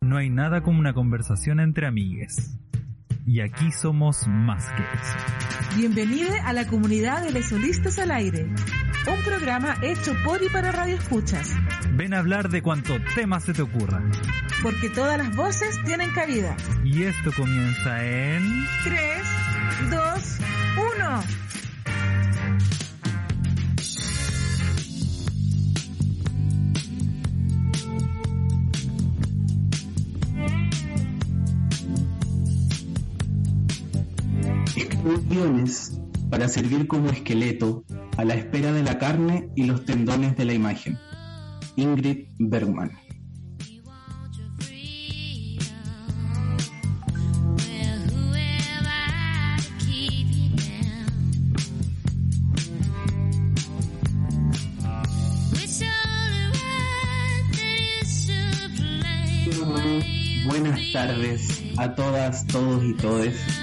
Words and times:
No 0.00 0.16
hay 0.16 0.30
nada 0.30 0.62
como 0.62 0.78
una 0.78 0.94
conversación 0.94 1.60
entre 1.60 1.86
amigues. 1.86 2.56
Y 3.26 3.40
aquí 3.40 3.72
somos 3.72 4.26
más 4.28 4.64
que 4.72 4.82
eso. 4.82 5.76
Bienvenido 5.76 6.30
a 6.44 6.52
la 6.52 6.66
comunidad 6.66 7.22
de 7.22 7.32
Lesolistas 7.32 7.98
al 7.98 8.12
Aire, 8.12 8.44
un 8.44 9.22
programa 9.24 9.76
hecho 9.82 10.14
por 10.24 10.42
y 10.42 10.48
para 10.48 10.72
Radio 10.72 10.96
Escuchas. 10.96 11.54
Ven 11.92 12.14
a 12.14 12.20
hablar 12.20 12.48
de 12.48 12.62
cuanto 12.62 12.96
tema 13.16 13.40
se 13.40 13.52
te 13.52 13.62
ocurra. 13.62 14.02
Porque 14.62 14.88
todas 14.88 15.18
las 15.18 15.34
voces 15.36 15.78
tienen 15.84 16.10
cabida. 16.12 16.56
Y 16.84 17.02
esto 17.02 17.30
comienza 17.36 18.04
en... 18.04 18.66
3, 18.84 19.00
2, 19.90 20.38
1. 20.96 21.22
Para 36.30 36.48
servir 36.48 36.86
como 36.86 37.10
esqueleto 37.10 37.84
a 38.16 38.24
la 38.24 38.34
espera 38.34 38.72
de 38.72 38.82
la 38.82 38.98
carne 38.98 39.50
y 39.56 39.64
los 39.64 39.84
tendones 39.84 40.36
de 40.36 40.44
la 40.46 40.54
imagen. 40.54 40.98
Ingrid 41.76 42.28
Bergman. 42.38 42.92
Buenas 60.46 60.80
tardes 60.92 61.64
a 61.76 61.94
todas, 61.94 62.46
todos 62.46 62.82
y 62.82 62.94
todes 62.94 63.57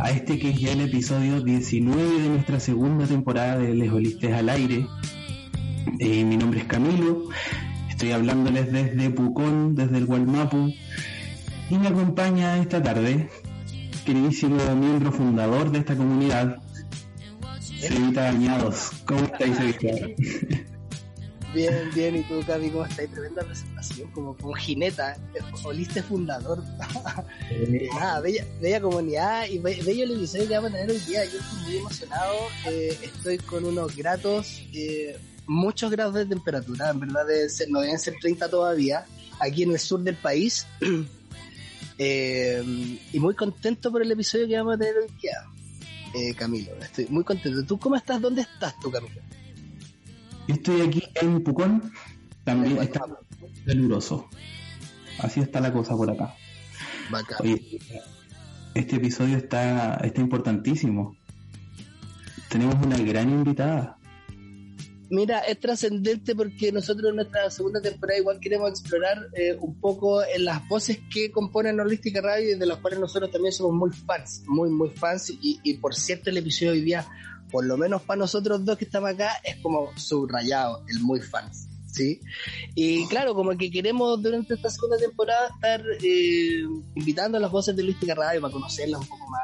a 0.00 0.10
este 0.10 0.38
que 0.38 0.50
es 0.50 0.60
ya 0.60 0.72
el 0.72 0.80
episodio 0.82 1.40
19 1.40 2.20
de 2.20 2.28
nuestra 2.28 2.60
segunda 2.60 3.06
temporada 3.06 3.58
de 3.58 3.74
Les 3.74 3.90
Olistes 3.90 4.32
al 4.32 4.48
Aire. 4.48 4.86
Eh, 5.98 6.24
mi 6.24 6.36
nombre 6.36 6.60
es 6.60 6.66
Camilo, 6.66 7.28
estoy 7.88 8.12
hablándoles 8.12 8.70
desde 8.72 9.10
Pucón, 9.10 9.74
desde 9.74 9.98
el 9.98 10.06
Gualmapu, 10.06 10.72
y 11.70 11.78
me 11.78 11.88
acompaña 11.88 12.58
esta 12.58 12.82
tarde, 12.82 13.28
queridísimo 14.04 14.58
miembro 14.76 15.10
fundador 15.10 15.70
de 15.70 15.78
esta 15.80 15.96
comunidad, 15.96 16.58
Sevita 17.60 18.22
Dañados. 18.22 18.90
¿Cómo 19.04 19.24
estáis, 19.24 19.56
Sevita? 19.56 19.88
Bien, 21.54 21.90
bien, 21.94 22.16
¿y 22.16 22.22
tú, 22.24 22.42
Cami, 22.46 22.68
cómo 22.70 22.84
estás? 22.84 23.08
Tremenda 23.08 23.42
presentación, 23.42 24.10
como, 24.10 24.36
como 24.36 24.52
jineta, 24.52 25.16
oliste 25.64 26.02
fundador. 26.02 26.62
Nada, 27.94 28.20
bella, 28.20 28.46
bella 28.60 28.80
comunidad 28.80 29.46
y 29.48 29.58
bello 29.58 30.04
el 30.04 30.12
episodio 30.12 30.48
que 30.48 30.54
vamos 30.54 30.70
a 30.70 30.74
tener 30.74 30.90
hoy 30.90 30.98
día. 31.00 31.24
Yo 31.24 31.38
estoy 31.38 31.62
muy 31.64 31.76
emocionado, 31.78 32.34
eh, 32.66 32.98
estoy 33.02 33.38
con 33.38 33.64
unos 33.64 33.96
gratos, 33.96 34.62
eh, 34.74 35.16
muchos 35.46 35.90
grados 35.90 36.14
de 36.14 36.26
temperatura, 36.26 36.90
en 36.90 37.00
verdad 37.00 37.24
no 37.68 37.80
deben 37.80 37.98
ser 37.98 38.14
30 38.20 38.50
todavía, 38.50 39.06
aquí 39.40 39.62
en 39.62 39.72
el 39.72 39.78
sur 39.78 40.00
del 40.00 40.16
país. 40.16 40.66
eh, 41.98 42.62
y 43.10 43.18
muy 43.18 43.34
contento 43.34 43.90
por 43.90 44.02
el 44.02 44.12
episodio 44.12 44.46
que 44.46 44.56
vamos 44.58 44.74
a 44.74 44.78
tener 44.78 44.96
hoy 44.98 45.10
día, 45.22 45.44
eh, 46.14 46.34
Camilo. 46.34 46.72
Estoy 46.82 47.06
muy 47.08 47.24
contento. 47.24 47.64
¿Tú 47.64 47.78
cómo 47.78 47.96
estás? 47.96 48.20
¿Dónde 48.20 48.42
estás 48.42 48.78
tú, 48.80 48.90
Camilo? 48.90 49.22
Estoy 50.48 50.80
aquí 50.80 51.02
en 51.20 51.42
Pucón, 51.44 51.92
también 52.44 52.78
está 52.78 53.04
caluroso. 53.66 54.28
Así 55.18 55.40
está 55.40 55.60
la 55.60 55.72
cosa 55.72 55.94
por 55.94 56.10
acá. 56.10 56.34
Oye, 57.40 57.78
este 58.74 58.96
episodio 58.96 59.36
está, 59.36 59.96
está 59.96 60.20
importantísimo. 60.20 61.16
Tenemos 62.48 62.74
una 62.84 62.96
gran 62.96 63.28
invitada. 63.28 63.98
Mira, 65.10 65.40
es 65.40 65.58
trascendente 65.58 66.34
porque 66.34 66.70
nosotros 66.70 67.10
en 67.10 67.16
nuestra 67.16 67.50
segunda 67.50 67.80
temporada 67.80 68.18
igual 68.18 68.40
queremos 68.40 68.70
explorar 68.70 69.28
eh, 69.34 69.56
un 69.58 69.80
poco 69.80 70.22
en 70.22 70.44
las 70.44 70.66
voces 70.68 70.98
que 71.10 71.30
componen 71.30 71.80
Holística 71.80 72.20
Radio 72.20 72.54
y 72.54 72.58
de 72.58 72.66
las 72.66 72.78
cuales 72.78 73.00
nosotros 73.00 73.30
también 73.30 73.52
somos 73.52 73.74
muy 73.74 73.90
fans, 73.90 74.42
muy, 74.46 74.68
muy 74.68 74.90
fans. 74.90 75.30
Y, 75.30 75.60
y 75.62 75.74
por 75.74 75.94
cierto, 75.94 76.28
el 76.30 76.38
episodio 76.38 76.72
de 76.72 76.78
hoy 76.78 76.84
día 76.84 77.06
por 77.50 77.64
lo 77.64 77.76
menos 77.76 78.02
para 78.02 78.18
nosotros 78.18 78.64
dos 78.64 78.76
que 78.78 78.84
estamos 78.84 79.10
acá, 79.10 79.32
es 79.44 79.56
como 79.56 79.90
subrayado, 79.96 80.84
el 80.88 81.00
muy 81.00 81.20
fans. 81.20 81.68
¿sí? 81.92 82.20
Y 82.74 83.06
claro, 83.08 83.34
como 83.34 83.56
que 83.56 83.70
queremos 83.70 84.20
durante 84.22 84.54
esta 84.54 84.70
segunda 84.70 84.98
temporada 84.98 85.48
estar 85.54 85.82
eh, 86.02 86.62
invitando 86.94 87.38
a 87.38 87.40
las 87.40 87.50
voces 87.50 87.74
de 87.76 87.82
Luística 87.82 88.14
Radio 88.14 88.40
para 88.40 88.52
conocerlas 88.52 89.00
un 89.00 89.08
poco 89.08 89.26
más 89.28 89.42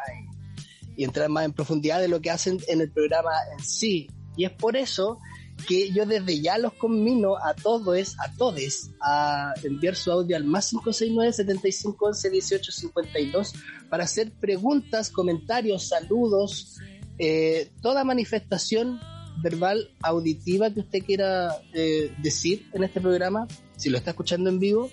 y, 0.96 1.00
y, 1.00 1.04
entrar 1.04 1.28
más 1.28 1.44
en 1.44 1.52
profundidad 1.52 2.00
de 2.00 2.08
lo 2.08 2.20
que 2.20 2.30
hacen 2.30 2.58
en 2.68 2.80
el 2.80 2.90
programa 2.90 3.30
en 3.56 3.64
sí. 3.64 4.08
Y 4.36 4.44
es 4.44 4.50
por 4.50 4.76
eso 4.76 5.18
que 5.66 5.90
yo 5.92 6.04
desde 6.04 6.40
ya 6.40 6.58
los 6.58 6.74
conmino 6.74 7.36
a 7.36 7.54
todos, 7.54 8.16
a 8.18 8.32
todes, 8.36 8.90
a 9.00 9.54
enviar 9.62 9.94
su 9.94 10.10
audio 10.10 10.36
al 10.36 10.44
más 10.44 10.70
569 10.70 11.32
75 11.32 12.06
11 12.06 12.30
18 12.30 12.72
52 12.72 13.52
para 13.88 14.04
hacer 14.04 14.32
preguntas, 14.32 15.10
comentarios, 15.10 15.88
saludos, 15.88 16.78
eh, 17.18 17.70
toda 17.80 18.04
manifestación 18.04 19.00
verbal, 19.42 19.90
auditiva 20.02 20.70
que 20.70 20.80
usted 20.80 21.04
quiera 21.04 21.56
eh, 21.72 22.12
decir 22.18 22.68
en 22.72 22.84
este 22.84 23.00
programa, 23.00 23.46
si 23.76 23.90
lo 23.90 23.98
está 23.98 24.10
escuchando 24.10 24.50
en 24.50 24.58
vivo, 24.58 24.90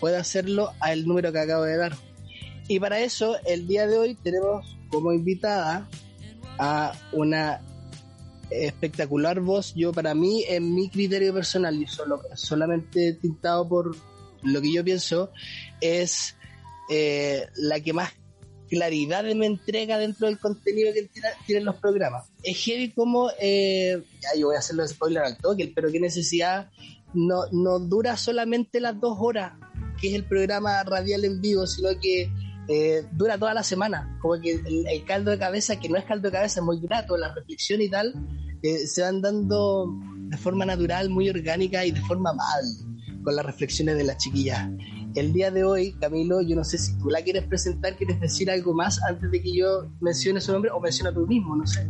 puede 0.00 0.16
hacerlo 0.16 0.72
al 0.80 1.06
número 1.06 1.32
que 1.32 1.38
acabo 1.38 1.64
de 1.64 1.76
dar. 1.76 1.96
Y 2.68 2.80
para 2.80 3.00
eso, 3.00 3.36
el 3.46 3.66
día 3.66 3.86
de 3.86 3.98
hoy 3.98 4.14
tenemos 4.14 4.76
como 4.90 5.12
invitada 5.12 5.88
a 6.58 6.92
una 7.12 7.60
espectacular 8.50 9.40
voz. 9.40 9.74
Yo, 9.74 9.92
para 9.92 10.14
mí, 10.14 10.44
en 10.48 10.74
mi 10.74 10.88
criterio 10.88 11.32
personal, 11.32 11.80
y 11.80 11.86
solo, 11.86 12.20
solamente 12.34 13.14
tintado 13.14 13.68
por 13.68 13.96
lo 14.42 14.60
que 14.60 14.72
yo 14.72 14.84
pienso, 14.84 15.30
es 15.80 16.36
eh, 16.90 17.46
la 17.56 17.80
que 17.80 17.92
más 17.92 18.12
claridad 18.68 19.24
me 19.34 19.46
entrega 19.46 19.98
dentro 19.98 20.26
del 20.26 20.38
contenido 20.38 20.92
que 20.92 21.08
tienen 21.46 21.64
los 21.64 21.76
programas. 21.76 22.26
Es 22.42 22.56
heavy 22.58 22.92
como, 22.92 23.30
eh, 23.40 24.02
ya 24.20 24.38
yo 24.38 24.46
voy 24.46 24.56
a 24.56 24.60
hacerlo 24.60 24.82
de 24.82 24.88
spoiler 24.88 25.22
al 25.22 25.36
toque, 25.36 25.72
pero 25.74 25.90
qué 25.90 26.00
necesidad, 26.00 26.70
no, 27.14 27.42
no 27.52 27.78
dura 27.78 28.16
solamente 28.16 28.80
las 28.80 29.00
dos 29.00 29.16
horas, 29.20 29.52
que 30.00 30.08
es 30.08 30.14
el 30.14 30.24
programa 30.24 30.82
radial 30.84 31.24
en 31.24 31.40
vivo, 31.40 31.66
sino 31.66 31.88
que 32.00 32.30
eh, 32.68 33.04
dura 33.12 33.38
toda 33.38 33.54
la 33.54 33.62
semana, 33.62 34.18
como 34.20 34.40
que 34.40 34.52
el, 34.52 35.04
caldo 35.06 35.30
de 35.30 35.38
cabeza, 35.38 35.80
que 35.80 35.88
no 35.88 35.96
es 35.96 36.04
caldo 36.04 36.28
de 36.28 36.32
cabeza, 36.32 36.60
es 36.60 36.66
muy 36.66 36.78
grato, 36.80 37.16
la 37.16 37.32
reflexión 37.34 37.80
y 37.80 37.88
tal, 37.88 38.14
eh, 38.62 38.86
se 38.86 39.02
van 39.02 39.22
dando 39.22 39.86
de 40.28 40.36
forma 40.36 40.66
natural, 40.66 41.08
muy 41.08 41.30
orgánica 41.30 41.84
y 41.86 41.92
de 41.92 42.00
forma 42.02 42.32
mal, 42.34 42.64
con 43.22 43.36
las 43.36 43.44
reflexiones 43.44 43.96
de 43.96 44.04
las 44.04 44.18
chiquillas 44.18 44.68
el 45.14 45.32
día 45.32 45.50
de 45.50 45.64
hoy, 45.64 45.92
Camilo, 46.00 46.40
yo 46.42 46.56
no 46.56 46.64
sé 46.64 46.78
si 46.78 46.96
tú 46.98 47.10
la 47.10 47.22
quieres 47.22 47.44
presentar, 47.44 47.96
quieres 47.96 48.20
decir 48.20 48.50
algo 48.50 48.74
más 48.74 49.02
antes 49.02 49.30
de 49.30 49.42
que 49.42 49.52
yo 49.54 49.90
mencione 50.00 50.40
su 50.40 50.52
nombre 50.52 50.70
o 50.70 50.80
menciona 50.80 51.12
tú 51.12 51.26
mismo, 51.26 51.56
no 51.56 51.66
sé. 51.66 51.86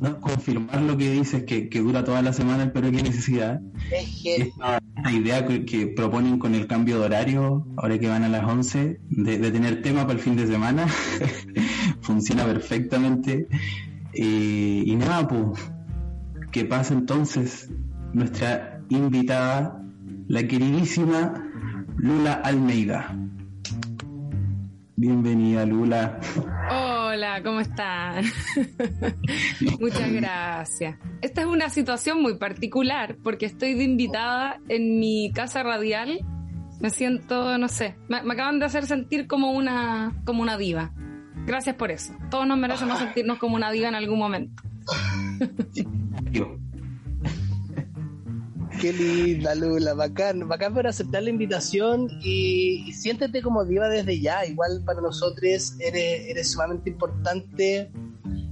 No, 0.00 0.20
confirmar 0.20 0.82
lo 0.82 0.96
que 0.96 1.10
dices, 1.10 1.44
que, 1.44 1.68
dura 1.80 2.04
toda 2.04 2.20
la 2.20 2.32
semana, 2.32 2.70
pero 2.72 2.90
qué 2.90 3.02
necesidad. 3.02 3.60
Es 3.90 4.20
Esta, 4.24 4.80
idea 5.10 5.46
que, 5.46 5.86
proponen 5.86 6.38
con 6.38 6.54
el 6.54 6.66
cambio 6.66 6.98
de 6.98 7.06
horario, 7.06 7.66
ahora 7.76 7.98
que 7.98 8.08
van 8.08 8.24
a 8.24 8.28
las 8.28 8.44
11, 8.44 9.00
de, 9.08 9.50
tener 9.50 9.82
tema 9.82 10.02
para 10.02 10.14
el 10.14 10.18
fin 10.18 10.36
de 10.36 10.46
semana, 10.46 10.86
funciona 12.02 12.44
perfectamente. 12.44 13.48
Eh, 14.12 14.82
y 14.84 14.94
nada, 14.96 15.26
pues, 15.26 15.60
¿qué 16.52 16.64
pasa 16.66 16.92
entonces? 16.92 17.70
Nuestra 18.12 18.82
invitada, 18.90 19.83
la 20.28 20.42
queridísima 20.46 21.34
Lula 21.96 22.34
Almeida. 22.34 23.14
Bienvenida, 24.96 25.66
Lula. 25.66 26.20
Hola, 26.70 27.42
¿cómo 27.42 27.60
están? 27.60 28.24
Muchas 29.80 30.12
gracias. 30.12 30.98
Esta 31.20 31.40
es 31.42 31.46
una 31.46 31.68
situación 31.68 32.22
muy 32.22 32.38
particular 32.38 33.16
porque 33.22 33.46
estoy 33.46 33.74
de 33.74 33.84
invitada 33.84 34.60
en 34.68 34.98
mi 34.98 35.30
casa 35.34 35.62
radial. 35.62 36.20
Me 36.80 36.90
siento, 36.90 37.58
no 37.58 37.68
sé, 37.68 37.96
me, 38.08 38.18
acaban 38.18 38.58
de 38.58 38.66
hacer 38.66 38.86
sentir 38.86 39.26
como 39.26 39.52
una, 39.52 40.22
como 40.24 40.42
una 40.42 40.56
diva. 40.56 40.92
Gracias 41.46 41.76
por 41.76 41.90
eso. 41.90 42.14
Todos 42.30 42.46
nos 42.46 42.58
merecemos 42.58 42.98
sentirnos 42.98 43.38
como 43.38 43.56
una 43.56 43.70
diva 43.70 43.88
en 43.88 43.94
algún 43.94 44.18
momento. 44.18 44.62
Qué 48.84 48.92
linda, 48.92 49.54
Lula, 49.54 49.94
bacán, 49.94 50.46
bacán 50.46 50.74
por 50.74 50.86
aceptar 50.86 51.22
la 51.22 51.30
invitación 51.30 52.06
y, 52.20 52.92
siéntete 52.92 53.40
como 53.40 53.64
diva 53.64 53.88
desde 53.88 54.20
ya. 54.20 54.44
Igual 54.44 54.82
para 54.84 55.00
nosotros 55.00 55.74
eres, 55.78 55.78
eres 56.28 56.52
sumamente 56.52 56.90
importante. 56.90 57.90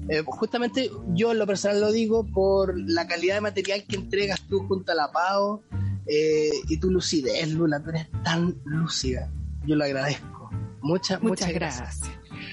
Eh, 0.09 0.23
justamente 0.25 0.91
yo 1.09 1.33
en 1.33 1.39
lo 1.39 1.47
personal 1.47 1.83
lo 1.83 1.93
digo 1.93 2.25
por 2.25 2.81
la 2.81 3.07
calidad 3.07 3.35
de 3.35 3.41
material 3.43 3.85
que 3.87 3.97
entregas 3.97 4.41
tú 4.49 4.61
junto 4.67 4.93
a 4.93 4.95
la 4.95 5.13
PAO. 5.13 5.63
eh, 6.07 6.51
y 6.67 6.79
tu 6.79 6.91
lucidez, 6.91 7.53
Lula, 7.53 7.83
tú 7.83 7.91
eres 7.91 8.09
tan 8.25 8.57
lúcida. 8.65 9.31
Yo 9.67 9.77
lo 9.77 9.85
agradezco. 9.85 10.49
Muchas, 10.81 11.23
muchas, 11.23 11.53
gracias. 11.53 12.01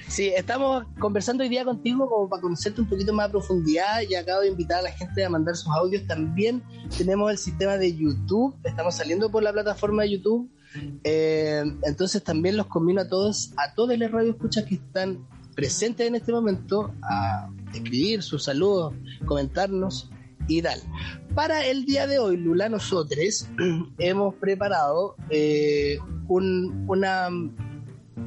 Sí, 0.10 0.34
estamos 0.36 0.86
conversando 1.00 1.44
hoy 1.44 1.50
día 1.50 1.64
contigo 1.64 2.10
como 2.10 2.28
para 2.28 2.42
conocerte 2.42 2.82
un 2.82 2.90
poquito 2.90 3.14
más 3.14 3.28
a 3.28 3.32
profundidad 3.32 4.02
y 4.10 4.16
acabo 4.16 4.42
de 4.42 4.48
invitar 4.48 4.80
a 4.80 4.82
la 4.82 4.92
gente 4.92 5.24
a 5.24 5.30
mandar 5.30 5.56
sus 5.56 5.72
audios. 5.72 6.08
También 6.08 6.64
tenemos 6.98 7.30
el 7.30 7.38
sistema 7.38 7.78
de 7.78 7.96
YouTube, 7.96 8.56
estamos 8.64 8.96
saliendo 8.96 9.30
por 9.30 9.44
la 9.44 9.54
plataforma 9.54 10.02
de 10.02 10.10
YouTube. 10.14 10.50
Eh, 11.04 11.62
entonces 11.84 12.24
también 12.24 12.58
los 12.58 12.66
convino 12.66 13.02
a 13.02 13.08
todos, 13.08 13.54
a 13.56 13.76
todos 13.76 13.96
los 14.00 14.12
radioescuchas 14.12 14.66
que 14.66 14.76
están 14.76 15.28
presentes 15.56 16.08
en 16.08 16.16
este 16.16 16.32
momento 16.32 16.92
a 17.04 17.48
escribir 17.72 18.24
sus 18.24 18.46
saludos, 18.46 18.96
comentarnos 19.28 20.10
y 20.48 20.64
tal. 20.64 20.80
Para 21.36 21.68
el 21.68 21.86
día 21.86 22.08
de 22.08 22.18
hoy, 22.18 22.36
Lula, 22.36 22.68
nosotros 22.68 23.48
hemos 24.00 24.34
preparado 24.36 25.16
eh, 25.30 26.00
una 26.28 27.30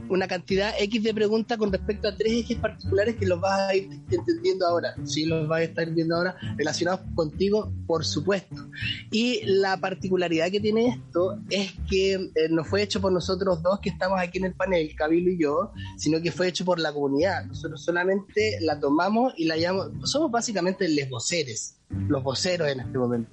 una 0.09 0.29
cantidad 0.29 0.75
X 0.79 1.03
de 1.03 1.15
preguntas 1.15 1.59
con 1.59 1.73
respecto 1.73 2.09
a 2.09 2.15
tres 2.15 2.33
ejes 2.33 2.59
particulares 2.59 3.17
que 3.17 3.27
los 3.27 3.41
vas 3.41 3.61
a 3.61 3.75
ir 3.75 3.89
entendiendo 4.11 4.67
ahora. 4.67 4.95
Sí, 5.05 5.25
los 5.25 5.49
vas 5.49 5.61
a 5.61 5.65
estar 5.65 5.91
viendo 5.91 6.17
ahora 6.17 6.37
relacionados 6.57 7.01
contigo, 7.15 7.73
por 7.87 8.05
supuesto. 8.05 8.69
Y 9.11 9.41
la 9.45 9.77
particularidad 9.77 10.51
que 10.51 10.61
tiene 10.61 10.89
esto 10.89 11.39
es 11.51 11.73
que 11.89 12.15
eh, 12.15 12.49
no 12.51 12.65
fue 12.65 12.83
hecho 12.83 13.01
por 13.01 13.13
nosotros 13.13 13.63
dos 13.63 13.81
que 13.81 13.91
estamos 13.91 14.21
aquí 14.21 14.39
en 14.39 14.47
el 14.47 14.55
panel, 14.55 14.95
Cabilo 14.95 15.31
y 15.31 15.39
yo, 15.41 15.73
sino 15.97 16.21
que 16.21 16.33
fue 16.33 16.49
hecho 16.49 16.65
por 16.65 16.79
la 16.79 16.93
comunidad. 16.93 17.45
Nosotros 17.47 17.83
solamente 17.83 18.59
la 18.61 18.79
tomamos 18.79 19.33
y 19.37 19.47
la 19.47 19.57
llamamos, 19.57 20.11
somos 20.11 20.31
básicamente 20.31 20.89
les 20.89 21.09
voceres, 21.09 21.79
los 22.09 22.23
voceros 22.23 22.69
en 22.69 22.81
este 22.81 22.99
momento. 22.99 23.31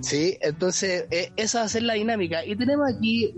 Sí, 0.00 0.36
entonces 0.40 1.06
eh, 1.10 1.32
esa 1.36 1.60
va 1.60 1.64
a 1.66 1.68
ser 1.68 1.84
la 1.84 1.94
dinámica. 1.94 2.44
Y 2.44 2.56
tenemos 2.56 2.92
aquí 2.92 3.34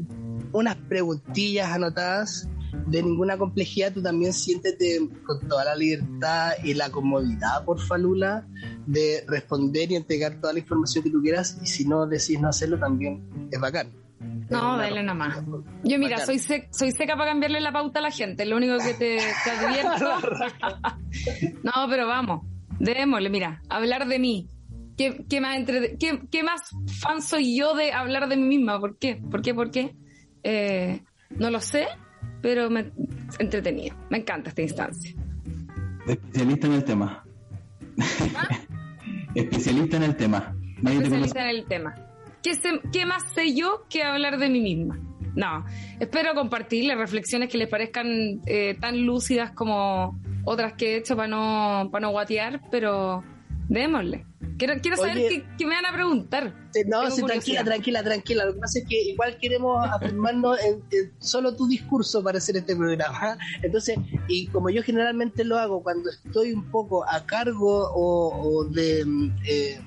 unas 0.54 0.76
preguntillas 0.76 1.70
anotadas 1.70 2.48
de 2.86 3.02
ninguna 3.02 3.36
complejidad, 3.36 3.92
tú 3.92 4.02
también 4.02 4.32
siéntete 4.32 5.00
con 5.26 5.46
toda 5.48 5.64
la 5.64 5.74
libertad 5.74 6.52
y 6.62 6.74
la 6.74 6.90
comodidad, 6.90 7.64
por 7.64 7.80
Falula, 7.80 8.46
de 8.86 9.24
responder 9.26 9.90
y 9.90 9.96
entregar 9.96 10.40
toda 10.40 10.52
la 10.52 10.60
información 10.60 11.04
que 11.04 11.10
tú 11.10 11.20
quieras 11.20 11.58
y 11.62 11.66
si 11.66 11.86
no 11.86 12.06
decís 12.06 12.40
no 12.40 12.48
hacerlo 12.48 12.78
también 12.78 13.48
es 13.50 13.60
bacán. 13.60 13.88
No, 14.50 14.76
dale 14.76 15.02
nomás. 15.02 15.42
Yo 15.82 15.98
mira, 15.98 16.18
soy, 16.24 16.38
soy 16.38 16.92
seca 16.92 17.16
para 17.16 17.30
cambiarle 17.30 17.60
la 17.60 17.72
pauta 17.72 17.98
a 17.98 18.02
la 18.02 18.10
gente, 18.10 18.44
lo 18.44 18.56
único 18.56 18.76
que 18.78 18.94
te, 18.94 19.18
advierto. 19.50 20.38
no, 21.62 21.72
pero 21.88 22.06
vamos, 22.06 22.46
démosle, 22.78 23.30
mira, 23.30 23.62
hablar 23.68 24.06
de 24.06 24.18
mí. 24.18 24.48
¿Qué, 24.96 25.24
qué 25.28 25.40
más 25.40 25.56
entre, 25.56 25.96
qué, 25.98 26.20
¿Qué 26.30 26.44
más 26.44 26.70
fan 27.00 27.20
soy 27.20 27.58
yo 27.58 27.74
de 27.74 27.92
hablar 27.92 28.28
de 28.28 28.36
mí 28.36 28.58
misma? 28.58 28.78
¿Por 28.78 28.96
qué? 28.96 29.20
¿Por 29.28 29.42
qué? 29.42 29.52
¿Por 29.52 29.72
qué? 29.72 29.96
Eh, 30.44 31.00
no 31.30 31.50
lo 31.50 31.60
sé, 31.60 31.86
pero 32.42 32.70
me 32.70 32.92
entretenido. 33.38 33.96
Me 34.10 34.18
encanta 34.18 34.50
esta 34.50 34.62
instancia. 34.62 35.14
Especialista 36.06 36.66
en 36.66 36.72
el 36.74 36.84
tema. 36.84 37.24
¿Ah? 38.36 38.48
Especialista 39.34 39.96
en 39.96 40.02
el 40.04 40.16
tema. 40.16 40.54
Especialista 40.84 41.40
en 41.40 41.56
el 41.56 41.64
tema. 41.66 41.94
¿Qué, 42.92 43.06
más 43.06 43.32
sé 43.32 43.54
yo 43.54 43.86
que 43.88 44.02
hablar 44.02 44.38
de 44.38 44.50
mí 44.50 44.60
misma? 44.60 44.98
No, 45.34 45.64
espero 45.98 46.34
compartirles 46.34 46.96
reflexiones 46.96 47.48
que 47.48 47.58
les 47.58 47.68
parezcan 47.68 48.42
eh, 48.46 48.76
tan 48.78 49.04
lúcidas 49.04 49.50
como 49.52 50.20
otras 50.44 50.74
que 50.74 50.92
he 50.92 50.96
hecho 50.98 51.16
para 51.16 51.26
no, 51.26 51.88
para 51.90 52.06
no 52.06 52.12
guatear, 52.12 52.60
pero 52.70 53.24
démosle. 53.68 54.26
Quiero, 54.58 54.74
quiero 54.80 54.96
saber 54.96 55.44
qué, 55.58 55.66
me 55.66 55.74
van 55.74 55.86
a 55.86 55.92
preguntar. 55.92 56.54
No, 56.86 57.10
sí, 57.10 57.22
tranquila, 57.22 57.64
tranquila, 57.64 58.02
tranquila. 58.04 58.44
Lo 58.44 58.54
que 58.54 58.60
pasa 58.60 58.78
es 58.78 58.86
que 58.86 59.02
igual 59.02 59.36
queremos 59.40 59.84
afirmarnos 59.84 60.58
en, 60.60 60.82
solo 61.18 61.56
tu 61.56 61.66
discurso 61.66 62.22
para 62.22 62.38
hacer 62.38 62.56
este 62.56 62.76
programa. 62.76 63.36
Entonces, 63.62 63.98
y 64.28 64.46
como 64.48 64.70
yo 64.70 64.82
generalmente 64.82 65.44
lo 65.44 65.58
hago 65.58 65.82
cuando 65.82 66.10
estoy 66.10 66.52
un 66.52 66.70
poco 66.70 67.04
a 67.08 67.26
cargo 67.26 67.90
o, 67.94 68.64
de, 68.64 69.04
eh, 69.44 69.80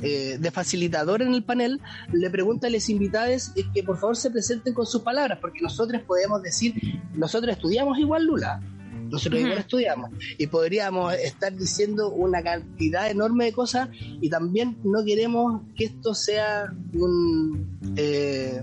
eh, 0.00 0.38
de 0.38 0.50
facilitador 0.50 1.20
en 1.20 1.34
el 1.34 1.44
panel, 1.44 1.80
le 2.12 2.30
pregunto 2.30 2.66
a 2.66 2.70
los 2.70 2.88
invitados 2.88 3.52
que 3.74 3.82
por 3.82 3.98
favor 3.98 4.16
se 4.16 4.30
presenten 4.30 4.72
con 4.72 4.86
sus 4.86 5.02
palabras, 5.02 5.38
porque 5.40 5.60
nosotros 5.60 6.00
podemos 6.02 6.42
decir, 6.42 6.74
nosotros 7.14 7.54
estudiamos 7.54 7.98
igual 7.98 8.24
Lula 8.24 8.62
nosotros 9.10 9.40
igual 9.40 9.58
estudiamos 9.58 10.10
y 10.38 10.46
podríamos 10.46 11.14
estar 11.14 11.54
diciendo 11.54 12.10
una 12.10 12.42
cantidad 12.42 13.10
enorme 13.10 13.46
de 13.46 13.52
cosas 13.52 13.88
y 14.20 14.28
también 14.28 14.78
no 14.84 15.04
queremos 15.04 15.62
que 15.74 15.86
esto 15.86 16.14
sea 16.14 16.72
un, 16.94 17.78
eh, 17.96 18.62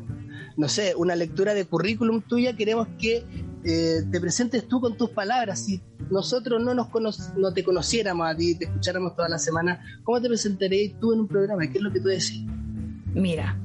no 0.57 0.67
sé, 0.67 0.93
una 0.95 1.15
lectura 1.15 1.53
de 1.53 1.65
currículum 1.65 2.21
tuya, 2.21 2.55
queremos 2.55 2.87
que 2.99 3.25
eh, 3.65 4.01
te 4.11 4.19
presentes 4.19 4.67
tú 4.67 4.81
con 4.81 4.97
tus 4.97 5.09
palabras. 5.09 5.65
Si 5.65 5.81
nosotros 6.09 6.61
no, 6.61 6.73
nos 6.73 6.89
no 7.37 7.53
te 7.53 7.63
conociéramos 7.63 8.27
a 8.27 8.35
ti, 8.35 8.55
te 8.55 8.65
escucháramos 8.65 9.15
toda 9.15 9.29
la 9.29 9.39
semana, 9.39 9.81
¿cómo 10.03 10.21
te 10.21 10.27
presentarías 10.27 10.99
tú 10.99 11.13
en 11.13 11.21
un 11.21 11.27
programa? 11.27 11.65
¿Qué 11.67 11.77
es 11.77 11.83
lo 11.83 11.91
que 11.91 11.99
tú 11.99 12.07
decís? 12.07 12.43
Mira, 13.13 13.57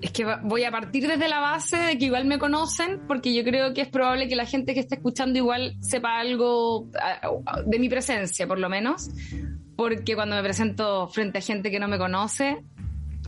es 0.00 0.10
que 0.10 0.26
voy 0.42 0.64
a 0.64 0.70
partir 0.70 1.06
desde 1.06 1.28
la 1.28 1.40
base 1.40 1.76
de 1.76 1.98
que 1.98 2.06
igual 2.06 2.24
me 2.26 2.38
conocen, 2.38 3.00
porque 3.06 3.34
yo 3.34 3.44
creo 3.44 3.72
que 3.72 3.82
es 3.82 3.88
probable 3.88 4.28
que 4.28 4.36
la 4.36 4.46
gente 4.46 4.74
que 4.74 4.80
esté 4.80 4.96
escuchando 4.96 5.38
igual 5.38 5.76
sepa 5.80 6.18
algo 6.18 6.88
de 7.66 7.78
mi 7.78 7.88
presencia, 7.88 8.46
por 8.46 8.58
lo 8.58 8.68
menos, 8.68 9.10
porque 9.76 10.14
cuando 10.14 10.36
me 10.36 10.42
presento 10.42 11.08
frente 11.08 11.38
a 11.38 11.40
gente 11.40 11.70
que 11.70 11.78
no 11.78 11.88
me 11.88 11.98
conoce, 11.98 12.64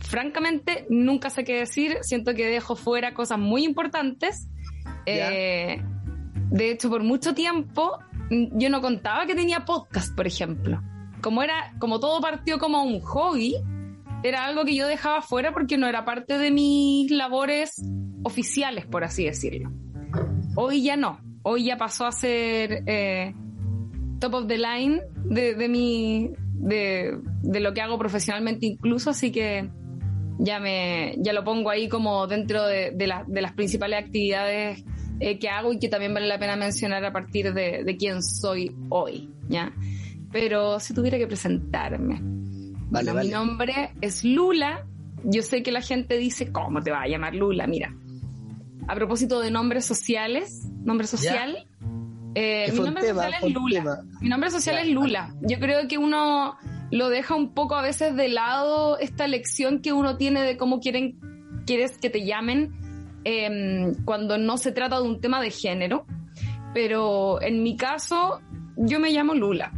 francamente 0.01 0.85
nunca 0.89 1.29
sé 1.29 1.43
qué 1.43 1.59
decir, 1.59 1.97
siento 2.01 2.33
que 2.35 2.45
dejo 2.45 2.75
fuera 2.75 3.13
cosas 3.13 3.39
muy 3.39 3.63
importantes. 3.63 4.47
Eh, 5.05 5.81
de 6.49 6.71
hecho, 6.71 6.89
por 6.89 7.03
mucho 7.03 7.33
tiempo 7.33 7.99
yo 8.29 8.69
no 8.69 8.81
contaba 8.81 9.25
que 9.25 9.35
tenía 9.35 9.65
podcast, 9.65 10.15
por 10.15 10.27
ejemplo. 10.27 10.81
Como 11.21 11.41
era, 11.41 11.73
como 11.79 11.99
todo 11.99 12.21
partió 12.21 12.59
como 12.59 12.83
un 12.83 12.99
hobby, 13.01 13.55
era 14.23 14.45
algo 14.45 14.65
que 14.65 14.75
yo 14.75 14.87
dejaba 14.87 15.21
fuera 15.21 15.53
porque 15.53 15.77
no 15.77 15.87
era 15.87 16.05
parte 16.05 16.37
de 16.37 16.51
mis 16.51 17.11
labores 17.11 17.81
oficiales, 18.23 18.85
por 18.85 19.03
así 19.03 19.25
decirlo. 19.25 19.71
Hoy 20.55 20.83
ya 20.83 20.97
no, 20.97 21.19
hoy 21.43 21.65
ya 21.65 21.77
pasó 21.77 22.05
a 22.05 22.11
ser 22.11 22.83
eh, 22.87 23.33
top 24.19 24.33
of 24.33 24.47
the 24.47 24.57
line 24.57 25.01
de, 25.25 25.53
de 25.53 25.69
mi, 25.69 26.31
de, 26.53 27.19
lo 27.43 27.73
que 27.73 27.81
hago 27.81 27.97
profesionalmente 27.97 28.65
incluso, 28.65 29.11
así 29.11 29.31
que 29.31 29.69
ya 30.39 30.59
me, 30.59 31.15
ya 31.19 31.33
lo 31.33 31.43
pongo 31.43 31.69
ahí 31.69 31.87
como 31.87 32.27
dentro 32.27 32.65
de, 32.65 32.91
de 32.91 33.41
las 33.41 33.53
principales 33.53 34.03
actividades 34.03 34.83
eh, 35.19 35.39
que 35.39 35.49
hago 35.49 35.73
y 35.73 35.79
que 35.79 35.89
también 35.89 36.13
vale 36.13 36.27
la 36.27 36.37
pena 36.37 36.55
mencionar 36.55 37.03
a 37.03 37.11
partir 37.11 37.53
de, 37.53 37.83
de 37.83 37.97
quién 37.97 38.21
soy 38.21 38.75
hoy, 38.89 39.31
¿ya? 39.47 39.73
Pero 40.31 40.79
si 40.79 40.93
tuviera 40.93 41.17
que 41.17 41.25
presentarme, 41.25 42.21
mi 42.89 43.29
nombre 43.29 43.91
es 44.01 44.23
Lula. 44.23 44.85
Yo 45.23 45.41
sé 45.41 45.63
que 45.63 45.71
la 45.71 45.81
gente 45.81 46.17
dice, 46.17 46.51
¿cómo 46.51 46.81
te 46.81 46.91
va 46.91 47.01
a 47.01 47.07
llamar 47.07 47.35
Lula? 47.35 47.67
Mira, 47.67 47.93
a 48.87 48.95
propósito 48.95 49.39
de 49.39 49.51
nombres 49.51 49.85
sociales, 49.85 50.67
nombre 50.83 51.07
social, 51.07 51.67
eh, 52.35 52.71
mi 52.71 52.79
nombre 52.79 53.07
social 53.07 53.33
es 53.41 53.53
Lula. 53.53 54.03
Mi 54.21 54.29
nombre 54.29 54.51
social 54.51 54.77
es 54.77 54.87
Lula. 54.89 55.35
Yo 55.41 55.59
creo 55.59 55.87
que 55.87 55.97
uno 55.97 56.55
lo 56.91 57.09
deja 57.09 57.35
un 57.35 57.53
poco 57.53 57.75
a 57.75 57.81
veces 57.81 58.15
de 58.15 58.29
lado 58.29 58.97
esta 58.99 59.25
elección 59.25 59.81
que 59.81 59.91
uno 59.91 60.17
tiene 60.17 60.41
de 60.43 60.55
cómo 60.55 60.79
quieren, 60.79 61.19
quieres 61.65 61.97
que 61.97 62.09
te 62.09 62.25
llamen 62.25 62.73
em, 63.23 63.95
cuando 64.05 64.37
no 64.37 64.57
se 64.57 64.71
trata 64.71 64.97
de 64.97 65.03
un 65.03 65.19
tema 65.19 65.41
de 65.41 65.51
género. 65.51 66.05
Pero 66.73 67.41
en 67.41 67.63
mi 67.63 67.75
caso, 67.75 68.39
yo 68.77 68.99
me 68.99 69.11
llamo 69.11 69.33
Lula. 69.33 69.73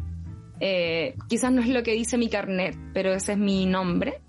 Eh, 0.59 1.15
quizás 1.27 1.51
no 1.51 1.61
es 1.61 1.69
lo 1.69 1.83
que 1.83 1.93
dice 1.93 2.17
mi 2.17 2.29
carnet, 2.29 2.77
pero 2.93 3.13
ese 3.13 3.33
es 3.33 3.37
mi 3.37 3.65
nombre 3.65 4.21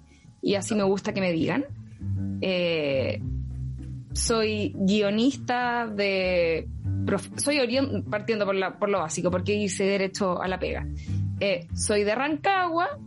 y 0.42 0.54
así 0.54 0.74
me 0.74 0.84
gusta 0.84 1.12
que 1.12 1.20
me 1.20 1.32
digan. 1.32 1.64
Eh, 2.40 3.20
soy 4.12 4.72
guionista 4.76 5.86
de... 5.86 6.68
Soy 7.36 7.58
partiendo 8.08 8.44
por, 8.46 8.54
la, 8.54 8.78
por 8.78 8.88
lo 8.88 9.00
básico, 9.00 9.30
porque 9.30 9.54
hice 9.54 9.84
derecho 9.84 10.40
a 10.40 10.48
la 10.48 10.58
pega. 10.58 10.86
Eh, 11.40 11.66
soy 11.74 12.04
de 12.04 12.14
Rancagua. 12.14 12.98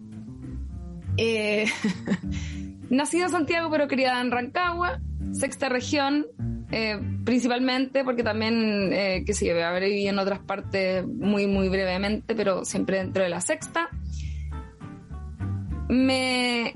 nacida 2.89 3.25
en 3.25 3.29
Santiago, 3.29 3.69
pero 3.69 3.87
criada 3.87 4.21
en 4.21 4.31
Rancagua. 4.31 4.99
Sexta 5.31 5.69
región, 5.69 6.27
eh, 6.75 6.99
principalmente 7.23 8.03
porque 8.03 8.23
también, 8.23 8.91
eh, 8.91 9.23
que 9.23 9.35
sí, 9.35 9.47
habré 9.47 9.89
vivido 9.89 10.09
en 10.09 10.17
otras 10.17 10.39
partes 10.39 11.05
muy, 11.05 11.45
muy 11.45 11.69
brevemente, 11.69 12.33
pero 12.33 12.65
siempre 12.65 12.97
dentro 12.97 13.23
de 13.23 13.29
la 13.29 13.41
sexta. 13.41 13.89
Me 15.87 16.73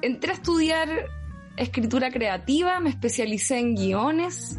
entré 0.00 0.30
a 0.30 0.34
estudiar 0.34 0.88
escritura 1.58 2.10
creativa, 2.10 2.80
me 2.80 2.88
especialicé 2.88 3.58
en 3.58 3.74
guiones. 3.74 4.58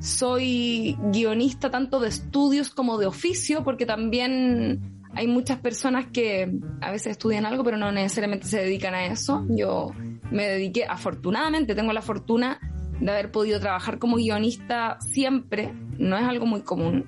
Soy 0.00 0.96
guionista 1.12 1.70
tanto 1.70 2.00
de 2.00 2.08
estudios 2.08 2.70
como 2.70 2.96
de 2.96 3.04
oficio, 3.04 3.62
porque 3.62 3.84
también 3.84 5.02
hay 5.14 5.26
muchas 5.26 5.58
personas 5.58 6.06
que 6.06 6.50
a 6.80 6.90
veces 6.90 7.08
estudian 7.08 7.44
algo, 7.44 7.62
pero 7.62 7.76
no 7.76 7.92
necesariamente 7.92 8.46
se 8.46 8.60
dedican 8.62 8.94
a 8.94 9.04
eso. 9.04 9.44
Yo 9.50 9.92
me 10.30 10.46
dediqué, 10.46 10.86
afortunadamente 10.86 11.74
tengo 11.74 11.92
la 11.92 12.00
fortuna 12.00 12.58
de 13.00 13.10
haber 13.10 13.30
podido 13.30 13.60
trabajar 13.60 13.98
como 13.98 14.16
guionista 14.16 14.98
siempre, 15.00 15.72
no 15.98 16.16
es 16.16 16.24
algo 16.24 16.46
muy 16.46 16.62
común, 16.62 17.06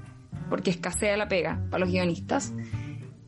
porque 0.50 0.70
escasea 0.70 1.16
la 1.16 1.28
pega 1.28 1.60
para 1.70 1.84
los 1.84 1.92
guionistas. 1.92 2.54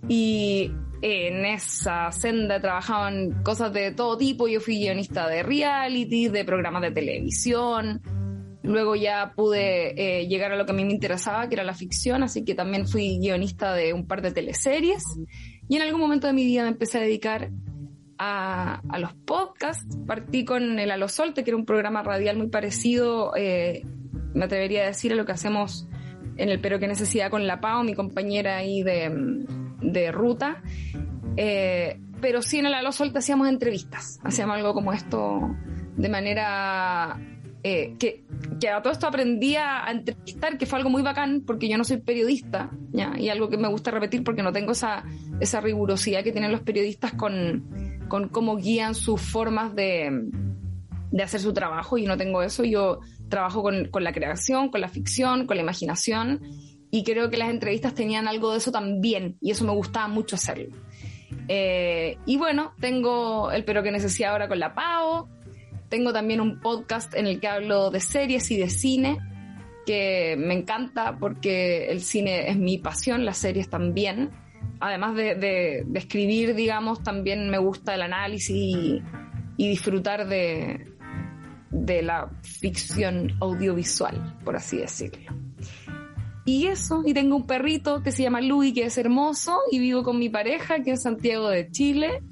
Y 0.09 0.73
en 1.03 1.45
esa 1.45 2.11
senda 2.13 2.61
trabajaban 2.61 3.43
cosas 3.43 3.73
de 3.73 3.93
todo 3.93 4.17
tipo, 4.17 4.49
yo 4.49 4.61
fui 4.61 4.79
guionista 4.79 5.29
de 5.29 5.43
reality, 5.43 6.29
de 6.29 6.45
programas 6.45 6.83
de 6.83 6.91
televisión, 6.91 8.01
Luego 8.67 8.97
ya 8.97 9.33
pude 9.37 9.95
eh, 10.21 10.27
llegar 10.27 10.51
a 10.51 10.57
lo 10.57 10.67
que 10.67 10.73
a 10.73 10.75
mí 10.75 10.85
me 10.85 10.93
interesaba, 10.93 11.49
que 11.49 11.55
era 11.55 11.63
la 11.63 11.73
ficción, 11.73 12.25
así 12.25 12.45
que 12.45 12.57
también 12.57 12.87
fui 12.89 13.19
guionista 13.21 13.73
de 13.75 13.93
un 13.93 14.09
par 14.09 14.23
de 14.23 14.33
teleseries. 14.33 15.05
Y 15.69 15.77
en 15.77 15.83
algún 15.83 16.01
momento 16.01 16.27
de 16.27 16.33
mi 16.33 16.45
vida 16.45 16.63
me 16.63 16.71
empecé 16.71 16.99
a 16.99 17.03
dedicar 17.03 17.51
a, 18.19 18.81
los 18.99 19.13
podcasts. 19.15 19.97
Partí 20.07 20.45
con 20.45 20.79
el 20.79 20.91
Alosolte, 20.91 21.45
que 21.45 21.51
era 21.51 21.57
un 21.57 21.67
programa 21.67 22.03
radial 22.03 22.37
muy 22.37 22.49
parecido, 22.49 23.33
eh, 23.37 23.85
me 24.35 24.45
atrevería 24.45 24.83
a 24.83 24.87
decir, 24.87 25.13
a 25.13 25.17
lo 25.17 25.25
que 25.25 25.33
hacemos 25.33 25.89
en 26.37 26.49
el 26.51 26.61
Pero 26.61 26.79
que 26.79 26.87
Necesidad 26.87 27.31
con 27.31 27.47
la 27.47 27.61
Pau, 27.61 27.83
mi 27.85 27.95
compañera 27.95 28.59
ahí 28.59 28.83
de, 28.83 30.13
ruta. 30.13 30.63
Eh, 31.37 32.01
pero 32.21 32.43
sí 32.43 32.59
en 32.59 32.67
el 32.67 32.75
Alosolte 32.75 33.19
hacíamos 33.19 33.49
entrevistas, 33.49 34.21
hacíamos 34.25 34.57
algo 34.57 34.73
como 34.73 34.93
esto 34.93 35.55
de 35.97 36.09
manera 36.09 37.19
eh, 37.63 37.97
que, 37.99 38.25
que, 38.61 38.69
a 38.69 38.81
todo 38.81 38.93
esto 38.93 39.07
aprendí 39.07 39.57
a, 39.57 39.85
entrevistar, 39.91 40.57
que 40.57 40.67
fue 40.67 40.79
algo 40.79 40.89
muy 40.89 41.03
bacán, 41.03 41.43
porque 41.47 41.69
yo 41.69 41.77
no 41.77 41.85
soy 41.85 41.97
periodista, 41.97 42.71
¿ya? 42.93 43.15
y 43.19 43.29
algo 43.29 43.49
que 43.49 43.57
me 43.57 43.69
gusta 43.69 43.91
repetir 43.91 44.23
porque 44.23 44.43
no 44.43 44.53
tengo 44.53 44.73
esa, 44.73 45.05
esa 45.41 45.61
rigurosidad 45.61 46.23
que 46.23 46.33
tienen 46.33 46.53
los 46.53 46.61
periodistas 46.61 47.15
con, 47.15 47.65
con 48.09 48.29
cómo 48.29 48.57
guían 48.57 48.95
sus 48.95 49.21
formas 49.21 49.75
de, 49.75 50.11
de 51.11 51.23
hacer 51.23 51.41
su 51.41 51.53
trabajo, 51.53 51.99
y 51.99 52.07
no 52.07 52.17
tengo 52.17 52.43
eso, 52.43 52.65
yo 52.65 53.01
trabajo 53.29 53.63
con, 53.63 53.89
con 53.89 54.05
la 54.05 54.13
creación, 54.13 54.71
con 54.71 54.81
la 54.81 54.89
ficción, 54.89 55.47
con 55.47 55.57
la 55.57 55.63
imaginación, 55.63 56.41
y 56.91 57.05
creo 57.05 57.31
que 57.31 57.37
las 57.37 57.51
entrevistas 57.51 57.95
tenían 57.95 58.29
algo 58.29 58.53
de 58.53 58.59
eso 58.59 58.73
también, 58.73 59.37
y 59.41 59.51
eso 59.51 59.65
me 59.65 59.73
gustaba 59.73 60.09
mucho 60.09 60.37
hacerlo. 60.37 60.77
Eh, 61.49 62.19
y 62.27 62.37
bueno, 62.37 62.73
tengo 62.81 63.51
el 63.51 63.65
pero 63.65 63.83
que 63.83 63.91
necesito 63.91 64.29
ahora 64.29 64.49
con 64.49 64.59
la 64.59 64.75
PAO, 64.75 65.29
tengo 65.89 66.13
también 66.13 66.41
un 66.41 66.61
podcast 66.61 67.15
en 67.15 67.27
el 67.27 67.41
que 67.41 67.49
hablo 67.49 67.91
de 67.91 68.01
series 68.01 68.51
y 68.51 68.57
de 68.57 68.69
cine, 68.69 69.19
que 69.85 70.35
me 70.37 70.55
encanta 70.55 71.17
porque 71.19 71.87
el 71.91 72.01
cine 72.01 72.51
es 72.51 72.57
mi 72.57 72.79
pasión, 72.79 73.25
las 73.25 73.39
series 73.39 73.71
también. 73.71 74.31
Además 74.81 75.15
de, 75.15 75.87
escribir, 75.95 76.55
digamos, 76.55 77.03
también 77.03 77.49
me 77.51 77.59
gusta 77.59 77.95
el 77.95 78.03
análisis 78.03 78.51
y, 78.51 79.03
disfrutar 79.57 80.29
de, 80.29 80.93
la 81.71 82.31
ficción 82.43 83.33
audiovisual, 83.41 84.39
por 84.45 84.57
así 84.57 84.79
decirlo. 84.79 85.33
Y 86.45 86.67
eso, 86.67 87.03
y 87.05 87.13
tengo 87.13 87.37
un 87.37 87.47
perrito 87.47 88.03
que 88.03 88.13
se 88.13 88.23
llama 88.23 88.41
Louis, 88.41 88.73
que 88.73 88.85
es 88.85 88.99
hermoso, 88.99 89.59
y 89.71 89.79
vivo 89.81 90.03
con 90.05 90.19
mi 90.19 90.29
pareja, 90.29 90.83
que 90.83 90.93
es 90.93 91.03
Santiago 91.03 91.49
de 91.49 91.71
Chile, 91.71 92.23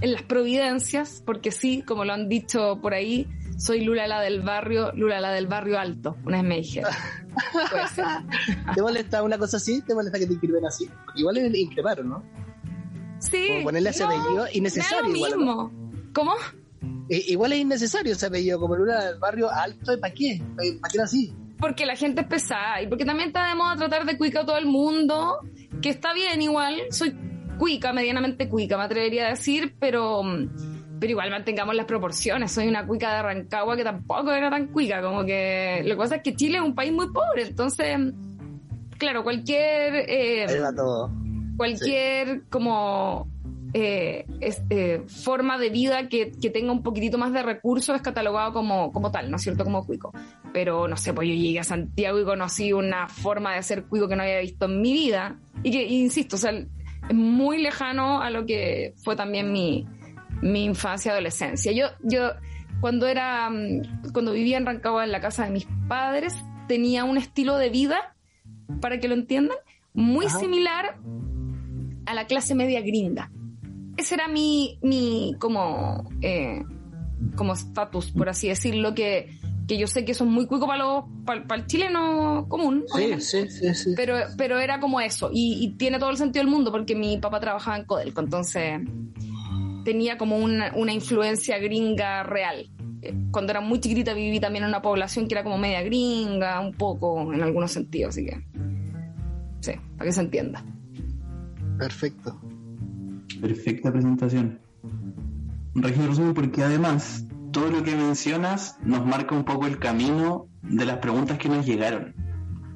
en 0.00 0.12
las 0.12 0.22
providencias, 0.22 1.22
porque 1.26 1.50
sí, 1.50 1.82
como 1.82 2.04
lo 2.04 2.12
han 2.12 2.28
dicho 2.28 2.78
por 2.80 2.94
ahí, 2.94 3.26
soy 3.58 3.84
Lula 3.84 4.06
la 4.06 4.20
del 4.20 4.40
barrio, 4.40 4.92
Lula 4.92 5.20
la 5.20 5.32
del 5.32 5.48
barrio 5.48 5.78
alto, 5.78 6.16
una 6.24 6.38
vez 6.38 6.46
me 6.46 6.56
dijeron. 6.56 6.92
¿Te 8.74 8.80
molesta 8.80 9.22
una 9.22 9.36
cosa 9.36 9.56
así? 9.58 9.82
¿Te 9.82 9.94
molesta 9.94 10.18
que 10.18 10.26
te 10.26 10.32
inscriben 10.32 10.64
así? 10.64 10.88
Igual 11.16 11.38
es 11.38 11.54
increpar, 11.54 12.04
¿no? 12.04 12.22
Sí. 13.18 13.46
Como 13.48 13.64
ponerle 13.64 13.90
ese 13.90 14.04
apellido 14.04 14.46
innecesario. 14.54 15.14
igual, 15.14 15.36
mismo. 15.36 15.72
¿Cómo? 16.14 16.32
igual 17.10 17.52
es 17.54 17.58
innecesario 17.60 18.12
ese 18.12 18.26
apellido, 18.26 18.60
como 18.60 18.76
Lula 18.76 19.06
del 19.06 19.18
barrio 19.18 19.50
alto, 19.50 19.98
¿para 19.98 20.14
qué? 20.14 20.40
¿Para 20.56 20.92
qué 20.92 21.00
así? 21.00 21.34
Porque 21.58 21.84
la 21.84 21.96
gente 21.96 22.20
es 22.20 22.26
pesada 22.28 22.80
y 22.82 22.86
porque 22.86 23.04
también 23.04 23.28
está 23.28 23.48
de 23.48 23.54
moda 23.56 23.76
tratar 23.76 24.04
de 24.06 24.16
cuicar 24.16 24.42
a 24.42 24.46
todo 24.46 24.58
el 24.58 24.66
mundo, 24.66 25.40
que 25.82 25.88
está 25.88 26.12
bien 26.12 26.40
igual, 26.42 26.76
soy 26.90 27.16
cuica, 27.58 27.92
medianamente 27.92 28.48
cuica, 28.48 28.76
me 28.76 28.84
atrevería 28.84 29.26
a 29.26 29.30
decir, 29.30 29.74
pero, 29.80 30.22
pero 30.98 31.10
igual 31.12 31.30
mantengamos 31.30 31.74
las 31.74 31.86
proporciones. 31.86 32.52
Soy 32.52 32.68
una 32.68 32.86
cuica 32.86 33.14
de 33.16 33.22
Rancagua 33.22 33.76
que 33.76 33.84
tampoco 33.84 34.32
era 34.32 34.50
tan 34.50 34.68
cuica, 34.68 35.00
como 35.02 35.24
que 35.24 35.82
lo 35.84 35.94
que 35.94 35.98
pasa 35.98 36.16
es 36.16 36.22
que 36.22 36.34
Chile 36.34 36.58
es 36.58 36.64
un 36.64 36.74
país 36.74 36.92
muy 36.92 37.06
pobre, 37.12 37.42
entonces, 37.42 37.96
claro, 38.98 39.22
cualquier... 39.22 40.04
Eh, 40.08 40.46
cualquier 41.56 42.42
como 42.48 43.26
eh, 43.74 44.24
eh, 44.70 45.02
forma 45.06 45.58
de 45.58 45.68
vida 45.68 46.08
que, 46.08 46.32
que, 46.32 46.48
tenga 46.48 46.72
un 46.72 46.82
poquitito 46.82 47.18
más 47.18 47.32
de 47.32 47.42
recursos 47.42 47.94
es 47.94 48.00
catalogado 48.00 48.52
como, 48.52 48.92
como 48.92 49.10
tal, 49.10 49.30
¿no 49.30 49.36
es 49.36 49.42
cierto? 49.42 49.64
Como 49.64 49.84
cuico. 49.84 50.12
Pero 50.52 50.88
no 50.88 50.96
sé, 50.96 51.12
pues 51.12 51.28
yo 51.28 51.34
llegué 51.34 51.60
a 51.60 51.64
Santiago 51.64 52.18
y 52.18 52.24
conocí 52.24 52.72
una 52.72 53.08
forma 53.08 53.52
de 53.52 53.58
hacer 53.58 53.84
cuico 53.84 54.08
que 54.08 54.16
no 54.16 54.22
había 54.22 54.40
visto 54.40 54.66
en 54.66 54.80
mi 54.80 54.92
vida. 54.92 55.36
Y 55.62 55.70
que, 55.70 55.84
insisto, 55.84 56.36
o 56.36 56.38
sea, 56.38 56.52
es 56.52 57.14
muy 57.14 57.60
lejano 57.60 58.22
a 58.22 58.30
lo 58.30 58.46
que 58.46 58.94
fue 59.02 59.16
también 59.16 59.52
mi, 59.52 59.86
mi 60.42 60.64
infancia, 60.64 61.12
adolescencia. 61.12 61.72
Yo, 61.72 61.86
yo 62.02 62.30
cuando 62.80 63.06
era, 63.06 63.48
mm, 63.50 64.12
cuando 64.12 64.32
vivía 64.32 64.56
en 64.56 64.66
Rancagua 64.66 65.04
en 65.04 65.12
la 65.12 65.20
casa 65.20 65.44
de 65.44 65.50
mis 65.50 65.66
padres, 65.88 66.34
tenía 66.66 67.04
un 67.04 67.16
estilo 67.16 67.56
de 67.56 67.70
vida, 67.70 68.14
para 68.80 69.00
que 69.00 69.08
lo 69.08 69.14
entiendan, 69.14 69.56
muy 69.94 70.28
similar 70.28 70.98
a 72.06 72.14
la 72.14 72.26
clase 72.26 72.54
media 72.54 72.80
gringa. 72.80 73.30
Ese 73.96 74.14
era 74.14 74.28
mi, 74.28 74.78
mi 74.82 75.34
como, 75.38 76.08
eh, 76.22 76.62
como 77.34 77.54
estatus, 77.54 78.12
por 78.12 78.28
así 78.28 78.48
decirlo, 78.48 78.94
que 78.94 79.38
que 79.68 79.76
yo 79.76 79.86
sé 79.86 80.04
que 80.04 80.14
son 80.14 80.28
muy 80.28 80.46
cuicos 80.46 80.66
para, 80.66 81.04
para, 81.46 81.60
el 81.60 81.66
chileno 81.66 82.46
común. 82.48 82.84
Sí, 82.96 83.20
sí, 83.20 83.50
sí, 83.50 83.74
sí, 83.74 83.90
Pero, 83.94 84.16
pero 84.38 84.58
era 84.58 84.80
como 84.80 84.98
eso. 84.98 85.30
Y, 85.32 85.74
tiene 85.76 85.98
todo 85.98 86.10
el 86.10 86.16
sentido 86.16 86.42
del 86.42 86.50
mundo 86.50 86.72
porque 86.72 86.96
mi 86.96 87.18
papá 87.18 87.38
trabajaba 87.38 87.76
en 87.76 87.84
Codelco, 87.84 88.22
entonces 88.22 88.80
tenía 89.88 90.18
como 90.18 90.36
una, 90.36 90.70
una 90.74 90.92
influencia 90.92 91.58
gringa 91.58 92.22
real. 92.22 92.68
Eh, 93.00 93.14
cuando 93.30 93.52
era 93.52 93.62
muy 93.62 93.80
chiquitita 93.80 94.12
viví 94.12 94.38
también 94.38 94.64
en 94.64 94.68
una 94.68 94.82
población 94.82 95.26
que 95.26 95.34
era 95.34 95.42
como 95.42 95.56
media 95.56 95.80
gringa, 95.80 96.60
un 96.60 96.74
poco 96.74 97.32
en 97.32 97.40
algunos 97.42 97.72
sentidos, 97.72 98.10
así 98.10 98.26
que. 98.26 98.38
Sí, 99.60 99.72
para 99.96 100.04
que 100.04 100.12
se 100.12 100.20
entienda. 100.20 100.62
Perfecto. 101.78 102.38
Perfecta 103.40 103.90
presentación. 103.90 104.60
Resumen 105.74 106.34
porque 106.34 106.62
además 106.62 107.24
todo 107.50 107.70
lo 107.70 107.82
que 107.82 107.96
mencionas 107.96 108.76
nos 108.82 109.06
marca 109.06 109.34
un 109.34 109.44
poco 109.44 109.66
el 109.66 109.78
camino 109.78 110.48
de 110.60 110.84
las 110.84 110.98
preguntas 110.98 111.38
que 111.38 111.48
nos 111.48 111.64
llegaron. 111.64 112.14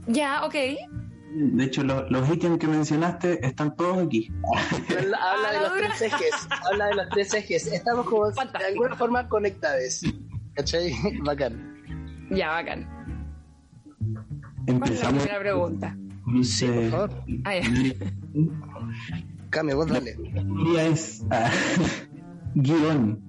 Ya, 0.06 0.46
ok. 0.46 0.54
De 1.34 1.64
hecho, 1.64 1.82
los 1.82 2.30
ítems 2.30 2.58
que 2.58 2.68
mencionaste 2.68 3.46
están 3.46 3.74
todos 3.74 4.06
aquí. 4.06 4.30
Habla, 4.98 5.52
de 5.52 5.60
los 5.60 5.72
tres 5.78 6.02
ejes. 6.02 6.48
Habla 6.70 6.86
de 6.88 6.94
los 6.94 7.08
tres 7.08 7.34
ejes. 7.34 7.66
Estamos 7.68 8.06
como 8.06 8.30
de 8.30 8.64
alguna 8.68 8.96
forma 8.96 9.26
conectados. 9.28 10.02
¿Cachai? 10.54 10.92
Bacán. 11.24 11.72
Ya, 12.30 12.50
bacán. 12.50 12.88
Empezamos. 14.66 15.22
¿Cuál 15.24 15.34
la 15.34 15.40
pregunta? 15.40 15.96
Sí, 16.42 16.66
por 16.66 16.90
favor. 16.90 17.24
Ah, 17.44 17.54
Cambio, 19.50 19.76
vos 19.76 19.86
dale. 19.86 20.16
es 20.78 21.24
ah, 21.30 21.50
guion. 22.54 23.20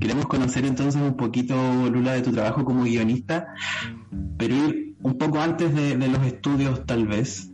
Queremos 0.00 0.26
conocer 0.26 0.64
entonces 0.64 1.00
un 1.00 1.16
poquito, 1.16 1.54
Lula, 1.90 2.12
de 2.12 2.22
tu 2.22 2.32
trabajo 2.32 2.64
como 2.64 2.84
guionista, 2.84 3.48
pero 4.38 4.54
ir 4.54 4.85
un 5.06 5.18
poco 5.18 5.38
antes 5.38 5.72
de, 5.72 5.96
los 6.08 6.26
estudios 6.26 6.84
tal 6.84 7.06
vez. 7.06 7.48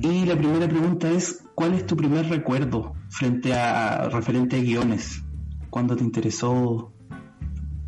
Y 0.00 0.24
la 0.24 0.34
primera 0.36 0.66
pregunta 0.66 1.08
es, 1.08 1.48
¿cuál 1.54 1.74
es 1.74 1.86
tu 1.86 1.96
primer 1.96 2.28
recuerdo 2.28 2.92
frente 3.08 3.54
a 3.54 4.08
referente 4.08 4.56
a 4.56 4.60
guiones? 4.60 5.22
¿Cuándo 5.70 5.94
te 5.94 6.02
interesó? 6.02 6.92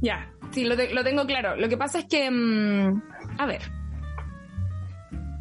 Ya, 0.00 0.32
sí, 0.52 0.62
lo, 0.62 0.76
lo 0.76 1.02
tengo 1.02 1.26
claro. 1.26 1.56
Lo 1.56 1.68
que 1.68 1.76
pasa 1.76 1.98
es 1.98 2.04
que, 2.04 2.30
mm, 2.30 3.02
a 3.38 3.46
ver, 3.46 3.62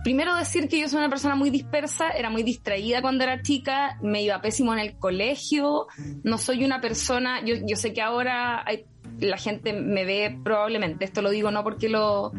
Primero 0.03 0.37
decir 0.37 0.69
que 0.69 0.79
yo 0.79 0.87
soy 0.87 0.99
una 0.99 1.09
persona 1.09 1.35
muy 1.35 1.49
dispersa, 1.49 2.11
era 2.11 2.29
muy 2.29 2.41
distraída 2.41 3.01
cuando 3.01 3.25
era 3.25 3.41
chica, 3.41 3.97
me 4.01 4.21
iba 4.21 4.39
pésimo 4.41 4.71
en 4.71 4.79
el 4.79 4.97
colegio, 4.97 5.87
no 6.23 6.37
soy 6.37 6.63
una 6.63 6.79
persona, 6.79 7.43
yo, 7.43 7.55
yo 7.65 7.75
sé 7.75 7.91
que 7.91 8.01
ahora 8.01 8.63
la 9.19 9.37
gente 9.37 9.73
me 9.73 10.05
ve 10.05 10.39
probablemente, 10.45 11.03
esto 11.03 11.21
lo 11.21 11.29
digo 11.29 11.51
no 11.51 11.61
porque 11.61 11.89
lo, 11.89 12.31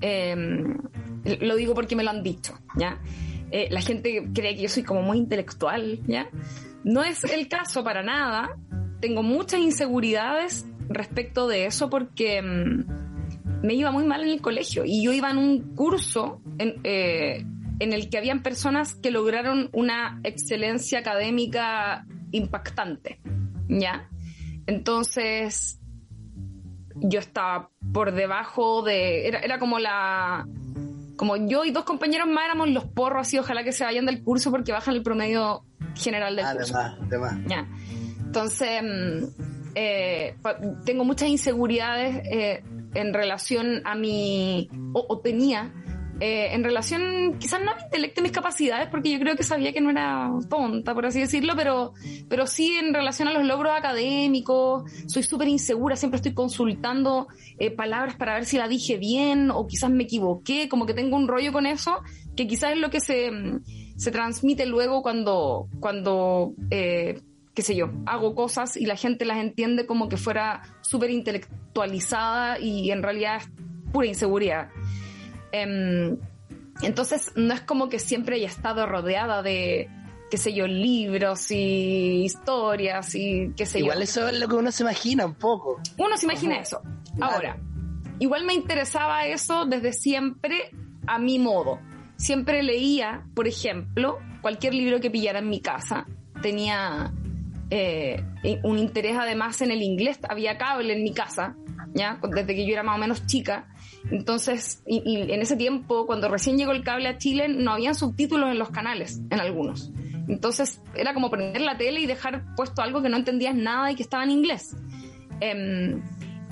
em, 0.00 0.78
lo 1.40 1.56
digo 1.56 1.74
porque 1.74 1.96
me 1.96 2.04
lo 2.04 2.10
han 2.10 2.22
dicho, 2.22 2.58
¿ya? 2.76 3.00
Eh, 3.50 3.68
la 3.70 3.80
gente 3.80 4.28
cree 4.34 4.54
que 4.56 4.62
yo 4.62 4.68
soy 4.68 4.82
como 4.82 5.02
muy 5.02 5.18
intelectual, 5.18 6.00
¿ya? 6.06 6.28
No 6.84 7.02
es 7.02 7.24
el 7.24 7.48
caso 7.48 7.82
para 7.82 8.02
nada, 8.02 8.56
tengo 9.00 9.22
muchas 9.22 9.60
inseguridades 9.60 10.66
respecto 10.88 11.48
de 11.48 11.66
eso 11.66 11.90
porque... 11.90 12.38
Em, 12.38 12.86
me 13.62 13.74
iba 13.74 13.90
muy 13.90 14.04
mal 14.04 14.22
en 14.22 14.28
el 14.28 14.40
colegio 14.40 14.84
y 14.84 15.02
yo 15.02 15.12
iba 15.12 15.30
en 15.30 15.38
un 15.38 15.74
curso 15.74 16.40
en, 16.58 16.76
eh, 16.84 17.44
en 17.80 17.92
el 17.92 18.08
que 18.08 18.18
habían 18.18 18.42
personas 18.42 18.94
que 18.94 19.10
lograron 19.10 19.68
una 19.72 20.20
excelencia 20.22 21.00
académica 21.00 22.06
impactante, 22.30 23.20
¿ya? 23.68 24.08
entonces, 24.66 25.80
yo 27.00 27.18
estaba 27.20 27.70
por 27.92 28.12
debajo 28.12 28.82
de. 28.82 29.28
Era, 29.28 29.40
era 29.40 29.58
como 29.58 29.78
la. 29.78 30.46
Como 31.16 31.36
yo 31.36 31.64
y 31.64 31.72
dos 31.72 31.84
compañeros 31.84 32.28
más 32.28 32.44
éramos 32.44 32.68
los 32.68 32.84
porros, 32.84 33.26
así, 33.26 33.38
ojalá 33.38 33.64
que 33.64 33.72
se 33.72 33.84
vayan 33.84 34.06
del 34.06 34.22
curso 34.22 34.50
porque 34.50 34.70
bajan 34.70 34.94
el 34.94 35.02
promedio 35.02 35.64
general 35.96 36.36
del 36.36 36.46
curso. 36.56 36.76
Además, 36.76 36.98
además. 37.06 37.38
Ya. 37.48 37.68
Entonces, 38.24 38.82
mm, 38.82 39.24
eh, 39.74 40.36
tengo 40.84 41.04
muchas 41.04 41.28
inseguridades 41.28 42.22
eh, 42.30 42.62
en 42.94 43.14
relación 43.14 43.82
a 43.84 43.94
mi. 43.94 44.68
o, 44.92 45.06
o 45.08 45.18
tenía. 45.18 45.72
Eh, 46.20 46.48
en 46.52 46.64
relación, 46.64 47.38
quizás 47.38 47.60
no 47.62 47.70
a 47.70 47.76
mi 47.76 47.82
intelecto 47.82 48.20
y 48.20 48.22
mis 48.24 48.32
capacidades, 48.32 48.88
porque 48.88 49.10
yo 49.10 49.20
creo 49.20 49.36
que 49.36 49.44
sabía 49.44 49.72
que 49.72 49.80
no 49.80 49.90
era 49.90 50.30
tonta, 50.48 50.94
por 50.94 51.06
así 51.06 51.20
decirlo, 51.20 51.54
pero, 51.56 51.92
pero 52.28 52.46
sí 52.46 52.72
en 52.72 52.92
relación 52.92 53.28
a 53.28 53.32
los 53.32 53.44
logros 53.44 53.72
académicos, 53.76 54.90
soy 55.06 55.22
súper 55.22 55.48
insegura, 55.48 55.94
siempre 55.96 56.16
estoy 56.16 56.34
consultando 56.34 57.28
eh, 57.58 57.70
palabras 57.70 58.16
para 58.16 58.34
ver 58.34 58.46
si 58.46 58.58
la 58.58 58.66
dije 58.66 58.96
bien 58.96 59.50
o 59.50 59.66
quizás 59.66 59.90
me 59.90 60.04
equivoqué, 60.04 60.68
como 60.68 60.86
que 60.86 60.94
tengo 60.94 61.16
un 61.16 61.28
rollo 61.28 61.52
con 61.52 61.66
eso, 61.66 62.00
que 62.36 62.48
quizás 62.48 62.72
es 62.72 62.78
lo 62.78 62.90
que 62.90 63.00
se, 63.00 63.30
mm, 63.30 63.62
se 63.96 64.10
transmite 64.10 64.66
luego 64.66 65.02
cuando, 65.02 65.68
cuando 65.78 66.52
eh, 66.70 67.20
qué 67.58 67.62
sé 67.62 67.74
yo, 67.74 67.90
hago 68.06 68.34
cosas 68.34 68.76
y 68.76 68.86
la 68.86 68.94
gente 68.94 69.24
las 69.24 69.38
entiende 69.38 69.86
como 69.86 70.08
que 70.08 70.16
fuera 70.16 70.62
súper 70.80 71.10
intelectualizada 71.10 72.58
y 72.60 72.90
en 72.90 73.02
realidad 73.02 73.38
es 73.38 73.48
pura 73.92 74.06
inseguridad. 74.06 74.68
Em, 75.52 76.16
entonces, 76.82 77.32
no 77.34 77.54
es 77.54 77.60
como 77.62 77.88
que 77.88 77.98
siempre 77.98 78.36
haya 78.36 78.48
estado 78.48 78.86
rodeada 78.86 79.42
de, 79.42 79.88
qué 80.30 80.36
sé 80.36 80.52
yo, 80.52 80.66
libros 80.66 81.50
y 81.50 82.24
historias 82.24 83.14
y 83.14 83.52
qué 83.56 83.66
sé 83.66 83.80
Igual 83.80 83.98
yo. 83.98 84.04
eso 84.04 84.28
es 84.28 84.38
lo 84.38 84.48
que 84.48 84.54
uno 84.54 84.70
se 84.70 84.82
imagina 84.82 85.26
un 85.26 85.34
poco. 85.34 85.80
Uno 85.96 86.16
se 86.16 86.26
imagina 86.26 86.58
eso. 86.58 86.80
Claro. 87.16 87.34
Ahora, 87.34 87.58
igual 88.18 88.44
me 88.44 88.54
interesaba 88.54 89.26
eso 89.26 89.64
desde 89.64 89.92
siempre 89.92 90.70
a 91.06 91.18
mi 91.18 91.38
modo. 91.38 91.80
Siempre 92.16 92.62
leía, 92.62 93.24
por 93.34 93.48
ejemplo, 93.48 94.18
cualquier 94.42 94.74
libro 94.74 95.00
que 95.00 95.10
pillara 95.10 95.38
en 95.38 95.48
mi 95.48 95.60
casa. 95.60 96.06
Tenía 96.42 97.12
eh, 97.70 98.22
un 98.62 98.78
interés 98.78 99.16
además 99.18 99.60
en 99.62 99.70
el 99.70 99.82
inglés. 99.82 100.18
Había 100.28 100.58
cable 100.58 100.94
en 100.94 101.02
mi 101.02 101.12
casa, 101.12 101.56
¿ya? 101.94 102.20
Desde 102.34 102.54
que 102.54 102.66
yo 102.66 102.72
era 102.72 102.82
más 102.82 102.96
o 102.96 102.98
menos 102.98 103.26
chica. 103.26 103.68
Entonces, 104.10 104.82
en 104.86 105.42
ese 105.42 105.56
tiempo, 105.56 106.06
cuando 106.06 106.28
recién 106.28 106.56
llegó 106.56 106.72
el 106.72 106.82
cable 106.82 107.08
a 107.08 107.18
Chile, 107.18 107.48
no 107.48 107.72
habían 107.72 107.94
subtítulos 107.94 108.50
en 108.50 108.58
los 108.58 108.70
canales, 108.70 109.20
en 109.30 109.40
algunos. 109.40 109.92
Entonces, 110.28 110.82
era 110.94 111.14
como 111.14 111.30
prender 111.30 111.62
la 111.62 111.76
tele 111.76 112.00
y 112.00 112.06
dejar 112.06 112.54
puesto 112.54 112.82
algo 112.82 113.02
que 113.02 113.08
no 113.08 113.16
entendías 113.16 113.54
nada 113.54 113.90
y 113.90 113.94
que 113.94 114.02
estaba 114.02 114.24
en 114.24 114.30
inglés. 114.30 114.76
Em, 115.40 116.02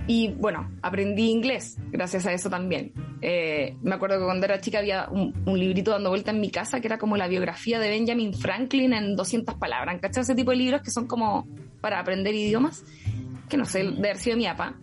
y 0.07 0.29
bueno, 0.29 0.71
aprendí 0.83 1.31
inglés 1.31 1.79
gracias 1.91 2.27
a 2.27 2.33
eso 2.33 2.49
también. 2.49 2.93
Eh, 3.21 3.77
me 3.83 3.95
acuerdo 3.95 4.19
que 4.19 4.25
cuando 4.25 4.47
era 4.47 4.61
chica 4.61 4.79
había 4.79 5.09
un, 5.11 5.35
un 5.47 5.59
librito 5.59 5.91
dando 5.91 6.11
vuelta 6.11 6.31
en 6.31 6.41
mi 6.41 6.51
casa 6.51 6.81
que 6.81 6.87
era 6.87 6.99
como 6.99 7.17
la 7.17 7.27
biografía 7.27 7.81
de 7.81 7.89
Benjamin 7.89 8.33
Franklin 8.33 8.93
en 8.93 9.17
200 9.17 9.57
palabras. 9.57 9.99
¿Cachai? 10.01 10.23
Ese 10.23 10.35
tipo 10.35 10.53
de 10.53 10.59
libros 10.59 10.83
que 10.83 10.91
son 10.91 11.07
como 11.07 11.47
para 11.81 11.99
aprender 11.99 12.35
idiomas, 12.35 12.85
que 13.49 13.57
no 13.57 13.65
sé, 13.65 13.83
de 13.83 13.99
haber 13.99 14.19
sido 14.19 14.37
mi 14.37 14.45
papá. 14.45 14.77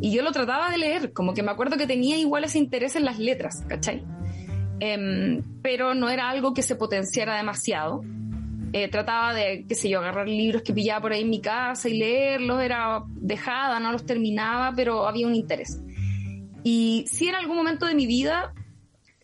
Y 0.00 0.12
yo 0.12 0.22
lo 0.22 0.32
trataba 0.32 0.70
de 0.70 0.78
leer, 0.78 1.12
como 1.12 1.34
que 1.34 1.42
me 1.42 1.50
acuerdo 1.50 1.76
que 1.76 1.86
tenía 1.86 2.16
igual 2.16 2.44
ese 2.44 2.58
interés 2.58 2.96
en 2.96 3.04
las 3.04 3.18
letras, 3.18 3.64
¿cachai? 3.68 4.02
Em, 4.80 5.42
pero 5.62 5.94
no 5.94 6.08
era 6.08 6.28
algo 6.28 6.54
que 6.54 6.62
se 6.62 6.74
potenciara 6.74 7.36
demasiado. 7.36 8.02
Eh, 8.72 8.88
trataba 8.88 9.34
de, 9.34 9.64
qué 9.68 9.74
sé 9.74 9.88
yo, 9.88 10.00
agarrar 10.00 10.28
libros 10.28 10.62
que 10.62 10.72
pillaba 10.72 11.02
por 11.02 11.12
ahí 11.12 11.22
en 11.22 11.30
mi 11.30 11.40
casa 11.40 11.88
y 11.88 11.98
leerlos, 11.98 12.62
era 12.62 13.04
dejada, 13.08 13.78
no 13.78 13.92
los 13.92 14.04
terminaba, 14.04 14.72
pero 14.74 15.06
había 15.06 15.26
un 15.26 15.34
interés. 15.34 15.80
Y 16.64 17.04
sí 17.06 17.28
en 17.28 17.34
algún 17.34 17.56
momento 17.56 17.86
de 17.86 17.94
mi 17.94 18.06
vida 18.06 18.54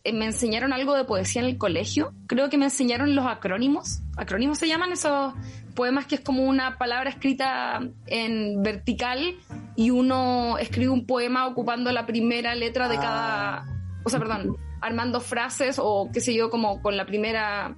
eh, 0.04 0.12
me 0.12 0.26
enseñaron 0.26 0.72
algo 0.72 0.94
de 0.94 1.04
poesía 1.04 1.42
en 1.42 1.48
el 1.48 1.58
colegio, 1.58 2.12
creo 2.26 2.48
que 2.50 2.58
me 2.58 2.66
enseñaron 2.66 3.14
los 3.14 3.26
acrónimos, 3.26 4.02
acrónimos 4.16 4.58
se 4.58 4.68
llaman 4.68 4.92
esos 4.92 5.34
poemas 5.78 6.06
que 6.06 6.16
es 6.16 6.20
como 6.20 6.42
una 6.44 6.76
palabra 6.76 7.08
escrita 7.08 7.80
en 8.06 8.62
vertical 8.64 9.36
y 9.76 9.90
uno 9.90 10.58
escribe 10.58 10.90
un 10.90 11.06
poema 11.06 11.46
ocupando 11.46 11.92
la 11.92 12.04
primera 12.04 12.56
letra 12.56 12.88
de 12.88 12.96
cada, 12.96 13.64
o 14.04 14.10
sea, 14.10 14.18
perdón, 14.18 14.56
armando 14.80 15.20
frases 15.20 15.78
o 15.80 16.10
qué 16.12 16.20
sé 16.20 16.34
yo, 16.34 16.50
como 16.50 16.82
con 16.82 16.96
la 16.96 17.06
primera 17.06 17.76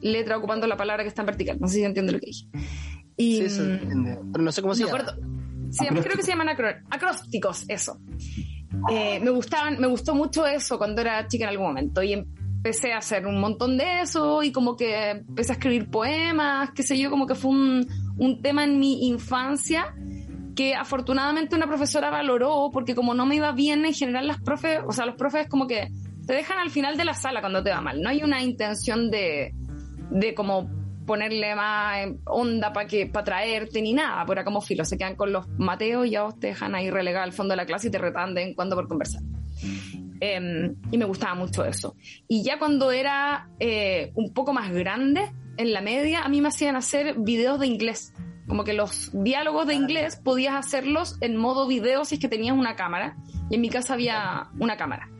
letra 0.00 0.36
ocupando 0.36 0.66
la 0.66 0.76
palabra 0.76 1.04
que 1.04 1.08
está 1.08 1.22
en 1.22 1.26
vertical. 1.26 1.56
No 1.60 1.68
sé 1.68 1.74
si 1.74 1.84
entiende 1.84 2.10
lo 2.12 2.18
que 2.18 2.26
dije. 2.26 2.46
Y, 3.16 3.36
Sí, 3.42 3.48
se 3.50 3.62
mm, 3.62 3.70
entiende. 3.70 4.18
Pero 4.32 4.42
no 4.44 4.50
sé 4.50 4.60
cómo 4.62 4.74
se 4.74 4.84
llama. 4.84 5.04
Se 5.70 5.84
llama- 5.84 6.00
creo 6.02 6.16
que 6.16 6.22
se 6.24 6.32
llaman 6.32 6.48
acro- 6.48 6.82
acrósticos, 6.90 7.64
eso. 7.68 8.00
Eh, 8.90 9.20
me 9.20 9.30
gustaban, 9.30 9.78
me 9.80 9.86
gustó 9.86 10.14
mucho 10.16 10.44
eso 10.46 10.78
cuando 10.78 11.00
era 11.00 11.26
chica 11.28 11.44
en 11.44 11.50
algún 11.50 11.66
momento 11.68 12.02
y 12.02 12.26
empecé 12.56 12.92
a 12.92 12.98
hacer 12.98 13.26
un 13.26 13.40
montón 13.40 13.78
de 13.78 14.00
eso 14.00 14.42
y 14.42 14.50
como 14.50 14.76
que 14.76 15.10
empecé 15.10 15.52
a 15.52 15.54
escribir 15.54 15.88
poemas, 15.88 16.70
qué 16.74 16.82
sé 16.82 16.98
yo, 16.98 17.10
como 17.10 17.26
que 17.26 17.34
fue 17.34 17.52
un, 17.52 17.86
un 18.18 18.42
tema 18.42 18.64
en 18.64 18.78
mi 18.78 19.06
infancia 19.06 19.94
que 20.56 20.74
afortunadamente 20.74 21.54
una 21.54 21.66
profesora 21.66 22.10
valoró 22.10 22.70
porque 22.72 22.94
como 22.94 23.14
no 23.14 23.26
me 23.26 23.36
iba 23.36 23.52
bien 23.52 23.84
en 23.84 23.94
general 23.94 24.26
las 24.26 24.40
profes, 24.40 24.80
o 24.86 24.92
sea, 24.92 25.06
los 25.06 25.14
profes 25.16 25.48
como 25.48 25.66
que 25.66 25.88
te 26.26 26.32
dejan 26.32 26.58
al 26.58 26.70
final 26.70 26.96
de 26.96 27.04
la 27.04 27.14
sala 27.14 27.40
cuando 27.40 27.62
te 27.62 27.70
va 27.70 27.80
mal, 27.80 28.00
no 28.00 28.08
hay 28.08 28.22
una 28.22 28.42
intención 28.42 29.10
de, 29.10 29.54
de 30.10 30.34
como 30.34 30.68
ponerle 31.06 31.54
más 31.54 31.98
eh, 31.98 32.18
onda 32.24 32.72
para 32.72 32.88
que 32.88 33.06
para 33.06 33.24
traerte 33.24 33.80
ni 33.80 33.92
nada, 33.92 34.22
acá 34.22 34.44
como 34.44 34.60
filo, 34.60 34.84
se 34.84 34.98
quedan 34.98 35.14
con 35.14 35.32
los 35.32 35.46
mateos 35.56 36.06
y 36.06 36.10
ya 36.10 36.24
vos 36.24 36.38
te 36.38 36.48
dejan 36.48 36.74
ahí 36.74 36.90
relegado 36.90 37.24
al 37.24 37.32
fondo 37.32 37.52
de 37.52 37.56
la 37.58 37.66
clase 37.66 37.88
y 37.88 37.90
te 37.90 37.98
retan 37.98 38.34
de 38.34 38.42
en 38.42 38.54
cuando 38.54 38.74
por 38.74 38.88
conversar. 38.88 39.22
Eh, 40.20 40.72
y 40.90 40.98
me 40.98 41.04
gustaba 41.04 41.34
mucho 41.34 41.64
eso. 41.64 41.96
Y 42.28 42.42
ya 42.42 42.58
cuando 42.58 42.90
era 42.90 43.48
eh, 43.58 44.12
un 44.14 44.32
poco 44.32 44.52
más 44.52 44.72
grande, 44.72 45.32
en 45.56 45.72
la 45.72 45.80
media, 45.80 46.22
a 46.22 46.28
mí 46.28 46.40
me 46.40 46.48
hacían 46.48 46.76
hacer 46.76 47.16
videos 47.18 47.60
de 47.60 47.66
inglés. 47.66 48.12
Como 48.46 48.64
que 48.64 48.74
los 48.74 49.10
diálogos 49.12 49.66
de 49.66 49.74
inglés 49.74 50.16
podías 50.16 50.54
hacerlos 50.54 51.16
en 51.20 51.36
modo 51.36 51.66
video 51.66 52.04
si 52.04 52.16
es 52.16 52.20
que 52.20 52.28
tenías 52.28 52.56
una 52.56 52.76
cámara. 52.76 53.16
Y 53.50 53.56
en 53.56 53.60
mi 53.60 53.70
casa 53.70 53.94
había 53.94 54.50
una 54.58 54.76
cámara. 54.76 55.10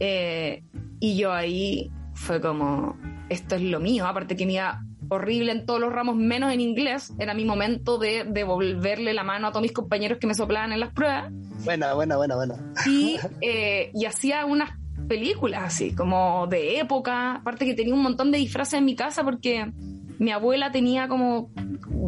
Eh, 0.00 0.62
y 1.00 1.16
yo 1.16 1.32
ahí 1.32 1.90
fue 2.14 2.40
como, 2.40 2.96
esto 3.28 3.56
es 3.56 3.62
lo 3.62 3.80
mío. 3.80 4.06
Aparte 4.06 4.36
que 4.36 4.46
me 4.46 4.54
iba 4.54 4.85
horrible 5.08 5.52
en 5.52 5.66
todos 5.66 5.80
los 5.80 5.92
ramos, 5.92 6.16
menos 6.16 6.52
en 6.52 6.60
inglés. 6.60 7.12
Era 7.18 7.34
mi 7.34 7.44
momento 7.44 7.98
de 7.98 8.24
devolverle 8.24 9.14
la 9.14 9.24
mano 9.24 9.48
a 9.48 9.50
todos 9.50 9.62
mis 9.62 9.72
compañeros 9.72 10.18
que 10.18 10.26
me 10.26 10.34
soplaban 10.34 10.72
en 10.72 10.80
las 10.80 10.92
pruebas 10.92 11.32
Buena, 11.64 11.94
buena, 11.94 12.16
buena, 12.16 12.36
buena. 12.36 12.54
y, 12.86 13.16
eh, 13.40 13.90
y 13.94 14.04
hacía 14.04 14.44
unas 14.44 14.70
películas 15.08 15.62
así, 15.64 15.94
como 15.94 16.46
de 16.46 16.78
época. 16.80 17.36
Aparte 17.36 17.64
que 17.64 17.74
tenía 17.74 17.94
un 17.94 18.02
montón 18.02 18.30
de 18.30 18.38
disfraces 18.38 18.74
en 18.74 18.84
mi 18.84 18.94
casa 18.94 19.24
porque 19.24 19.72
mi 20.18 20.30
abuela 20.30 20.70
tenía 20.70 21.08
como 21.08 21.50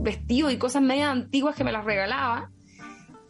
vestidos 0.03 0.53
y 0.53 0.59
cosas 0.59 0.83
medias 0.83 1.11
antiguas 1.11 1.57
que 1.57 1.65
me 1.65 1.73
las 1.73 1.85
regalaba. 1.85 2.51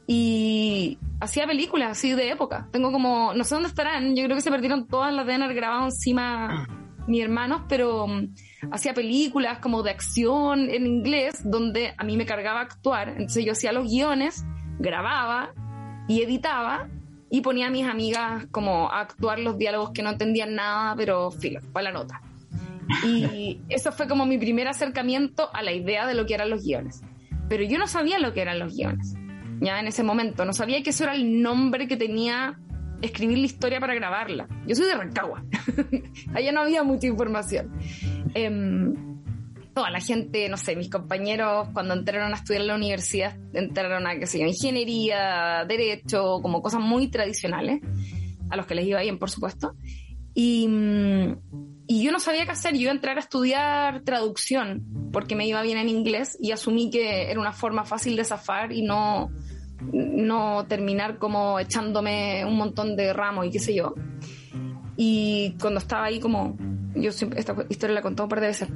Y 0.06 0.98
hacía 1.20 1.46
películas 1.46 1.92
así 1.92 2.12
de 2.12 2.30
época. 2.30 2.68
Tengo 2.72 2.92
como, 2.92 3.34
no 3.34 3.44
sé 3.44 3.54
dónde 3.54 3.68
estarán, 3.68 4.16
yo 4.16 4.24
creo 4.24 4.36
que 4.36 4.42
se 4.42 4.50
perdieron 4.50 4.86
todas 4.86 5.12
las 5.12 5.26
de 5.26 5.34
haber 5.34 5.54
grabado 5.54 5.84
encima 5.84 6.66
mis 7.06 7.22
hermanos, 7.22 7.62
pero 7.68 8.06
mm, 8.06 8.34
hacía 8.70 8.94
películas 8.94 9.58
como 9.58 9.82
de 9.82 9.90
acción 9.90 10.70
en 10.70 10.86
inglés, 10.86 11.42
donde 11.44 11.94
a 11.96 12.04
mí 12.04 12.16
me 12.16 12.26
cargaba 12.26 12.60
actuar. 12.60 13.10
Entonces 13.10 13.44
yo 13.44 13.52
hacía 13.52 13.72
los 13.72 13.90
guiones, 13.90 14.44
grababa 14.78 15.52
y 16.08 16.22
editaba 16.22 16.88
y 17.30 17.40
ponía 17.40 17.66
a 17.66 17.70
mis 17.70 17.86
amigas 17.86 18.46
como 18.50 18.90
a 18.90 19.00
actuar 19.00 19.38
los 19.38 19.58
diálogos 19.58 19.90
que 19.90 20.02
no 20.02 20.10
entendían 20.10 20.54
nada, 20.54 20.94
pero 20.96 21.30
filo, 21.30 21.60
para 21.72 21.84
la 21.84 21.92
nota. 21.92 22.22
Y 23.04 23.60
eso 23.68 23.92
fue 23.92 24.08
como 24.08 24.26
mi 24.26 24.38
primer 24.38 24.68
acercamiento 24.68 25.50
a 25.54 25.62
la 25.62 25.72
idea 25.72 26.06
de 26.06 26.14
lo 26.14 26.26
que 26.26 26.34
eran 26.34 26.50
los 26.50 26.64
guiones. 26.64 27.02
Pero 27.48 27.64
yo 27.64 27.78
no 27.78 27.86
sabía 27.86 28.18
lo 28.18 28.32
que 28.32 28.42
eran 28.42 28.58
los 28.58 28.74
guiones, 28.74 29.14
ya 29.60 29.80
en 29.80 29.86
ese 29.86 30.02
momento. 30.02 30.44
No 30.44 30.52
sabía 30.52 30.82
que 30.82 30.90
eso 30.90 31.04
era 31.04 31.14
el 31.14 31.42
nombre 31.42 31.88
que 31.88 31.96
tenía 31.96 32.58
escribir 33.02 33.38
la 33.38 33.46
historia 33.46 33.80
para 33.80 33.94
grabarla. 33.94 34.48
Yo 34.66 34.74
soy 34.74 34.86
de 34.86 34.94
Rancagua. 34.94 35.44
Allá 36.34 36.52
no 36.52 36.62
había 36.62 36.82
mucha 36.82 37.06
información. 37.06 37.72
Em, 38.34 38.94
toda 39.74 39.90
la 39.90 40.00
gente, 40.00 40.48
no 40.48 40.56
sé, 40.56 40.74
mis 40.74 40.90
compañeros 40.90 41.68
cuando 41.72 41.94
entraron 41.94 42.32
a 42.32 42.36
estudiar 42.36 42.62
en 42.62 42.68
la 42.68 42.74
universidad, 42.74 43.36
entraron 43.52 44.06
a, 44.06 44.18
qué 44.18 44.26
sé 44.26 44.40
yo, 44.40 44.46
ingeniería, 44.46 45.64
derecho, 45.68 46.40
como 46.42 46.60
cosas 46.62 46.80
muy 46.80 47.08
tradicionales, 47.08 47.80
a 48.50 48.56
los 48.56 48.66
que 48.66 48.74
les 48.74 48.86
iba 48.86 49.00
bien, 49.00 49.18
por 49.18 49.30
supuesto. 49.30 49.76
Y, 50.34 50.66
mm, 50.66 51.36
y 51.86 52.02
yo 52.02 52.12
no 52.12 52.20
sabía 52.20 52.44
qué 52.44 52.50
hacer, 52.50 52.74
yo 52.74 52.80
iba 52.80 52.90
a 52.90 52.94
entrar 52.94 53.16
a 53.16 53.20
estudiar 53.20 54.02
traducción, 54.02 55.10
porque 55.12 55.34
me 55.34 55.46
iba 55.46 55.62
bien 55.62 55.78
en 55.78 55.88
inglés 55.88 56.36
y 56.40 56.50
asumí 56.50 56.90
que 56.90 57.30
era 57.30 57.40
una 57.40 57.52
forma 57.52 57.84
fácil 57.84 58.14
de 58.16 58.24
zafar 58.24 58.72
y 58.72 58.82
no, 58.82 59.30
no 59.80 60.66
terminar 60.66 61.18
como 61.18 61.58
echándome 61.58 62.44
un 62.44 62.56
montón 62.56 62.96
de 62.96 63.12
ramos 63.12 63.46
y 63.46 63.50
qué 63.50 63.58
sé 63.58 63.74
yo. 63.74 63.94
Y 64.96 65.54
cuando 65.60 65.78
estaba 65.78 66.06
ahí 66.06 66.18
como, 66.18 66.58
yo 67.00 67.12
siempre, 67.12 67.40
esta 67.40 67.54
historia 67.68 67.94
la 67.94 68.00
he 68.00 68.02
contado 68.02 68.24
un 68.24 68.30
par 68.30 68.40
de 68.40 68.48
veces, 68.48 68.68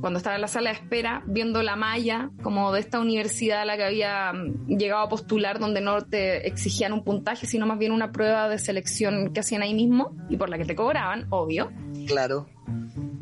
cuando 0.00 0.18
estaba 0.18 0.36
en 0.36 0.42
la 0.42 0.48
sala 0.48 0.70
de 0.70 0.76
espera, 0.76 1.22
viendo 1.26 1.62
la 1.62 1.76
malla 1.76 2.30
como 2.42 2.72
de 2.72 2.80
esta 2.80 3.00
universidad 3.00 3.62
a 3.62 3.64
la 3.64 3.76
que 3.76 3.84
había 3.84 4.32
mm, 4.32 4.76
llegado 4.76 5.02
a 5.02 5.08
postular, 5.08 5.58
donde 5.58 5.80
no 5.80 6.00
te 6.02 6.46
exigían 6.46 6.92
un 6.92 7.04
puntaje, 7.04 7.46
sino 7.46 7.66
más 7.66 7.78
bien 7.78 7.92
una 7.92 8.12
prueba 8.12 8.48
de 8.48 8.58
selección 8.58 9.32
que 9.32 9.40
hacían 9.40 9.62
ahí 9.62 9.74
mismo 9.74 10.16
y 10.28 10.36
por 10.36 10.48
la 10.48 10.58
que 10.58 10.64
te 10.64 10.74
cobraban, 10.74 11.26
obvio. 11.30 11.70
Claro. 12.06 12.46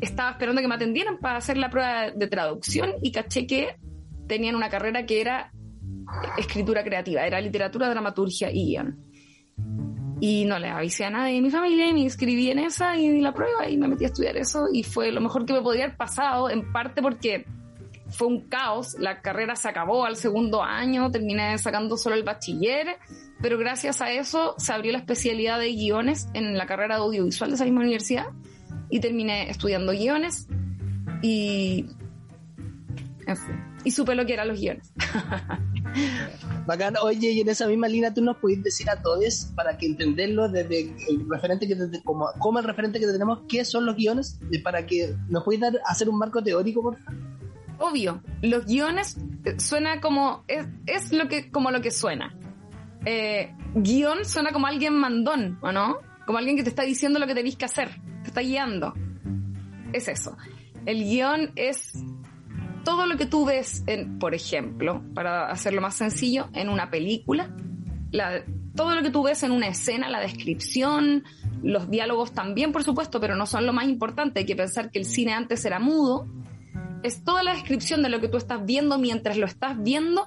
Estaba 0.01 0.31
esperando 0.31 0.61
que 0.61 0.67
me 0.67 0.75
atendieran 0.75 1.17
para 1.17 1.37
hacer 1.37 1.57
la 1.57 1.69
prueba 1.69 2.11
de 2.11 2.27
traducción 2.27 2.91
y 3.01 3.11
caché 3.11 3.47
que 3.47 3.77
tenían 4.27 4.55
una 4.55 4.69
carrera 4.69 5.05
que 5.05 5.21
era 5.21 5.51
escritura 6.37 6.83
creativa, 6.83 7.25
era 7.25 7.41
literatura, 7.41 7.89
dramaturgia 7.89 8.51
y 8.51 8.65
guion. 8.67 9.07
Y 10.19 10.45
no 10.45 10.57
le 10.57 10.69
avisé 10.69 11.05
a 11.05 11.09
nadie 11.09 11.35
de 11.35 11.41
mi 11.41 11.51
familia 11.51 11.87
y 11.87 11.93
me 11.93 11.99
inscribí 11.99 12.49
en 12.49 12.59
esa 12.59 12.95
y 12.95 13.09
di 13.09 13.21
la 13.21 13.33
prueba 13.33 13.69
y 13.69 13.77
me 13.77 13.87
metí 13.87 14.03
a 14.03 14.07
estudiar 14.07 14.35
eso 14.37 14.67
y 14.73 14.83
fue 14.83 15.11
lo 15.11 15.21
mejor 15.21 15.45
que 15.45 15.53
me 15.53 15.61
podía 15.61 15.85
haber 15.85 15.97
pasado, 15.97 16.49
en 16.49 16.71
parte 16.71 17.01
porque 17.01 17.45
fue 18.09 18.27
un 18.27 18.47
caos, 18.47 18.95
la 18.99 19.21
carrera 19.21 19.55
se 19.55 19.67
acabó 19.67 20.05
al 20.05 20.15
segundo 20.15 20.63
año, 20.63 21.11
terminé 21.11 21.57
sacando 21.57 21.97
solo 21.97 22.15
el 22.15 22.23
bachiller, 22.23 22.97
pero 23.41 23.57
gracias 23.57 24.01
a 24.01 24.11
eso 24.11 24.55
se 24.57 24.73
abrió 24.73 24.91
la 24.91 24.99
especialidad 24.99 25.59
de 25.59 25.73
guiones 25.73 26.29
en 26.33 26.57
la 26.57 26.65
carrera 26.65 26.95
de 26.95 27.01
audiovisual 27.01 27.51
de 27.51 27.55
esa 27.55 27.65
misma 27.65 27.81
universidad 27.81 28.27
y 28.89 28.99
terminé 28.99 29.49
estudiando 29.49 29.91
guiones 29.91 30.47
y... 31.21 31.85
En 33.27 33.35
fin, 33.35 33.61
y 33.83 33.91
supe 33.91 34.15
lo 34.15 34.25
que 34.25 34.33
eran 34.33 34.47
los 34.47 34.59
guiones. 34.59 34.93
Bacán. 36.65 36.95
Oye, 37.01 37.31
y 37.31 37.41
en 37.41 37.49
esa 37.49 37.67
misma 37.67 37.87
línea 37.87 38.13
tú 38.13 38.21
nos 38.21 38.37
puedes 38.37 38.61
decir 38.63 38.89
a 38.89 39.01
todos, 39.01 39.51
para 39.55 39.77
que 39.77 39.85
entenderlo 39.85 40.49
desde 40.49 40.81
el 40.81 41.29
referente 41.29 41.67
que 41.67 41.77
como, 42.03 42.29
como 42.39 42.59
el 42.59 42.65
referente 42.65 42.99
que 42.99 43.07
tenemos, 43.07 43.39
qué 43.47 43.63
son 43.63 43.85
los 43.85 43.95
guiones, 43.95 44.39
para 44.63 44.85
que 44.85 45.15
nos 45.29 45.43
puedes 45.43 45.61
dar, 45.61 45.73
hacer 45.85 46.09
un 46.09 46.17
marco 46.17 46.43
teórico, 46.43 46.81
por 46.81 46.97
favor. 46.97 47.37
Obvio, 47.79 48.21
los 48.41 48.65
guiones 48.65 49.17
eh, 49.45 49.59
suena 49.59 50.01
como, 50.01 50.43
es, 50.47 50.65
es 50.87 51.11
lo 51.13 51.27
que, 51.27 51.51
como 51.51 51.71
lo 51.71 51.81
que 51.81 51.91
suena. 51.91 52.35
Eh, 53.05 53.53
guion 53.75 54.25
suena 54.25 54.51
como 54.51 54.67
alguien 54.67 54.97
mandón, 54.97 55.59
¿o 55.61 55.71
no? 55.71 55.97
Como 56.25 56.39
alguien 56.39 56.57
que 56.57 56.63
te 56.63 56.69
está 56.69 56.83
diciendo 56.83 57.19
lo 57.19 57.27
que 57.27 57.35
tenés 57.35 57.55
que 57.55 57.65
hacer, 57.65 57.89
te 58.23 58.29
está 58.29 58.41
guiando. 58.41 58.93
Es 59.93 60.07
eso. 60.07 60.35
El 60.85 61.03
guion 61.03 61.51
es 61.55 61.93
todo 62.87 63.05
lo 63.05 63.17
que 63.17 63.25
tú 63.25 63.43
ves, 63.43 63.83
en, 63.85 64.17
por 64.17 64.33
ejemplo, 64.33 65.03
para 65.13 65.51
hacerlo 65.51 65.81
más 65.81 65.95
sencillo, 65.95 66.47
en 66.53 66.69
una 66.69 66.89
película, 66.89 67.53
todo 68.75 68.95
lo 68.95 69.01
que 69.01 69.09
tú 69.09 69.23
ves 69.23 69.43
en 69.43 69.51
una 69.51 69.67
escena, 69.67 70.07
la 70.07 70.21
descripción, 70.21 71.25
los 71.61 71.89
diálogos 71.89 72.31
también, 72.31 72.71
por 72.71 72.85
supuesto, 72.85 73.19
pero 73.19 73.35
no 73.35 73.45
son 73.45 73.65
lo 73.65 73.73
más 73.73 73.89
importante. 73.89 74.39
Hay 74.39 74.45
que 74.45 74.55
pensar 74.55 74.89
que 74.89 74.99
el 74.99 75.05
cine 75.05 75.33
antes 75.33 75.65
era 75.65 75.79
mudo. 75.79 76.27
Es 77.03 77.25
toda 77.25 77.43
la 77.43 77.55
descripción 77.55 78.03
de 78.03 78.09
lo 78.09 78.21
que 78.21 78.29
tú 78.29 78.37
estás 78.37 78.65
viendo 78.65 78.97
mientras 78.97 79.35
lo 79.35 79.47
estás 79.47 79.77
viendo, 79.83 80.25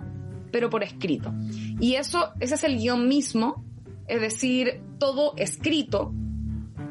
pero 0.52 0.68
por 0.68 0.82
escrito. 0.82 1.32
Y 1.80 1.94
eso, 1.94 2.34
ese 2.40 2.56
es 2.56 2.64
el 2.64 2.76
guion 2.76 3.08
mismo, 3.08 3.64
es 4.06 4.20
decir, 4.20 4.82
todo 4.98 5.32
escrito. 5.38 6.12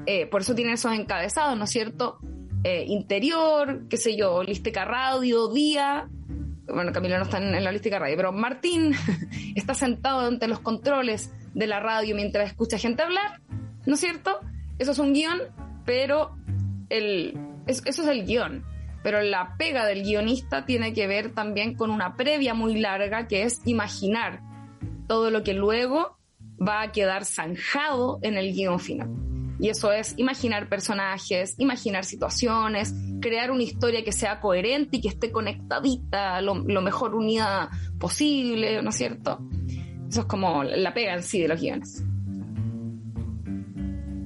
Eh, 0.07 0.25
por 0.25 0.41
eso 0.41 0.55
tiene 0.55 0.73
esos 0.73 0.93
encabezados, 0.93 1.55
¿no 1.55 1.65
es 1.65 1.69
cierto? 1.69 2.17
Eh, 2.63 2.83
interior, 2.87 3.87
qué 3.89 3.95
sé 3.95 4.17
yo, 4.17 4.43
Lística 4.43 4.83
Radio, 4.83 5.47
Día. 5.47 6.09
Bueno, 6.67 6.91
Camilo 6.91 7.17
no 7.17 7.23
está 7.23 7.37
en, 7.37 7.63
la 7.63 7.71
Lística 7.71 7.99
Radio, 7.99 8.17
pero 8.17 8.31
Martín 8.33 8.93
está 9.55 9.73
sentado 9.73 10.27
ante 10.27 10.47
los 10.47 10.59
controles 10.59 11.31
de 11.53 11.67
la 11.67 11.79
radio 11.79 12.15
mientras 12.15 12.49
escucha 12.49 12.77
gente 12.77 13.01
hablar, 13.01 13.41
¿no 13.85 13.93
es 13.93 13.99
cierto? 13.99 14.39
Eso 14.77 14.91
es 14.91 14.99
un 14.99 15.13
guion, 15.13 15.39
pero 15.85 16.35
el, 16.89 17.39
eso 17.65 17.83
es 17.87 17.99
el 17.99 18.25
guion. 18.25 18.65
Pero 19.03 19.21
la 19.21 19.55
pega 19.57 19.85
del 19.85 20.03
guionista 20.03 20.65
tiene 20.65 20.93
que 20.93 21.07
ver 21.07 21.33
también 21.33 21.75
con 21.75 21.89
una 21.89 22.17
previa 22.17 22.53
muy 22.53 22.77
larga 22.77 23.27
que 23.27 23.43
es 23.43 23.61
imaginar 23.65 24.41
todo 25.07 25.31
lo 25.31 25.43
que 25.43 25.53
luego 25.53 26.17
va 26.61 26.81
a 26.81 26.91
quedar 26.91 27.23
zanjado 27.23 28.19
en 28.21 28.37
el 28.37 28.53
guion 28.53 28.79
final. 28.81 29.28
Y 29.59 29.67
eso 29.67 29.91
es 29.91 30.13
imaginar 30.17 30.69
personajes, 30.69 31.55
imaginar 31.57 32.05
situaciones, 32.05 32.95
crear 33.19 33.51
una 33.51 33.63
historia 33.63 34.03
que 34.05 34.13
sea 34.13 34.39
coherente 34.39 34.97
y 34.97 35.01
que 35.01 35.09
esté 35.09 35.31
conectadita, 35.31 36.41
lo, 36.41 36.55
mejor 36.55 37.13
unida 37.13 37.69
posible, 37.99 38.81
¿no 38.81 38.89
es 38.89 38.95
cierto? 38.95 39.39
Eso 40.09 40.21
es 40.21 40.25
como 40.27 40.63
la 40.63 40.93
pega 40.93 41.13
en 41.13 41.23
sí 41.23 41.41
de 41.41 41.49
los 41.49 41.59
guiones. 41.59 42.03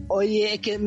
Oye, 0.07 0.53
es 0.53 0.59
que 0.59 0.77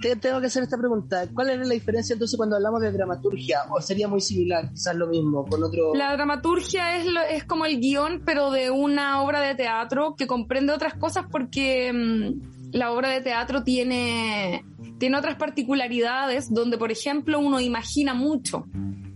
te, 0.00 0.16
tengo 0.16 0.40
que 0.40 0.46
hacer 0.46 0.62
esta 0.62 0.78
pregunta. 0.78 1.28
¿Cuál 1.34 1.50
es 1.50 1.68
la 1.68 1.74
diferencia 1.74 2.14
entonces 2.14 2.38
cuando 2.38 2.56
hablamos 2.56 2.80
de 2.80 2.90
dramaturgia? 2.92 3.64
¿O 3.68 3.82
sería 3.82 4.08
muy 4.08 4.22
similar, 4.22 4.70
quizás 4.70 4.96
lo 4.96 5.08
mismo, 5.08 5.44
con 5.44 5.62
otro...? 5.62 5.94
La 5.94 6.14
dramaturgia 6.14 6.96
es, 6.96 7.06
es 7.30 7.44
como 7.44 7.66
el 7.66 7.78
guion, 7.78 8.22
pero 8.24 8.50
de 8.50 8.70
una 8.70 9.22
obra 9.22 9.40
de 9.42 9.54
teatro 9.54 10.14
que 10.16 10.26
comprende 10.26 10.72
otras 10.72 10.94
cosas 10.94 11.26
porque... 11.30 11.92
Mm, 11.92 12.59
la 12.72 12.92
obra 12.92 13.10
de 13.10 13.20
teatro 13.20 13.62
tiene, 13.62 14.64
tiene 14.98 15.16
otras 15.16 15.36
particularidades 15.36 16.52
donde, 16.52 16.78
por 16.78 16.90
ejemplo, 16.90 17.38
uno 17.38 17.60
imagina 17.60 18.14
mucho. 18.14 18.66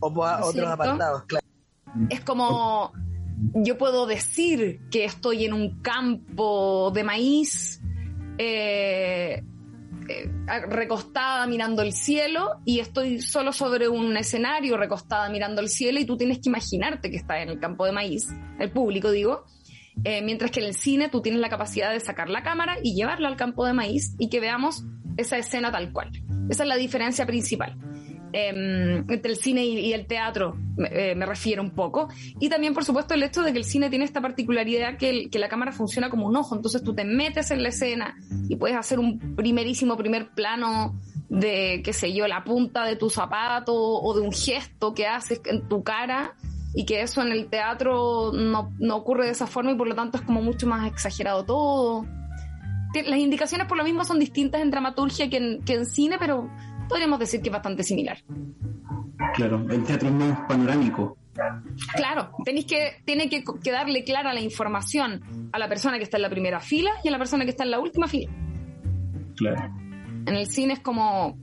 O 0.01 0.09
otros 0.09 0.67
apartados, 0.67 1.25
claro. 1.25 1.47
Es 2.11 2.21
como, 2.21 2.93
yo 3.55 3.79
puedo 3.79 4.07
decir 4.07 4.81
que 4.91 5.05
estoy 5.05 5.45
en 5.45 5.53
un 5.53 5.81
campo 5.81 6.91
de 6.93 7.05
maíz, 7.05 7.81
eh, 8.39 9.43
eh, 10.09 10.31
recostada 10.69 11.47
mirando 11.47 11.81
el 11.81 11.93
cielo 11.93 12.61
y 12.65 12.81
estoy 12.81 13.23
solo 13.23 13.53
sobre 13.53 13.89
un 13.89 14.17
escenario 14.17 14.77
recostada 14.77 15.31
mirando 15.31 15.63
el 15.63 15.69
cielo 15.69 15.99
y 15.99 16.05
tú 16.05 16.17
tienes 16.17 16.41
que 16.41 16.51
imaginarte 16.51 17.11
que 17.11 17.17
estás 17.17 17.39
en 17.39 17.49
el 17.49 17.59
campo 17.59 17.87
de 17.87 17.93
maíz, 17.93 18.27
el 18.59 18.71
público 18.71 19.11
digo, 19.11 19.45
eh, 20.03 20.23
mientras 20.23 20.51
que 20.51 20.61
en 20.61 20.67
el 20.67 20.75
cine 20.75 21.09
tú 21.09 21.23
tienes 21.23 21.41
la 21.41 21.49
capacidad 21.49 21.93
de 21.93 22.01
sacar 22.01 22.29
la 22.29 22.43
cámara 22.43 22.77
y 22.83 22.95
llevarla 22.95 23.29
al 23.29 23.37
campo 23.37 23.65
de 23.65 23.73
maíz 23.73 24.15
y 24.19 24.29
que 24.29 24.41
veamos 24.41 24.85
esa 25.17 25.39
escena 25.39 25.71
tal 25.71 25.93
cual. 25.93 26.11
Esa 26.49 26.65
es 26.65 26.69
la 26.69 26.77
diferencia 26.77 27.27
principal. 27.27 27.77
Em, 28.37 29.09
entre 29.09 29.31
el 29.31 29.37
cine 29.37 29.65
y, 29.65 29.93
el 29.93 30.07
teatro 30.07 30.57
eh, 30.91 31.15
me 31.15 31.25
refiero 31.25 31.63
un 31.63 31.71
poco. 31.71 32.09
Y 32.41 32.49
también, 32.49 32.75
por 32.75 32.85
supuesto, 32.85 33.15
el 33.15 33.23
hecho 33.23 33.43
de 33.43 33.53
que 33.53 33.59
el 33.59 33.65
cine 33.65 33.91
tiene 33.91 34.05
esta 34.05 34.21
particularidad 34.21 34.99
que, 34.99 35.31
que, 35.31 35.39
la 35.39 35.49
cámara 35.49 35.71
funciona 35.71 36.11
como 36.11 36.27
un 36.27 36.37
ojo. 36.37 36.57
Entonces 36.57 36.83
tú 36.83 36.97
te 36.97 37.05
metes 37.05 37.53
en 37.53 37.63
la 37.63 37.69
escena 37.69 38.17
y 38.49 38.57
puedes 38.57 38.77
hacer 38.77 38.99
un 38.99 39.37
primerísimo 39.37 39.97
primer 39.97 40.31
plano 40.31 41.01
de, 41.29 41.81
qué 41.85 41.93
sé 41.93 42.13
yo, 42.13 42.27
la 42.27 42.43
punta 42.43 42.85
de 42.85 42.97
tu 42.97 43.09
zapato 43.09 43.73
o 43.73 44.15
de 44.15 44.23
un 44.23 44.33
gesto 44.33 44.95
que 44.95 45.07
haces 45.07 45.41
en 45.45 45.69
tu 45.69 45.85
cara 45.85 46.35
y 46.75 46.85
que 46.85 47.03
eso 47.03 47.23
en 47.23 47.33
el 47.33 47.49
teatro 47.49 48.33
no, 48.33 48.73
no, 48.79 48.97
ocurre 48.97 49.27
de 49.27 49.33
esa 49.33 49.47
forma 49.47 49.73
y 49.73 49.77
por 49.77 49.87
lo 49.87 49.95
tanto 49.95 50.19
es 50.19 50.25
como 50.25 50.43
mucho 50.43 50.67
más 50.67 50.87
exagerado 50.87 51.45
todo. 51.45 52.07
Las 52.95 53.19
indicaciones 53.19 53.67
por 53.67 53.77
lo 53.77 53.85
mismo 53.85 54.05
son 54.05 54.19
distintas 54.19 54.61
en 54.61 54.71
dramaturgia 54.71 55.29
que 55.29 55.37
en, 55.37 55.65
que 55.65 55.75
en 55.75 55.87
cine, 55.87 56.17
pero 56.19 56.49
podríamos 56.89 57.19
decir 57.19 57.41
que 57.41 57.49
es 57.49 57.53
bastante 57.53 57.83
similar. 57.83 58.19
Claro, 59.35 59.65
el 59.71 59.85
teatro 59.85 60.09
es 60.09 60.15
más 60.15 60.41
panorámico. 60.49 61.17
Claro, 61.95 62.31
tenéis 62.45 62.67
que, 62.67 63.03
tiene 63.05 63.29
que, 63.29 63.43
que, 63.43 63.71
darle 63.73 64.05
clara 64.05 64.33
la 64.33 64.41
información 64.41 65.51
a 65.53 65.59
la 65.59 65.69
persona 65.69 65.99
que 65.99 66.05
está 66.05 66.19
en 66.19 66.23
la 66.23 66.31
primera 66.31 66.61
fila 66.61 66.93
y 67.03 67.09
a 67.09 67.11
la 67.11 67.19
persona 67.19 67.45
que 67.45 67.51
está 67.51 67.65
en 67.65 67.73
la 67.73 67.81
última 67.81 68.07
fila. 68.07 68.31
Claro. 69.37 69.75
En 70.27 70.35
el 70.35 70.47
cine 70.47 70.75
es 70.75 70.81
como, 70.81 71.37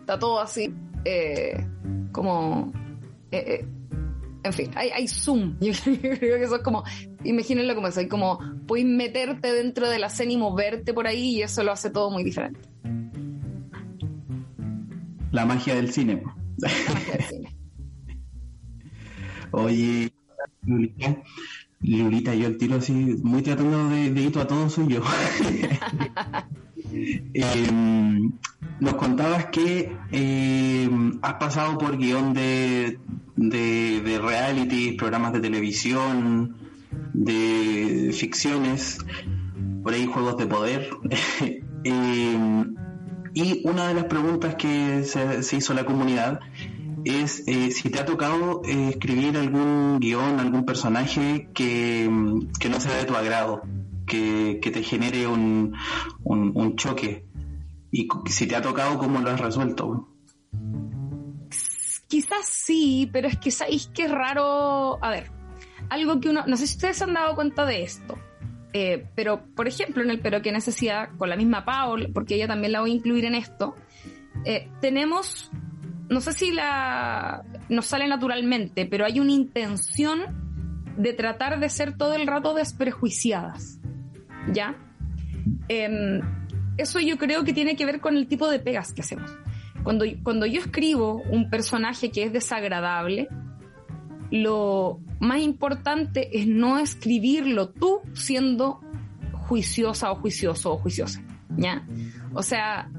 está 0.00 0.18
todo 0.18 0.40
así, 0.40 0.72
eh, 1.04 1.66
como, 2.12 2.72
eh, 3.32 3.44
eh, 3.46 3.68
en 4.44 4.52
fin, 4.52 4.70
hay, 4.76 5.08
zoom. 5.08 5.56
Yo 5.60 5.72
creo 5.82 6.18
que 6.18 6.44
eso 6.44 6.56
es 6.56 6.62
como, 6.62 6.84
imagínenlo 7.24 7.74
como 7.74 7.88
eso, 7.88 8.00
hay 8.00 8.08
como, 8.08 8.38
puedes 8.66 8.86
meterte 8.86 9.52
dentro 9.52 9.88
de 9.88 9.98
la 9.98 10.08
escena 10.08 10.32
y 10.32 10.36
moverte 10.36 10.92
por 10.92 11.06
ahí 11.06 11.36
y 11.36 11.42
eso 11.42 11.64
lo 11.64 11.72
hace 11.72 11.90
todo 11.90 12.10
muy 12.10 12.22
diferente. 12.22 12.60
La 15.32 15.46
magia 15.46 15.74
del 15.74 15.90
cine. 15.90 16.22
La 16.58 16.68
magia 16.68 17.12
del 17.12 17.24
cine. 17.24 17.56
Oye, 19.50 20.12
Lulita, 20.62 21.22
Lulita, 21.80 22.34
yo 22.34 22.46
el 22.48 22.58
tiro 22.58 22.76
así, 22.76 22.92
muy 22.92 23.42
tratando 23.42 23.88
de, 23.88 24.10
de 24.10 24.40
a 24.40 24.46
todos 24.46 24.72
soy 24.74 24.88
yo. 24.88 25.02
Em, 26.96 28.30
nos 28.78 28.94
contabas 28.94 29.46
que 29.46 29.96
em, 30.12 31.18
has 31.22 31.34
pasado 31.34 31.76
por 31.76 31.96
guion 31.98 32.32
de, 32.32 33.00
de, 33.36 34.20
reality, 34.22 34.92
programas 34.92 35.32
de 35.32 35.40
televisión, 35.40 36.56
de 37.12 38.10
ficciones, 38.12 38.98
por 39.82 39.94
ahí 39.94 40.06
juegos 40.06 40.36
de 40.36 40.46
poder. 40.46 40.90
Em, 41.86 42.74
y 43.34 43.60
una 43.68 43.88
de 43.88 43.92
las 43.92 44.04
preguntas 44.04 44.54
que 44.54 45.04
se, 45.04 45.54
hizo 45.54 45.74
la 45.74 45.84
comunidad 45.84 46.40
es 47.04 47.46
eh, 47.46 47.72
si 47.72 47.90
te 47.90 48.00
ha 48.00 48.06
tocado 48.06 48.62
eh, 48.64 48.88
escribir 48.88 49.36
algún 49.36 49.98
guion, 50.00 50.40
algún 50.40 50.64
personaje 50.64 51.50
que, 51.52 52.08
que 52.58 52.68
no 52.70 52.80
sea 52.80 52.96
de 52.96 53.04
tu 53.04 53.14
agrado 53.14 53.60
que, 54.06 54.70
te 54.72 54.82
genere 54.82 55.26
un, 55.26 55.74
un, 56.22 56.76
choque. 56.76 57.24
Y 57.90 58.08
si 58.26 58.46
te 58.46 58.56
ha 58.56 58.62
tocado, 58.62 58.98
¿cómo 58.98 59.20
lo 59.20 59.30
has 59.30 59.40
resuelto? 59.40 60.08
Quizás 62.14 62.46
sí, 62.48 63.10
pero 63.12 63.26
es 63.26 63.36
que 63.38 63.50
sabéis 63.50 63.88
que 63.88 64.04
es 64.04 64.10
raro. 64.10 65.02
A 65.02 65.10
ver, 65.10 65.32
algo 65.90 66.20
que 66.20 66.28
uno. 66.28 66.44
No 66.46 66.56
sé 66.56 66.68
si 66.68 66.76
ustedes 66.76 67.02
han 67.02 67.12
dado 67.12 67.34
cuenta 67.34 67.66
de 67.66 67.82
esto. 67.82 68.16
Eh, 68.72 69.08
pero, 69.16 69.44
por 69.56 69.66
ejemplo, 69.66 70.00
en 70.00 70.10
el 70.10 70.20
Pero 70.20 70.40
qué 70.40 70.52
necesidad, 70.52 71.08
con 71.18 71.28
la 71.28 71.34
misma 71.34 71.64
Paul, 71.64 72.12
porque 72.14 72.36
ella 72.36 72.46
también 72.46 72.70
la 72.70 72.82
voy 72.82 72.92
a 72.92 72.94
incluir 72.94 73.24
en 73.24 73.34
esto, 73.34 73.74
eh, 74.44 74.68
tenemos, 74.80 75.50
no 76.08 76.20
sé 76.20 76.32
si 76.32 76.52
la 76.52 77.44
nos 77.68 77.86
sale 77.86 78.06
naturalmente, 78.06 78.86
pero 78.86 79.06
hay 79.06 79.18
una 79.18 79.32
intención 79.32 80.94
de 80.96 81.14
tratar 81.14 81.58
de 81.58 81.68
ser 81.68 81.96
todo 81.96 82.14
el 82.14 82.28
rato 82.28 82.54
desprejuiciadas. 82.54 83.80
¿Ya? 84.52 84.76
Em, 85.66 86.20
eso 86.76 87.00
yo 87.00 87.18
creo 87.18 87.42
que 87.42 87.52
tiene 87.52 87.74
que 87.74 87.86
ver 87.86 88.00
con 88.00 88.16
el 88.16 88.28
tipo 88.28 88.48
de 88.48 88.60
pegas 88.60 88.92
que 88.92 89.02
hacemos. 89.02 89.36
Cuando, 89.84 90.04
cuando 90.22 90.46
yo 90.46 90.60
escribo 90.60 91.22
un 91.30 91.50
personaje 91.50 92.10
que 92.10 92.24
es 92.24 92.32
desagradable, 92.32 93.28
lo 94.30 94.98
más 95.20 95.40
importante 95.40 96.36
es 96.36 96.46
no 96.46 96.78
escribirlo 96.78 97.68
tú 97.68 98.00
siendo 98.14 98.80
juiciosa 99.32 100.10
o 100.10 100.16
juicioso 100.16 100.72
o 100.72 100.78
juiciosa, 100.78 101.22
¿ya? 101.56 101.86
O 102.32 102.42
sea, 102.42 102.90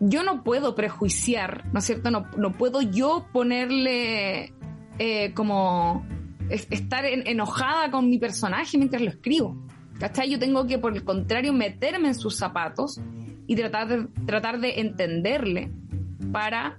yo 0.00 0.22
no 0.22 0.42
puedo 0.42 0.74
prejuiciar, 0.74 1.64
¿no 1.72 1.78
es 1.78 1.86
cierto? 1.86 2.10
No, 2.10 2.26
no 2.36 2.52
puedo 2.52 2.82
yo 2.82 3.26
ponerle 3.32 4.52
eh, 4.98 5.32
como 5.34 6.04
estar 6.50 7.04
enojada 7.06 7.90
con 7.90 8.10
mi 8.10 8.18
personaje 8.18 8.76
mientras 8.76 9.02
lo 9.02 9.08
escribo. 9.08 9.56
¿Cachai? 9.98 10.28
Yo 10.28 10.38
tengo 10.38 10.66
que, 10.66 10.78
por 10.78 10.92
el 10.92 11.04
contrario, 11.04 11.52
meterme 11.52 12.08
en 12.08 12.14
sus 12.14 12.36
zapatos 12.36 13.00
y 13.46 13.54
tratar 13.54 13.88
de, 13.88 14.08
tratar 14.26 14.60
de 14.60 14.80
entenderle 14.80 15.70
para 16.34 16.76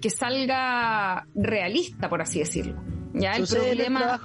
que 0.00 0.10
salga 0.10 1.26
realista, 1.34 2.08
por 2.08 2.22
así 2.22 2.38
decirlo. 2.38 2.80
Ya 3.14 3.32
el 3.34 3.46
problema... 3.48 4.20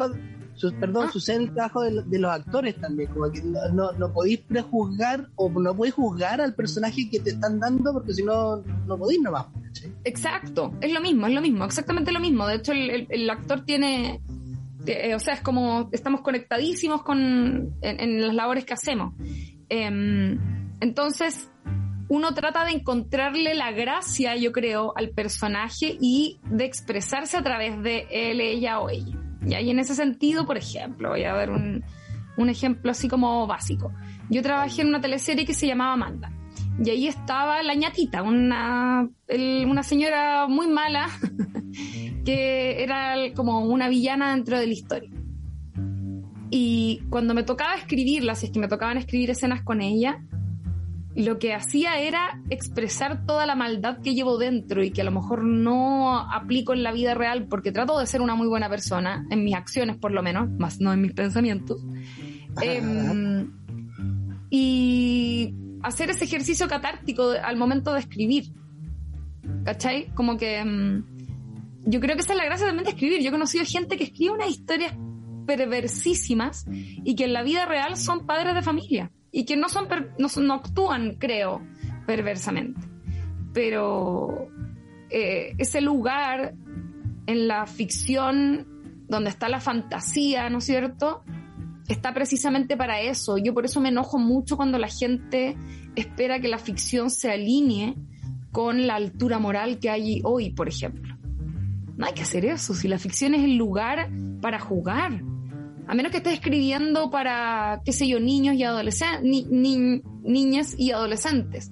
perdón, 0.79 1.07
ah. 1.07 1.11
sucede 1.11 1.37
el 1.37 1.53
trabajo 1.53 1.81
de, 1.81 2.19
los 2.19 2.31
actores 2.31 2.75
también, 2.75 3.09
como 3.11 3.31
que 3.31 3.41
no, 3.41 3.91
no, 3.93 4.13
podéis 4.13 4.41
prejuzgar 4.41 5.29
o 5.35 5.49
no 5.49 5.75
podéis 5.75 5.95
juzgar 5.95 6.41
al 6.41 6.53
personaje 6.53 7.09
que 7.09 7.19
te 7.19 7.31
están 7.31 7.59
dando 7.59 7.91
porque 7.91 8.13
si 8.13 8.23
no, 8.23 8.57
no 8.85 8.97
podéis 8.99 9.21
nomás. 9.21 9.47
Exacto, 10.03 10.75
es 10.79 10.93
lo 10.93 11.01
mismo, 11.01 11.25
es 11.25 11.33
lo 11.33 11.41
mismo, 11.41 11.65
exactamente 11.65 12.11
lo 12.11 12.19
mismo. 12.19 12.45
De 12.45 12.55
hecho, 12.55 12.73
el, 12.73 13.07
el, 13.09 13.29
actor 13.31 13.65
tiene, 13.65 14.21
eh, 14.85 15.15
o 15.15 15.19
sea, 15.19 15.33
es 15.33 15.41
como 15.41 15.89
estamos 15.91 16.21
conectadísimos 16.21 17.01
con, 17.01 17.73
en, 17.81 18.21
las 18.21 18.35
labores 18.35 18.63
que 18.65 18.73
hacemos. 18.73 19.15
Em, 19.69 20.37
entonces, 20.81 21.49
uno 22.11 22.33
trata 22.33 22.65
de 22.65 22.71
encontrarle 22.71 23.55
la 23.55 23.71
gracia, 23.71 24.35
yo 24.35 24.51
creo, 24.51 24.91
al 24.97 25.11
personaje 25.11 25.97
y 26.01 26.41
de 26.43 26.65
expresarse 26.65 27.37
a 27.37 27.41
través 27.41 27.81
de 27.81 28.05
él, 28.11 28.41
ella 28.41 28.81
o 28.81 28.89
ella. 28.89 29.17
Y 29.47 29.53
ahí 29.53 29.69
en 29.69 29.79
ese 29.79 29.95
sentido, 29.95 30.45
por 30.45 30.57
ejemplo, 30.57 31.11
voy 31.11 31.23
a 31.23 31.33
dar 31.33 31.49
un, 31.51 31.85
un 32.35 32.49
ejemplo 32.49 32.91
así 32.91 33.07
como 33.07 33.47
básico. 33.47 33.93
Yo 34.29 34.41
trabajé 34.41 34.81
en 34.81 34.89
una 34.89 34.99
teleserie 34.99 35.45
que 35.45 35.53
se 35.53 35.67
llamaba 35.67 35.93
Amanda. 35.93 36.33
Y 36.83 36.89
ahí 36.89 37.07
estaba 37.07 37.63
la 37.63 37.75
ñatita, 37.75 38.23
una, 38.23 39.07
una 39.65 39.83
señora 39.83 40.47
muy 40.49 40.67
mala, 40.67 41.07
que 42.25 42.83
era 42.83 43.15
como 43.33 43.61
una 43.61 43.87
villana 43.87 44.35
dentro 44.35 44.59
de 44.59 44.67
la 44.67 44.73
historia. 44.73 45.11
Y 46.49 47.03
cuando 47.09 47.33
me 47.33 47.43
tocaba 47.43 47.75
escribirla, 47.75 48.35
si 48.35 48.47
es 48.47 48.51
que 48.51 48.59
me 48.59 48.67
tocaban 48.67 48.97
escribir 48.97 49.29
escenas 49.29 49.61
con 49.61 49.79
ella, 49.79 50.21
lo 51.15 51.39
que 51.39 51.53
hacía 51.53 51.99
era 51.99 52.41
expresar 52.49 53.25
toda 53.25 53.45
la 53.45 53.55
maldad 53.55 53.99
que 54.01 54.13
llevo 54.13 54.37
dentro 54.37 54.83
y 54.83 54.91
que 54.91 55.01
a 55.01 55.03
lo 55.03 55.11
mejor 55.11 55.43
no 55.43 56.19
aplico 56.19 56.73
en 56.73 56.83
la 56.83 56.91
vida 56.91 57.13
real 57.13 57.47
porque 57.47 57.71
trato 57.71 57.99
de 57.99 58.07
ser 58.07 58.21
una 58.21 58.35
muy 58.35 58.47
buena 58.47 58.69
persona, 58.69 59.25
en 59.29 59.43
mis 59.43 59.55
acciones 59.55 59.97
por 59.97 60.11
lo 60.11 60.23
menos, 60.23 60.49
más 60.57 60.79
no 60.79 60.93
en 60.93 61.01
mis 61.01 61.13
pensamientos. 61.13 61.83
Em, 62.61 63.51
y 64.49 65.53
hacer 65.83 66.09
ese 66.11 66.25
ejercicio 66.25 66.67
catártico 66.67 67.31
al 67.31 67.57
momento 67.57 67.93
de 67.93 67.99
escribir. 67.99 68.45
¿Cachai? 69.65 70.07
Como 70.13 70.37
que 70.37 70.59
em, 70.59 71.03
yo 71.85 71.99
creo 71.99 72.15
que 72.15 72.21
esa 72.21 72.33
es 72.33 72.37
la 72.37 72.45
gracia 72.45 72.67
también 72.67 72.85
de 72.85 72.91
escribir. 72.91 73.21
Yo 73.21 73.29
he 73.29 73.31
conocido 73.31 73.65
gente 73.65 73.97
que 73.97 74.05
escribe 74.05 74.31
unas 74.33 74.49
historias 74.49 74.93
perversísimas 75.45 76.65
y 76.69 77.15
que 77.15 77.25
en 77.25 77.33
la 77.33 77.43
vida 77.43 77.65
real 77.65 77.97
son 77.97 78.25
padres 78.25 78.55
de 78.55 78.61
familia 78.61 79.11
y 79.31 79.45
que 79.45 79.55
no 79.55 79.69
son 79.69 79.87
no, 80.17 80.53
actúan, 80.53 81.15
creo, 81.17 81.61
perversamente. 82.05 82.81
Pero 83.53 84.49
eh, 85.09 85.55
ese 85.57 85.81
lugar 85.81 86.53
en 87.27 87.47
la 87.47 87.65
ficción 87.65 88.67
donde 89.07 89.29
está 89.29 89.49
la 89.49 89.59
fantasía, 89.59 90.49
¿no 90.49 90.59
es 90.59 90.65
cierto? 90.65 91.23
Está 91.87 92.13
precisamente 92.13 92.77
para 92.77 93.01
eso. 93.01 93.37
Yo 93.37 93.53
por 93.53 93.65
eso 93.65 93.81
me 93.81 93.89
enojo 93.89 94.17
mucho 94.17 94.55
cuando 94.57 94.77
la 94.77 94.87
gente 94.87 95.57
espera 95.95 96.39
que 96.39 96.47
la 96.47 96.57
ficción 96.57 97.09
se 97.09 97.31
alinee 97.31 97.95
con 98.51 98.87
la 98.87 98.95
altura 98.95 99.39
moral 99.39 99.79
que 99.79 99.89
hay 99.89 100.21
hoy, 100.23 100.51
por 100.51 100.67
ejemplo. 100.67 101.17
No 101.97 102.05
hay 102.05 102.13
que 102.13 102.21
hacer 102.21 102.45
eso, 102.45 102.73
si 102.73 102.87
la 102.87 102.97
ficción 102.97 103.33
es 103.33 103.43
el 103.43 103.57
lugar 103.57 104.09
para 104.41 104.59
jugar, 104.59 105.21
a 105.91 105.93
menos 105.93 106.13
que 106.13 106.19
estés 106.19 106.35
escribiendo 106.35 107.11
para, 107.11 107.81
qué 107.83 107.91
sé 107.91 108.07
yo, 108.07 108.21
niños 108.21 108.55
y 108.55 108.63
adolescentes, 108.63 109.45
niñas 109.51 110.73
y 110.77 110.91
adolescentes, 110.91 111.69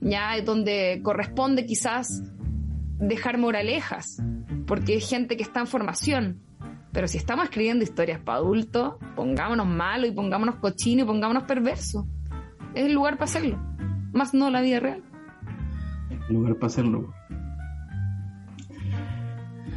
ya 0.00 0.40
donde 0.42 1.00
corresponde 1.02 1.66
quizás 1.66 2.22
dejar 3.00 3.38
moralejas, 3.38 4.22
porque 4.68 4.92
hay 4.92 5.00
gente 5.00 5.36
que 5.36 5.42
está 5.42 5.58
en 5.58 5.66
formación. 5.66 6.40
Pero 6.92 7.08
si 7.08 7.18
estamos 7.18 7.46
escribiendo 7.46 7.82
historias 7.82 8.20
para 8.20 8.38
adultos, 8.38 8.94
pongámonos 9.16 9.66
malos 9.66 10.10
y 10.10 10.12
pongámonos 10.12 10.54
cochinos 10.60 11.02
y 11.02 11.06
pongámonos 11.08 11.42
perversos. 11.42 12.04
Es 12.76 12.84
el 12.84 12.92
lugar 12.92 13.14
para 13.14 13.24
hacerlo, 13.24 13.58
más 14.12 14.32
no 14.32 14.48
la 14.50 14.60
vida 14.60 14.78
real. 14.78 15.02
El 16.28 16.34
lugar 16.36 16.54
para 16.54 16.66
hacerlo. 16.68 17.12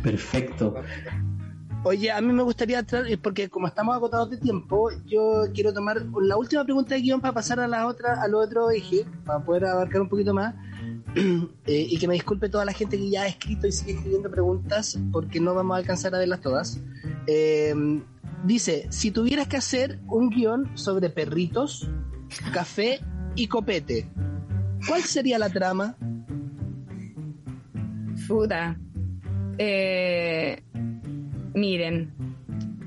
Perfecto. 0.03 0.75
Oye, 1.85 2.09
a 2.11 2.21
mí 2.21 2.31
me 2.31 2.43
gustaría, 2.43 2.79
eh, 2.79 3.17
porque 3.17 3.49
como 3.49 3.67
estamos 3.67 3.93
agotados 3.93 4.29
de 4.29 4.37
tiempo, 4.37 4.89
yo 5.05 5.43
quiero 5.53 5.73
tomar 5.73 6.01
la 6.21 6.37
última 6.37 6.63
pregunta 6.63 6.95
de 6.95 7.01
guion 7.01 7.19
para 7.19 7.33
pasar 7.33 7.59
a 7.59 7.67
la 7.67 7.87
otra, 7.87 8.21
al 8.21 8.35
otro 8.35 8.71
eje, 8.71 9.05
para 9.25 9.43
poder 9.43 9.65
abarcar 9.65 10.01
un 10.01 10.09
poquito 10.09 10.33
más. 10.33 10.55
Eh, 11.65 11.87
y 11.89 11.99
que 11.99 12.07
me 12.07 12.15
disculpe 12.15 12.49
toda 12.49 12.65
la 12.65 12.73
gente 12.73 12.97
que 12.97 13.07
ya 13.07 13.21
ha 13.21 13.27
escrito 13.27 13.67
y 13.67 13.71
sigue 13.71 13.93
escribiendo 13.93 14.31
preguntas, 14.31 14.97
porque 15.11 15.39
no 15.39 15.53
vamos 15.53 15.75
a 15.75 15.77
alcanzar 15.77 16.15
a 16.15 16.17
verlas 16.17 16.41
todas. 16.41 16.79
Eh, 17.27 17.73
dice, 18.43 18.87
si 18.89 19.11
tuvieras 19.11 19.47
que 19.47 19.57
hacer 19.57 19.99
un 20.07 20.29
guion 20.29 20.75
sobre 20.75 21.11
perritos, 21.11 21.87
café 22.51 22.99
y 23.35 23.47
copete, 23.47 24.09
¿cuál 24.87 25.03
sería 25.03 25.37
la 25.37 25.49
trama? 25.49 25.95
Fuda. 28.27 28.79
Eh 29.59 30.63
Miren, 31.53 32.13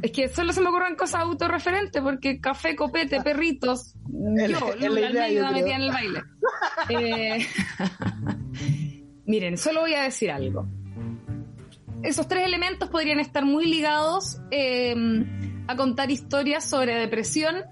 es 0.02 0.11
que 0.11 0.29
solo 0.29 0.52
se 0.52 0.61
me 0.61 0.68
ocurren 0.68 0.96
cosas 0.96 1.22
autorreferentes 1.22 2.02
porque 2.02 2.40
café, 2.40 2.74
copete, 2.74 3.22
perritos, 3.22 3.94
yo, 4.09 4.74
la 4.79 5.07
Almeida 5.07 5.50
metía 5.50 5.76
en 5.76 5.83
el 5.83 5.90
baile. 5.90 6.22
Eh, 6.88 7.46
miren, 9.26 9.57
solo 9.57 9.83
voy 9.83 9.94
a 9.94 10.02
decir 10.02 10.31
algo. 10.31 10.66
Esos 12.02 12.29
tres 12.29 12.46
elementos 12.46 12.88
podrían 12.88 13.20
estar 13.20 13.44
muy 13.44 13.66
ligados 13.66 14.38
em, 14.50 15.64
a 15.66 15.76
contar 15.76 16.11
historias 16.11 16.64
sobre 16.64 16.94
depresión, 16.94 17.64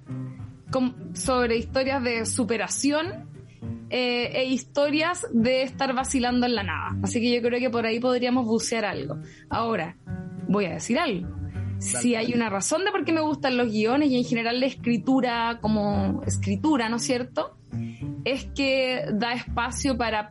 sobre 1.12 1.56
historias 1.56 2.02
de 2.02 2.26
superación 2.26 3.28
eh, 3.90 4.32
e 4.34 4.44
historias 4.46 5.26
de 5.32 5.62
estar 5.62 5.94
vacilando 5.94 6.46
en 6.46 6.54
la 6.54 6.62
nada. 6.64 6.96
Así 7.02 7.20
que 7.20 7.32
yo 7.32 7.42
creo 7.46 7.60
que 7.60 7.70
por 7.70 7.86
ahí 7.86 8.00
podríamos 8.00 8.46
bucear 8.46 8.84
algo. 8.84 9.18
Ahora, 9.50 9.96
voy 10.48 10.66
a 10.66 10.74
decir 10.74 10.98
algo. 10.98 11.28
Si 11.78 12.14
hay 12.14 12.32
una 12.32 12.48
razón 12.48 12.84
de 12.84 12.90
por 12.90 13.04
qué 13.04 13.12
me 13.12 13.20
gustan 13.20 13.56
los 13.56 13.70
guiones 13.70 14.08
y 14.10 14.16
en 14.16 14.24
general 14.24 14.60
la 14.60 14.66
escritura 14.66 15.58
como 15.60 16.22
escritura, 16.24 16.88
¿no 16.88 16.96
es 16.96 17.02
cierto? 17.02 17.58
Es 18.24 18.46
que 18.54 19.04
da 19.12 19.34
espacio 19.34 19.96
para 19.96 20.30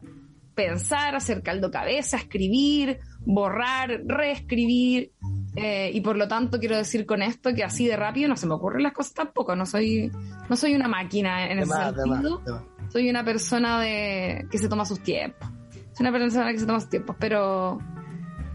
pensar, 0.56 1.16
hacer 1.16 1.44
caldo 1.44 1.70
cabeza, 1.70 2.18
escribir, 2.18 3.00
borrar, 3.26 4.02
reescribir. 4.06 5.12
Eh, 5.56 5.92
y 5.94 6.02
por 6.02 6.18
lo 6.18 6.28
tanto 6.28 6.60
quiero 6.60 6.76
decir 6.76 7.06
con 7.06 7.22
esto 7.22 7.54
que 7.54 7.64
así 7.64 7.88
de 7.88 7.96
rápido 7.96 8.28
no 8.28 8.36
se 8.36 8.48
me 8.48 8.56
ocurren 8.56 8.82
las 8.82 8.94
cosas 8.94 9.14
tampoco. 9.14 9.56
No 9.56 9.66
soy, 9.66 10.12
no 10.50 10.56
soy 10.56 10.74
una 10.74 10.88
máquina 10.88 11.52
en 11.52 11.60
ese 11.60 11.72
sentido. 11.72 12.42
Soy 12.90 13.10
una 13.10 13.24
persona 13.24 13.80
de 13.80 14.48
que 14.50 14.58
se 14.58 14.70
toma 14.70 14.86
sus 14.86 15.02
tiempos. 15.02 15.48
Soy 15.94 16.08
una 16.08 16.12
persona 16.12 16.52
que 16.52 16.60
se 16.60 16.66
toma 16.66 16.80
sus 16.80 16.90
tiempos, 16.90 17.16
pero 17.20 17.80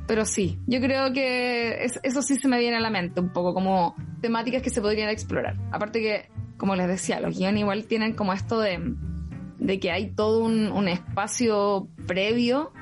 pero 0.09 0.25
sí, 0.25 0.59
yo 0.67 0.81
creo 0.81 1.13
que 1.13 1.85
eso 2.03 2.23
sí 2.23 2.37
se 2.37 2.49
me 2.49 2.59
viene 2.59 2.79
a 2.79 2.81
la 2.81 2.89
mente, 2.89 3.21
un 3.21 3.29
poco 3.29 3.53
como 3.53 3.95
temáticas 4.23 4.63
que 4.63 4.71
se 4.71 4.81
podrían 4.81 5.11
explorar. 5.11 5.57
Aparte 5.71 6.01
que, 6.01 6.31
como 6.57 6.75
les 6.75 6.89
decía, 6.89 7.21
los 7.21 7.37
guiones 7.37 7.61
igual 7.61 7.85
tienen 7.85 8.15
como 8.15 8.33
esto 8.33 8.59
de, 8.59 8.97
que 9.79 9.91
hay 9.93 10.07
todo 10.13 10.43
un, 10.43 10.89
espacio 10.89 11.89
previo 12.07 12.73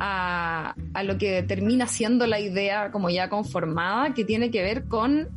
a, 0.00 0.74
a 0.94 1.02
lo 1.02 1.18
que 1.18 1.42
termina 1.42 1.86
siendo 1.86 2.26
la 2.26 2.40
idea 2.40 2.90
como 2.92 3.10
ya 3.10 3.28
conformada, 3.28 4.14
que 4.14 4.24
tiene 4.24 4.50
que 4.50 4.62
ver 4.62 4.88
con 4.88 5.28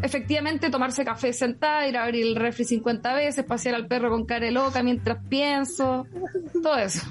efectivamente 0.00 0.70
tomarse 0.70 1.04
café 1.04 1.32
sentada, 1.32 1.88
ir 1.88 1.96
a 1.96 2.04
abrir 2.04 2.24
el 2.24 2.36
refri 2.36 2.64
50 2.64 3.14
veces, 3.14 3.44
pasear 3.44 3.74
al 3.74 3.88
perro 3.88 4.10
con 4.10 4.26
cara 4.26 4.46
de 4.46 4.52
loca 4.52 4.80
mientras 4.84 5.18
pienso, 5.28 6.06
todo 6.62 6.76
eso. 6.76 7.02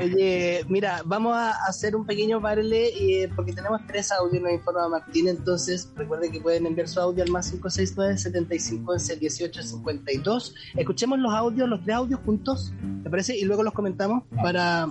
Oye, 0.00 0.64
mira, 0.68 1.02
vamos 1.04 1.36
a 1.36 1.52
hacer 1.66 1.96
un 1.96 2.06
pequeño 2.06 2.40
parle 2.40 2.88
eh, 2.88 3.30
porque 3.34 3.52
tenemos 3.52 3.80
tres 3.86 4.12
audios, 4.12 4.42
nos 4.42 4.52
informa 4.52 4.88
Martín. 4.88 5.28
Entonces, 5.28 5.90
recuerden 5.96 6.32
que 6.32 6.40
pueden 6.40 6.66
enviar 6.66 6.88
su 6.88 7.00
audio 7.00 7.24
al 7.24 7.30
más 7.30 7.50
569 7.50 8.18
75 8.18 8.94
18 9.20 9.62
52. 9.62 10.54
Escuchemos 10.76 11.18
los 11.18 11.32
audios, 11.32 11.68
los 11.68 11.82
tres 11.82 11.96
audios 11.96 12.20
juntos, 12.24 12.72
¿te 13.02 13.10
parece? 13.10 13.36
Y 13.36 13.44
luego 13.44 13.62
los 13.62 13.72
comentamos 13.72 14.24
para 14.42 14.88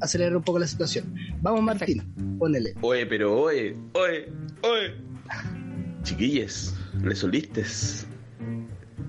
acelerar 0.00 0.36
un 0.36 0.42
poco 0.42 0.58
la 0.58 0.66
situación. 0.66 1.14
Vamos, 1.40 1.62
Martín, 1.62 2.36
ponele. 2.38 2.74
Oye, 2.80 3.06
pero 3.06 3.40
oye, 3.40 3.76
oye, 3.94 4.32
oye. 4.62 4.94
Chiquilles, 6.02 6.74
resolistes. 7.02 8.06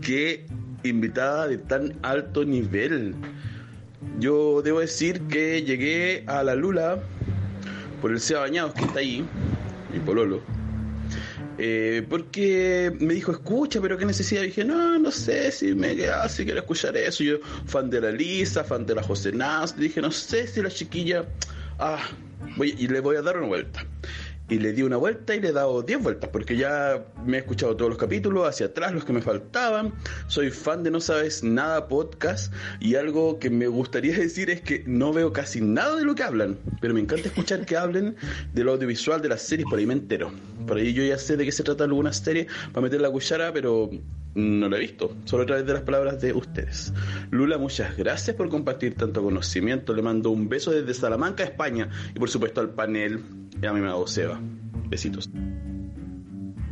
Qué 0.02 0.46
invitada 0.84 1.48
de 1.48 1.58
tan 1.58 1.98
alto 2.02 2.44
nivel. 2.44 3.16
Yo 4.20 4.62
debo 4.62 4.80
decir 4.80 5.22
que 5.24 5.64
llegué 5.64 6.24
a 6.28 6.44
la 6.44 6.56
Lula 6.56 7.00
por 8.02 8.12
el 8.12 8.20
Seba 8.20 8.42
Bañados 8.42 8.74
que 8.74 8.82
está 8.82 9.00
ahí, 9.00 9.26
mi 9.94 10.00
pololo. 10.00 10.42
Eh, 11.58 12.06
porque 12.10 12.92
me 13.00 13.14
dijo, 13.14 13.32
escucha, 13.32 13.80
pero 13.82 13.98
qué 13.98 14.06
necesidad. 14.06 14.42
Dije, 14.42 14.66
no, 14.66 14.98
no 14.98 15.12
sé 15.12 15.52
si 15.52 15.76
me 15.76 15.96
queda, 15.96 16.28
si 16.28 16.44
quiero 16.44 16.60
escuchar 16.62 16.98
eso. 16.98 17.24
Yo, 17.24 17.38
fan 17.66 17.90
de 17.90 18.02
la 18.02 18.12
Lisa, 18.12 18.64
fan 18.64 18.86
de 18.86 18.96
la 18.96 19.04
José 19.04 19.32
Naz. 19.32 19.78
Dije, 19.78 20.02
no 20.02 20.12
sé 20.12 20.48
si 20.48 20.62
la 20.62 20.70
chiquilla. 20.70 21.26
Ah, 21.78 22.00
voy, 22.58 22.76
y 22.78 22.88
le 22.88 23.00
voy 23.00 23.16
a 23.16 23.22
dar 23.22 23.38
una 23.38 23.48
vuelta 23.48 23.86
y 24.52 24.60
le 24.60 24.74
di 24.74 24.84
una 24.84 24.98
vuelta 24.98 25.34
y 25.34 25.40
le 25.40 25.48
he 25.48 25.52
dado 25.54 25.82
10 25.82 26.04
vueltas, 26.04 26.30
porque 26.30 26.58
ya 26.58 27.06
me 27.26 27.38
he 27.38 27.40
escuchado 27.40 27.78
todos 27.78 27.90
los 27.90 27.98
capítulos, 27.98 28.46
hacia 28.46 28.66
atrás 28.66 28.94
los 28.94 29.06
que 29.06 29.14
me 29.14 29.22
faltaban. 29.22 29.94
Soy 30.28 30.52
fan 30.52 30.84
de 30.84 30.92
No 30.92 31.00
Sabes 31.00 31.42
Nada 31.42 31.88
podcast 31.88 32.54
y 32.82 32.96
algo 32.96 33.40
que 33.40 33.50
me 33.50 33.68
gustaría 33.68 34.14
decir 34.18 34.50
es 34.50 34.60
que 34.60 34.84
no 34.86 35.14
veo 35.14 35.32
casi 35.32 35.62
nada 35.62 35.96
de 35.96 36.04
lo 36.04 36.16
que 36.16 36.24
hablan, 36.24 36.60
pero 36.82 36.94
me 36.94 37.00
encanta 37.00 37.30
escuchar 37.30 37.66
que 37.66 37.78
hablen 37.78 38.18
de 38.54 38.64
lo 38.66 38.74
audiovisual 38.74 39.22
de 39.22 39.30
las 39.30 39.42
series, 39.42 39.70
por 39.70 39.80
ahí 39.80 39.86
me 39.86 39.94
entero. 39.94 40.34
Por 40.68 40.78
ahí 40.78 40.92
yo 40.92 41.02
ya 41.02 41.18
sé 41.18 41.38
de 41.38 41.46
qué 41.46 41.54
se 41.54 41.64
trata 41.64 41.86
alguna 41.86 42.12
serie 42.12 42.48
para 42.74 42.84
meter 42.84 43.00
la 43.00 43.10
cuchara, 43.10 43.54
pero 43.54 43.90
no 44.36 44.68
lo 44.68 44.76
he 44.76 44.80
visto, 44.80 45.16
solo 45.24 45.44
a 45.44 45.46
través 45.46 45.66
de 45.66 45.74
las 45.74 45.84
palabras 45.84 46.20
de 46.20 46.34
ustedes. 46.34 46.92
Lula, 47.30 47.58
muchas 47.58 47.96
gracias 47.96 48.36
por 48.36 48.50
compartir 48.50 48.96
tanto 48.96 49.24
conocimiento. 49.24 49.94
Le 49.94 50.02
mando 50.02 50.30
un 50.30 50.50
beso 50.50 50.72
desde 50.72 50.94
Salamanca, 50.94 51.46
España, 51.46 51.90
y 52.14 52.20
por 52.20 52.30
supuesto 52.30 52.60
al 52.60 52.72
panel 52.72 53.24
y 53.62 53.66
a 53.66 53.74
mí 53.74 53.82
me 53.82 53.88
hago 53.88 54.08
Seba. 54.08 54.40
Besitos. 54.90 55.30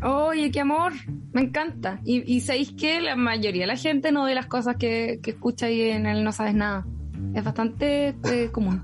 Oye, 0.01 0.51
qué 0.51 0.61
amor, 0.61 0.93
me 1.33 1.41
encanta. 1.41 1.99
Y, 2.05 2.23
y 2.31 2.41
sabéis 2.41 2.71
que 2.71 3.01
la 3.01 3.15
mayoría 3.15 3.63
de 3.63 3.67
la 3.67 3.75
gente 3.75 4.11
no 4.11 4.25
ve 4.25 4.35
las 4.35 4.47
cosas 4.47 4.77
que, 4.77 5.19
que 5.21 5.31
escucha 5.31 5.65
ahí 5.65 5.81
en 5.81 6.05
el 6.05 6.23
No 6.23 6.31
Sabes 6.31 6.55
Nada. 6.55 6.85
Es 7.33 7.43
bastante 7.43 8.15
eh, 8.25 8.49
común. 8.51 8.83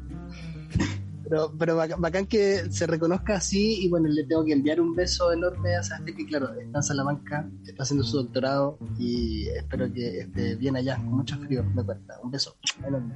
Pero, 1.27 1.51
pero 1.57 1.75
bacán, 1.75 1.99
bacán 2.01 2.27
que 2.27 2.69
se 2.69 2.85
reconozca 2.85 3.37
así 3.37 3.83
y 3.83 3.89
bueno, 3.89 4.07
le 4.09 4.25
tengo 4.25 4.45
que 4.45 4.53
enviar 4.53 4.79
un 4.79 4.93
beso 4.93 5.31
enorme 5.31 5.75
a 5.75 5.81
Sebastián 5.81 6.15
que 6.15 6.25
claro, 6.27 6.53
está 6.53 6.77
en 6.77 6.83
Salamanca, 6.83 7.49
está 7.65 7.81
haciendo 7.81 8.03
su 8.03 8.17
doctorado 8.17 8.77
y 8.99 9.47
espero 9.47 9.91
que 9.91 10.19
esté 10.19 10.55
bien 10.55 10.75
allá, 10.75 10.97
con 10.97 11.13
mucho 11.13 11.35
frío, 11.39 11.63
me 11.63 11.83
cuenta. 11.83 12.19
Un 12.21 12.29
beso 12.29 12.55
enorme. 12.85 13.15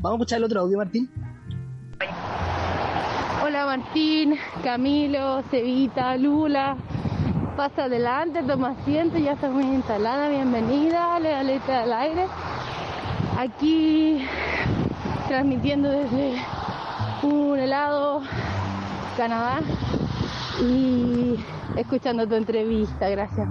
Vamos 0.00 0.12
a 0.12 0.14
escuchar 0.14 0.38
el 0.38 0.44
otro 0.44 0.60
audio, 0.60 0.78
Martín. 0.78 1.10
Hola 3.42 3.64
Martín, 3.64 4.36
Camilo, 4.62 5.42
Cevita, 5.50 6.14
Lula. 6.18 6.76
Pasa 7.56 7.84
adelante, 7.84 8.42
toma 8.42 8.76
asiento, 8.78 9.16
ya 9.16 9.32
está 9.32 9.48
muy 9.48 9.64
instalada, 9.64 10.28
bienvenida, 10.28 11.18
le 11.20 11.34
aleta 11.34 11.84
al 11.84 11.92
aire. 11.94 12.26
Aquí 13.38 14.26
transmitiendo 15.26 15.88
desde 15.88 16.34
un 17.22 17.58
helado, 17.58 18.20
Canadá, 19.16 19.60
y 20.60 21.36
escuchando 21.76 22.26
tu 22.26 22.34
entrevista, 22.34 23.08
gracias 23.08 23.48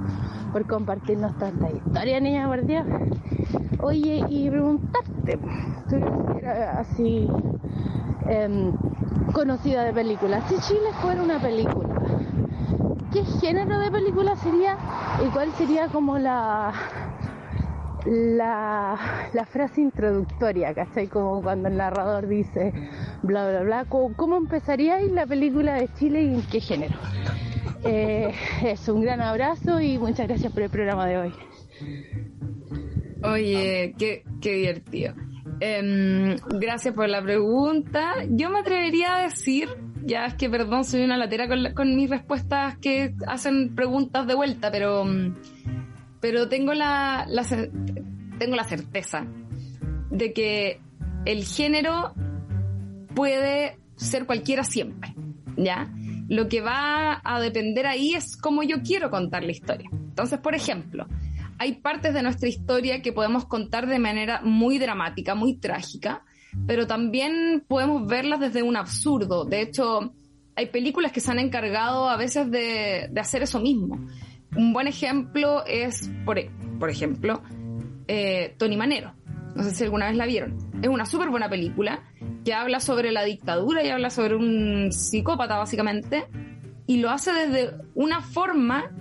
por 0.51 0.65
compartirnos 0.65 1.37
tanta 1.37 1.69
historia, 1.69 2.19
niña 2.19 2.47
por 2.47 2.65
Dios. 2.65 2.85
Oye, 3.81 4.23
y 4.29 4.49
preguntarte, 4.49 5.39
tú 5.89 5.95
eres 5.95 6.69
así 6.77 7.27
em, 8.27 8.73
conocida 9.33 9.83
de 9.85 9.93
películas, 9.93 10.43
si 10.47 10.59
Chile 10.59 10.89
fuera 11.01 11.21
una 11.21 11.39
película, 11.39 11.95
¿qué 13.11 13.23
género 13.39 13.79
de 13.79 13.91
película 13.91 14.35
sería 14.35 14.75
y 15.25 15.29
cuál 15.29 15.51
sería 15.53 15.87
como 15.87 16.17
la 16.19 16.71
la, 18.05 19.29
la 19.33 19.45
frase 19.45 19.81
introductoria, 19.81 20.73
¿cachai? 20.73 21.07
Como 21.07 21.41
cuando 21.41 21.69
el 21.69 21.77
narrador 21.77 22.27
dice 22.27 22.73
bla 23.21 23.49
bla 23.49 23.61
bla, 23.61 23.85
¿cómo, 23.85 24.15
cómo 24.15 24.37
empezaría 24.37 24.95
ahí 24.95 25.09
la 25.09 25.25
película 25.25 25.75
de 25.75 25.89
Chile 25.93 26.23
y 26.23 26.33
en 26.35 26.41
qué 26.43 26.59
género? 26.59 26.95
Eh, 27.83 28.33
es 28.63 28.87
un 28.89 29.01
gran 29.01 29.21
abrazo 29.21 29.79
y 29.79 29.97
muchas 29.97 30.27
gracias 30.27 30.51
por 30.51 30.63
el 30.63 30.69
programa 30.69 31.07
de 31.07 31.17
hoy. 31.17 31.33
Oye, 33.23 33.95
qué, 33.97 34.23
qué 34.41 34.53
divertido. 34.53 35.13
Em, 35.59 36.37
gracias 36.59 36.93
por 36.93 37.09
la 37.09 37.21
pregunta. 37.21 38.13
Yo 38.29 38.49
me 38.49 38.59
atrevería 38.59 39.17
a 39.17 39.23
decir, 39.23 39.69
ya 40.05 40.25
es 40.25 40.35
que 40.35 40.49
perdón, 40.49 40.85
soy 40.85 41.03
una 41.03 41.17
latera 41.17 41.47
con, 41.47 41.73
con 41.73 41.95
mis 41.95 42.09
respuestas 42.09 42.77
que 42.77 43.13
hacen 43.27 43.75
preguntas 43.75 44.25
de 44.25 44.35
vuelta, 44.35 44.71
pero, 44.71 45.03
mm, 45.03 45.35
pero 46.19 46.49
tengo 46.49 46.73
la, 46.73 47.27
tengo 48.37 48.55
la 48.55 48.63
certeza 48.63 49.25
de 50.09 50.33
que 50.33 50.81
el 51.25 51.43
género 51.43 52.13
puede 53.15 53.77
ser 53.95 54.25
cualquiera 54.25 54.63
siempre, 54.63 55.13
¿ya? 55.57 55.91
Lo 56.27 56.47
que 56.47 56.61
va 56.61 57.21
a 57.23 57.39
depender 57.39 57.87
ahí 57.87 58.13
es 58.13 58.37
cómo 58.37 58.63
yo 58.63 58.81
quiero 58.81 59.09
contar 59.09 59.43
la 59.43 59.51
historia. 59.51 59.89
Entonces, 59.91 60.39
por 60.39 60.55
ejemplo, 60.55 61.07
hay 61.57 61.73
partes 61.75 62.13
de 62.13 62.21
nuestra 62.21 62.47
historia 62.47 63.01
que 63.01 63.11
podemos 63.11 63.45
contar 63.45 63.87
de 63.87 63.99
manera 63.99 64.41
muy 64.43 64.77
dramática, 64.77 65.35
muy 65.35 65.55
trágica, 65.55 66.23
pero 66.65 66.87
también 66.87 67.63
podemos 67.67 68.07
verlas 68.07 68.39
desde 68.39 68.63
un 68.63 68.77
absurdo. 68.77 69.43
De 69.45 69.61
hecho, 69.61 70.13
hay 70.55 70.67
películas 70.67 71.11
que 71.11 71.19
se 71.19 71.31
han 71.31 71.39
encargado 71.39 72.09
a 72.09 72.17
veces 72.17 72.49
de, 72.49 73.09
de 73.11 73.19
hacer 73.19 73.43
eso 73.43 73.59
mismo. 73.59 74.07
Un 74.55 74.73
buen 74.73 74.87
ejemplo 74.87 75.63
es, 75.65 76.09
por, 76.25 76.39
e- 76.39 76.49
por 76.79 76.89
ejemplo, 76.89 77.41
eh, 78.07 78.55
Tony 78.57 78.77
Manero. 78.77 79.13
No 79.55 79.63
sé 79.63 79.71
si 79.71 79.83
alguna 79.83 80.07
vez 80.07 80.15
la 80.15 80.25
vieron. 80.25 80.57
Es 80.81 80.87
una 80.89 81.05
súper 81.05 81.29
buena 81.29 81.49
película 81.49 82.01
que 82.45 82.53
habla 82.53 82.79
sobre 82.79 83.11
la 83.11 83.23
dictadura 83.23 83.83
y 83.83 83.89
habla 83.89 84.09
sobre 84.09 84.35
un 84.35 84.91
psicópata, 84.91 85.57
básicamente, 85.57 86.25
y 86.87 86.97
lo 86.97 87.09
hace 87.09 87.31
desde 87.33 87.73
una 87.95 88.21
forma 88.21 88.91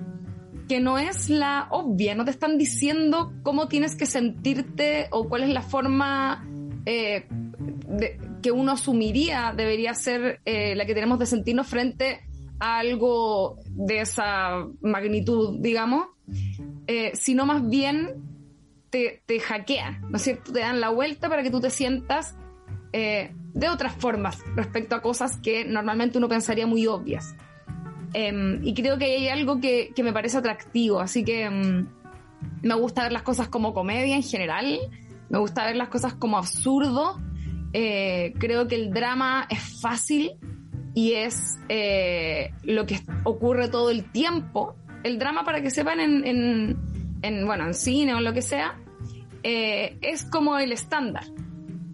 que 0.68 0.80
no 0.80 0.98
es 0.98 1.30
la 1.30 1.68
obvia, 1.70 2.14
no 2.14 2.24
te 2.26 2.30
están 2.30 2.58
diciendo 2.58 3.32
cómo 3.42 3.68
tienes 3.68 3.96
que 3.96 4.04
sentirte 4.04 5.06
o 5.10 5.28
cuál 5.28 5.44
es 5.44 5.48
la 5.48 5.62
forma 5.62 6.46
eh, 6.84 7.26
de- 7.30 8.20
que 8.42 8.50
uno 8.52 8.72
asumiría 8.72 9.54
debería 9.56 9.94
ser 9.94 10.40
eh, 10.44 10.74
la 10.76 10.84
que 10.84 10.94
tenemos 10.94 11.18
de 11.18 11.26
sentirnos 11.26 11.66
frente 11.66 12.20
algo 12.58 13.58
de 13.70 14.00
esa 14.00 14.66
magnitud, 14.80 15.58
digamos, 15.60 16.08
eh, 16.86 17.12
sino 17.14 17.46
más 17.46 17.68
bien 17.68 18.22
te, 18.90 19.22
te 19.26 19.40
hackean, 19.40 20.10
¿no 20.10 20.16
es 20.16 20.22
cierto? 20.22 20.52
Te 20.52 20.60
dan 20.60 20.80
la 20.80 20.90
vuelta 20.90 21.28
para 21.28 21.42
que 21.42 21.50
tú 21.50 21.60
te 21.60 21.70
sientas 21.70 22.36
eh, 22.92 23.32
de 23.54 23.68
otras 23.68 23.94
formas 23.94 24.38
respecto 24.54 24.94
a 24.96 25.02
cosas 25.02 25.38
que 25.38 25.64
normalmente 25.64 26.18
uno 26.18 26.28
pensaría 26.28 26.66
muy 26.66 26.86
obvias. 26.86 27.34
Em, 28.14 28.60
y 28.64 28.72
creo 28.72 28.96
que 28.98 29.04
hay 29.04 29.28
algo 29.28 29.60
que, 29.60 29.92
que 29.94 30.02
me 30.02 30.12
parece 30.12 30.38
atractivo, 30.38 31.00
así 31.00 31.24
que 31.24 31.44
em, 31.44 31.86
me 32.62 32.74
gusta 32.74 33.02
ver 33.02 33.12
las 33.12 33.22
cosas 33.22 33.48
como 33.48 33.74
comedia 33.74 34.16
en 34.16 34.22
general, 34.22 34.78
me 35.28 35.38
gusta 35.38 35.66
ver 35.66 35.76
las 35.76 35.88
cosas 35.88 36.14
como 36.14 36.38
absurdo, 36.38 37.20
eh, 37.74 38.32
creo 38.38 38.66
que 38.66 38.76
el 38.76 38.90
drama 38.90 39.46
es 39.50 39.80
fácil 39.80 40.32
y 40.98 41.14
es 41.14 41.60
eh, 41.68 42.52
lo 42.64 42.84
que 42.84 42.98
ocurre 43.22 43.68
todo 43.68 43.88
el 43.90 44.10
tiempo. 44.10 44.74
El 45.04 45.20
drama, 45.20 45.44
para 45.44 45.62
que 45.62 45.70
sepan, 45.70 46.00
en, 46.00 46.26
en, 46.26 46.76
en, 47.22 47.46
bueno, 47.46 47.66
en 47.66 47.74
cine 47.74 48.14
o 48.14 48.20
lo 48.20 48.32
que 48.32 48.42
sea, 48.42 48.80
eh, 49.44 49.96
es 50.00 50.24
como 50.24 50.58
el 50.58 50.72
estándar. 50.72 51.22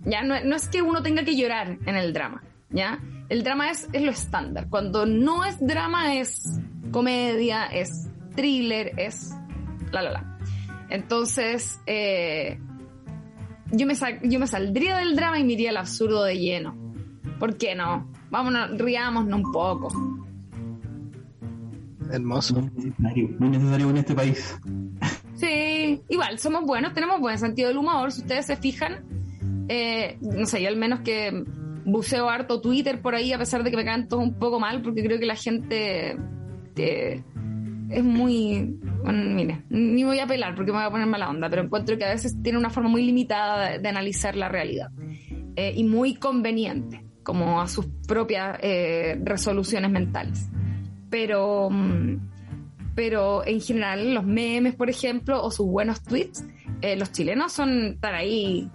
Ya 0.06 0.22
no, 0.22 0.42
no 0.42 0.56
es 0.56 0.68
que 0.68 0.80
uno 0.80 1.02
tenga 1.02 1.22
que 1.22 1.36
llorar 1.36 1.76
en 1.84 1.96
el 1.96 2.14
drama, 2.14 2.44
¿ya? 2.70 2.98
El 3.28 3.42
drama 3.44 3.70
es, 3.70 3.90
es 3.92 4.00
lo 4.00 4.10
estándar. 4.10 4.70
Cuando 4.70 5.04
no 5.04 5.44
es 5.44 5.58
drama 5.60 6.14
es 6.14 6.42
comedia, 6.90 7.66
es 7.66 8.08
thriller, 8.34 8.92
es 8.96 9.32
la 9.92 10.00
la 10.00 10.12
la. 10.12 10.38
Entonces, 10.88 11.78
eh, 11.84 12.58
yo 13.70 13.86
me, 13.86 13.94
yo 14.22 14.40
me 14.40 14.46
saldría 14.46 14.96
del 14.96 15.14
drama 15.14 15.38
y 15.38 15.44
me 15.44 15.52
iría 15.52 15.68
al 15.68 15.76
absurdo 15.76 16.24
de 16.24 16.38
lleno. 16.38 16.74
¿Por 17.38 17.58
qué 17.58 17.74
no? 17.74 18.13
Vámonos, 18.30 18.78
riámonos 18.78 19.40
un 19.40 19.52
poco. 19.52 19.88
Hermoso. 22.10 22.60
Muy 22.60 22.70
necesario, 22.84 23.28
muy 23.38 23.48
necesario 23.48 23.90
en 23.90 23.96
este 23.96 24.14
país. 24.14 24.58
Sí, 25.34 26.02
igual, 26.08 26.38
somos 26.38 26.64
buenos, 26.64 26.92
tenemos 26.94 27.20
buen 27.20 27.38
sentido 27.38 27.68
del 27.68 27.78
humor. 27.78 28.12
Si 28.12 28.22
ustedes 28.22 28.46
se 28.46 28.56
fijan, 28.56 29.04
eh, 29.68 30.18
no 30.20 30.46
sé, 30.46 30.62
yo 30.62 30.68
al 30.68 30.76
menos 30.76 31.00
que 31.00 31.44
buceo 31.84 32.28
harto 32.28 32.60
Twitter 32.60 33.00
por 33.02 33.14
ahí, 33.14 33.32
a 33.32 33.38
pesar 33.38 33.62
de 33.62 33.70
que 33.70 33.76
me 33.76 33.84
caen 33.84 34.08
todos 34.08 34.22
un 34.22 34.34
poco 34.34 34.60
mal, 34.60 34.82
porque 34.82 35.02
creo 35.02 35.18
que 35.18 35.26
la 35.26 35.36
gente 35.36 36.16
eh, 36.76 37.22
es 37.90 38.04
muy. 38.04 38.78
Bueno, 39.02 39.34
mire, 39.34 39.64
ni 39.68 40.04
voy 40.04 40.18
a 40.18 40.24
apelar 40.24 40.54
porque 40.54 40.72
me 40.72 40.78
voy 40.78 40.86
a 40.86 40.90
poner 40.90 41.06
mala 41.06 41.28
onda, 41.28 41.50
pero 41.50 41.62
encuentro 41.62 41.98
que 41.98 42.04
a 42.04 42.10
veces 42.10 42.40
tiene 42.42 42.58
una 42.58 42.70
forma 42.70 42.88
muy 42.88 43.04
limitada 43.04 43.70
de, 43.70 43.78
de 43.80 43.88
analizar 43.88 44.34
la 44.36 44.48
realidad 44.48 44.90
eh, 45.56 45.72
y 45.76 45.84
muy 45.84 46.14
conveniente, 46.14 47.03
como 47.24 47.60
a 47.60 47.66
sus 47.66 47.86
propias 48.06 48.58
eh, 48.62 49.18
resoluciones 49.24 49.90
mentales. 49.90 50.48
Pero. 51.10 51.68
mm, 51.70 52.34
pero 52.94 53.44
en 53.44 53.60
general 53.60 54.14
los 54.14 54.24
memes, 54.24 54.76
por 54.76 54.88
ejemplo, 54.88 55.42
o 55.42 55.50
sus 55.50 55.66
buenos 55.66 56.00
tweets, 56.02 56.44
eh, 56.80 56.96
los 56.96 57.10
chilenos 57.10 57.52
son 57.52 57.94
estar 57.94 58.14
ahí 58.14 58.70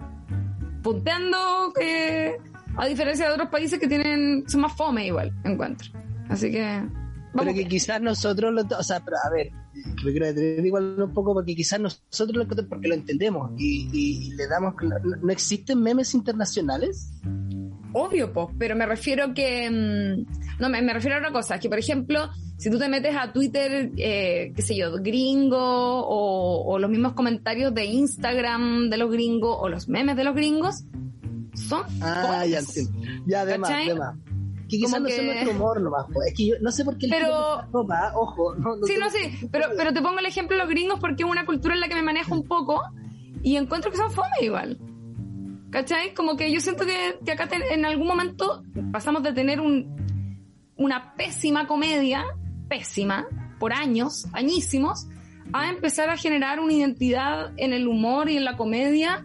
punteando, 0.82 1.72
eh, 1.80 2.36
a 2.76 2.86
diferencia 2.86 3.26
de 3.26 3.32
otros 3.32 3.48
países 3.48 3.78
que 3.78 3.88
tienen 3.88 4.44
son 4.46 4.60
más 4.62 4.76
fome 4.76 5.06
igual, 5.06 5.32
encuentro. 5.44 5.90
Así 6.28 6.50
que... 6.50 6.82
Pero 7.32 7.54
que 7.54 7.68
quizás 7.68 8.00
nosotros, 8.00 8.52
lo, 8.52 8.62
o 8.76 8.82
sea, 8.82 9.04
pero 9.04 9.16
a 9.24 9.30
ver, 9.30 9.50
me 10.04 10.10
quiero 10.10 10.26
detener 10.26 10.66
igual 10.66 10.96
un 11.00 11.12
poco 11.14 11.32
porque 11.32 11.54
quizás 11.54 11.78
nosotros 11.80 12.36
lo, 12.36 12.66
porque 12.68 12.88
lo 12.88 12.94
entendemos 12.94 13.52
y, 13.56 13.88
y- 13.92 14.26
y 14.26 14.30
le 14.34 14.46
damos, 14.48 14.74
¿no, 15.22 15.30
existen 15.32 15.80
memes 15.80 16.12
internacionales? 16.14 17.12
Obvio, 17.92 18.32
pues, 18.32 18.48
pero 18.58 18.74
me 18.76 18.86
refiero 18.86 19.32
que... 19.34 19.68
mm, 19.70 20.60
no, 20.60 20.68
me, 20.68 20.82
me 20.82 20.92
refiero 20.92 21.16
a 21.16 21.18
otra 21.20 21.32
cosa, 21.32 21.58
que 21.58 21.68
por 21.68 21.78
ejemplo, 21.78 22.28
si 22.56 22.70
tú 22.70 22.78
te 22.78 22.88
metes 22.88 23.14
a 23.16 23.32
Twitter, 23.32 23.90
eh, 23.96 24.52
qué 24.54 24.62
sé 24.62 24.76
yo, 24.76 24.92
gringo, 25.00 25.56
o, 25.58 26.64
o 26.72 26.78
los 26.78 26.90
mismos 26.90 27.12
comentarios 27.14 27.72
de 27.74 27.84
Instagram 27.86 28.90
de 28.90 28.96
los 28.96 29.10
gringos, 29.10 29.56
o 29.60 29.68
los 29.68 29.88
memes 29.88 30.16
de 30.16 30.24
los 30.24 30.34
gringos, 30.34 30.84
son... 31.54 31.82
Ah, 32.00 32.44
ya 32.46 32.58
entiendo. 32.60 32.92
Ya, 33.26 33.40
además. 33.42 33.70
Que 34.70 34.78
quizás 34.78 35.00
no 35.00 35.06
que- 35.06 35.16
son 35.16 35.26
nuestro 35.26 35.50
humor 35.50 35.80
nomás, 35.80 36.06
pues. 36.12 36.28
Es 36.28 36.34
que 36.34 36.46
yo 36.46 36.54
no 36.60 36.70
sé 36.70 36.84
por 36.84 36.96
qué 36.96 37.06
el 37.06 37.12
Pero- 37.12 37.56
de 37.56 37.62
ropa, 37.72 38.12
ojo, 38.14 38.54
no, 38.54 38.76
no 38.76 38.86
Sí, 38.86 38.94
no, 38.98 39.10
sí, 39.10 39.48
pero, 39.50 39.66
pero 39.76 39.92
te 39.92 40.00
pongo 40.00 40.18
el 40.20 40.26
ejemplo 40.26 40.56
de 40.56 40.62
los 40.62 40.70
gringos 40.70 41.00
porque 41.00 41.24
es 41.24 41.28
una 41.28 41.44
cultura 41.44 41.74
en 41.74 41.80
la 41.80 41.88
que 41.88 41.94
me 41.96 42.02
manejo 42.02 42.34
un 42.34 42.46
poco 42.46 42.80
y 43.42 43.56
encuentro 43.56 43.90
que 43.90 43.96
son 43.96 44.10
fome 44.12 44.28
igual. 44.42 44.78
¿Cachai? 45.70 46.14
Como 46.14 46.36
que 46.36 46.50
yo 46.52 46.60
siento 46.60 46.84
que, 46.84 47.18
que 47.24 47.32
acá 47.32 47.48
en 47.70 47.84
algún 47.84 48.06
momento 48.08 48.64
pasamos 48.92 49.22
de 49.22 49.32
tener 49.32 49.60
un, 49.60 50.66
una 50.76 51.14
pésima 51.14 51.66
comedia, 51.68 52.24
pésima, 52.68 53.26
por 53.60 53.72
años, 53.72 54.26
añísimos, 54.32 55.06
a 55.52 55.68
empezar 55.68 56.10
a 56.10 56.16
generar 56.16 56.58
una 56.60 56.72
identidad 56.72 57.52
en 57.56 57.72
el 57.72 57.86
humor 57.86 58.28
y 58.30 58.36
en 58.36 58.44
la 58.44 58.56
comedia 58.56 59.24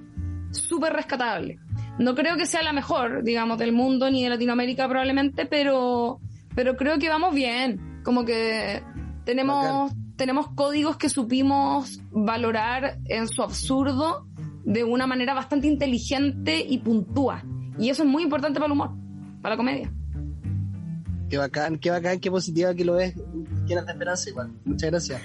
súper 0.51 0.93
rescatable. 0.93 1.59
No 1.97 2.13
creo 2.13 2.35
que 2.35 2.45
sea 2.45 2.61
la 2.61 2.73
mejor, 2.73 3.23
digamos, 3.23 3.57
del 3.57 3.71
mundo 3.71 4.09
ni 4.09 4.23
de 4.23 4.29
Latinoamérica 4.29 4.87
probablemente, 4.87 5.45
pero, 5.45 6.19
pero 6.53 6.75
creo 6.75 6.99
que 6.99 7.09
vamos 7.09 7.33
bien. 7.33 8.01
Como 8.03 8.25
que 8.25 8.83
tenemos, 9.23 9.91
tenemos 10.15 10.49
códigos 10.49 10.97
que 10.97 11.09
supimos 11.09 12.01
valorar 12.11 12.99
en 13.05 13.27
su 13.27 13.41
absurdo 13.41 14.27
de 14.65 14.83
una 14.83 15.07
manera 15.07 15.33
bastante 15.33 15.67
inteligente 15.67 16.65
y 16.67 16.79
puntúa. 16.79 17.43
Y 17.79 17.89
eso 17.89 18.03
es 18.03 18.09
muy 18.09 18.23
importante 18.23 18.59
para 18.59 18.67
el 18.67 18.73
humor, 18.73 18.91
para 19.41 19.55
la 19.55 19.57
comedia. 19.57 19.91
Qué 21.29 21.37
bacán, 21.37 21.77
qué 21.77 21.91
bacán, 21.91 22.19
qué 22.19 22.29
positiva 22.29 22.73
que 22.75 22.85
lo 22.85 22.95
ves. 22.95 23.15
Llenas 23.65 23.85
de 23.85 23.91
esperanza 23.91 24.29
igual. 24.29 24.51
Muchas 24.65 24.89
gracias. 24.91 25.21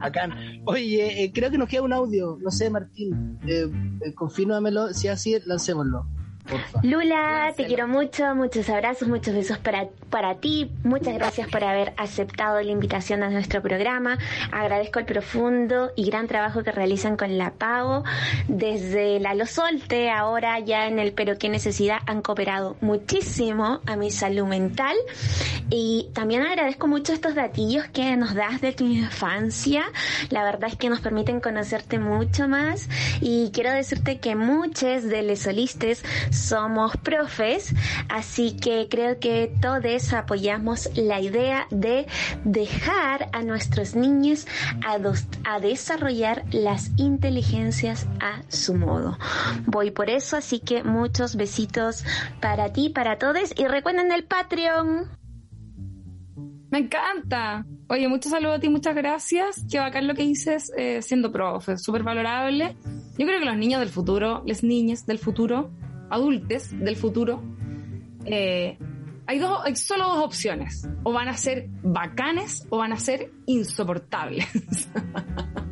bacán. 0.00 0.32
Oye, 0.64 1.24
eh, 1.24 1.32
creo 1.32 1.50
que 1.50 1.58
nos 1.58 1.68
queda 1.68 1.82
un 1.82 1.92
audio. 1.92 2.38
No 2.40 2.50
sé, 2.50 2.70
Martín. 2.70 3.38
Eh, 3.46 3.70
eh, 4.00 4.14
confírmamelo. 4.14 4.92
Si 4.92 5.08
es 5.08 5.14
así, 5.14 5.36
lancémoslo. 5.44 6.06
Porfa. 6.48 6.80
Lula, 6.82 7.14
Láncelo. 7.14 7.54
te 7.56 7.66
quiero 7.66 7.88
mucho, 7.88 8.34
muchos 8.34 8.68
abrazos, 8.68 9.08
muchos 9.08 9.34
besos 9.34 9.58
para, 9.58 9.88
para 10.10 10.36
ti. 10.36 10.70
Muchas 10.82 11.14
gracias 11.14 11.48
por 11.48 11.64
haber 11.64 11.94
aceptado 11.96 12.60
la 12.60 12.70
invitación 12.70 13.22
a 13.22 13.30
nuestro 13.30 13.62
programa. 13.62 14.18
Agradezco 14.52 14.98
el 14.98 15.06
profundo 15.06 15.90
y 15.96 16.06
gran 16.06 16.26
trabajo 16.26 16.62
que 16.62 16.72
realizan 16.72 17.16
con 17.16 17.38
la 17.38 17.52
Pago. 17.52 18.04
Desde 18.48 19.20
la 19.20 19.34
Lo 19.34 19.46
Solte, 19.46 20.10
ahora 20.10 20.58
ya 20.60 20.86
en 20.86 20.98
el 20.98 21.12
Pero 21.12 21.38
qué 21.38 21.48
necesidad, 21.48 21.98
han 22.06 22.20
cooperado 22.22 22.76
muchísimo 22.80 23.80
a 23.86 23.96
mi 23.96 24.10
salud 24.10 24.46
mental. 24.46 24.96
Y 25.70 26.10
también 26.12 26.42
agradezco 26.42 26.86
mucho 26.86 27.12
estos 27.12 27.34
datillos 27.34 27.86
que 27.88 28.16
nos 28.16 28.34
das 28.34 28.60
de 28.60 28.72
tu 28.72 28.84
infancia. 28.84 29.84
La 30.30 30.44
verdad 30.44 30.68
es 30.70 30.76
que 30.76 30.90
nos 30.90 31.00
permiten 31.00 31.40
conocerte 31.40 31.98
mucho 31.98 32.48
más. 32.48 32.88
Y 33.20 33.50
quiero 33.52 33.72
decirte 33.72 34.18
que 34.18 34.36
muchos 34.36 35.04
de 35.04 35.22
los 35.22 35.38
solistas 35.38 36.02
somos 36.34 36.96
profes, 36.98 37.74
así 38.08 38.56
que 38.56 38.88
creo 38.90 39.18
que 39.18 39.52
todos 39.60 40.12
apoyamos 40.12 40.90
la 40.96 41.20
idea 41.20 41.66
de 41.70 42.06
dejar 42.44 43.28
a 43.32 43.42
nuestros 43.42 43.94
niños 43.94 44.46
a, 44.84 44.98
desarrollar 45.60 46.44
las 46.50 46.90
inteligencias 46.96 48.06
a 48.20 48.42
su 48.48 48.74
modo. 48.74 49.18
Voy 49.66 49.90
por 49.90 50.10
eso, 50.10 50.36
así 50.36 50.60
que 50.60 50.82
muchos 50.82 51.36
besitos 51.36 52.04
para 52.40 52.72
ti, 52.72 52.88
para 52.90 53.18
todos 53.18 53.52
y 53.56 53.66
recuerden 53.66 54.12
el 54.12 54.24
Patreon. 54.24 55.08
Me 56.70 56.78
encanta. 56.78 57.64
Oye, 57.88 58.08
muchos 58.08 58.32
saludos 58.32 58.56
a 58.56 58.60
ti, 58.60 58.68
muchas 58.68 58.94
gracias. 58.94 59.64
Qué 59.70 59.78
bacán 59.78 60.08
lo 60.08 60.14
que 60.14 60.22
dices 60.22 60.72
eh, 60.76 61.02
siendo 61.02 61.30
profe, 61.30 61.78
súper 61.78 62.02
valorable. 62.02 62.76
Yo 63.16 63.26
creo 63.26 63.38
que 63.38 63.46
los 63.46 63.56
niños 63.56 63.80
del 63.80 63.90
futuro, 63.90 64.42
las 64.46 64.64
niñas 64.64 65.06
del 65.06 65.18
futuro, 65.18 65.70
adultos 66.10 66.70
del 66.78 66.96
futuro, 66.96 67.42
eh, 68.24 68.78
hay, 69.26 69.38
dos, 69.38 69.60
hay 69.64 69.76
solo 69.76 70.04
dos 70.08 70.24
opciones. 70.24 70.88
O 71.02 71.12
van 71.12 71.28
a 71.28 71.36
ser 71.36 71.68
bacanes 71.82 72.66
o 72.70 72.78
van 72.78 72.92
a 72.92 72.96
ser 72.98 73.30
insoportables. 73.46 74.46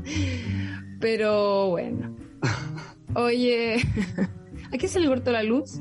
Pero 1.01 1.71
bueno. 1.71 2.17
Oye, 3.15 3.77
¿a 4.73 4.77
quién 4.79 4.89
se 4.89 5.01
le 5.01 5.07
cortó 5.07 5.33
la 5.33 5.43
luz? 5.43 5.81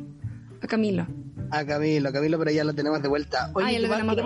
A 0.62 0.68
Camilo. 0.68 1.08
A 1.49 1.66
Camilo, 1.66 2.10
a 2.10 2.12
Camilo, 2.12 2.38
pero 2.39 2.52
ya 2.52 2.64
lo 2.64 2.74
tenemos 2.74 3.02
de 3.02 3.08
vuelta. 3.10 3.52
Ah, 3.56 3.72
ya 3.72 3.80
lo 3.80 3.89
tenemos 3.89 4.16
de 4.16 4.24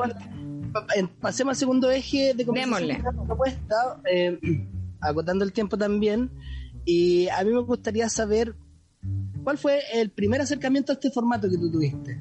en- 0.95 1.07
pasemos 1.07 1.51
al 1.51 1.55
segundo 1.55 1.89
eje 1.91 2.33
de 2.33 2.45
conversación 2.45 2.87
Démosle. 2.87 3.11
de 3.19 3.25
propuesta, 3.25 4.01
eh, 4.11 4.39
agotando 5.01 5.45
el 5.45 5.53
tiempo 5.53 5.77
también. 5.77 6.31
Y 6.85 7.27
a 7.29 7.43
mí 7.43 7.51
me 7.51 7.61
gustaría 7.61 8.09
saber 8.09 8.55
cuál 9.45 9.57
fue 9.59 9.79
el 9.93 10.09
primer 10.09 10.41
acercamiento 10.41 10.91
a 10.91 10.95
este 10.95 11.11
formato 11.11 11.47
que 11.47 11.57
tú 11.57 11.71
tuviste. 11.71 12.19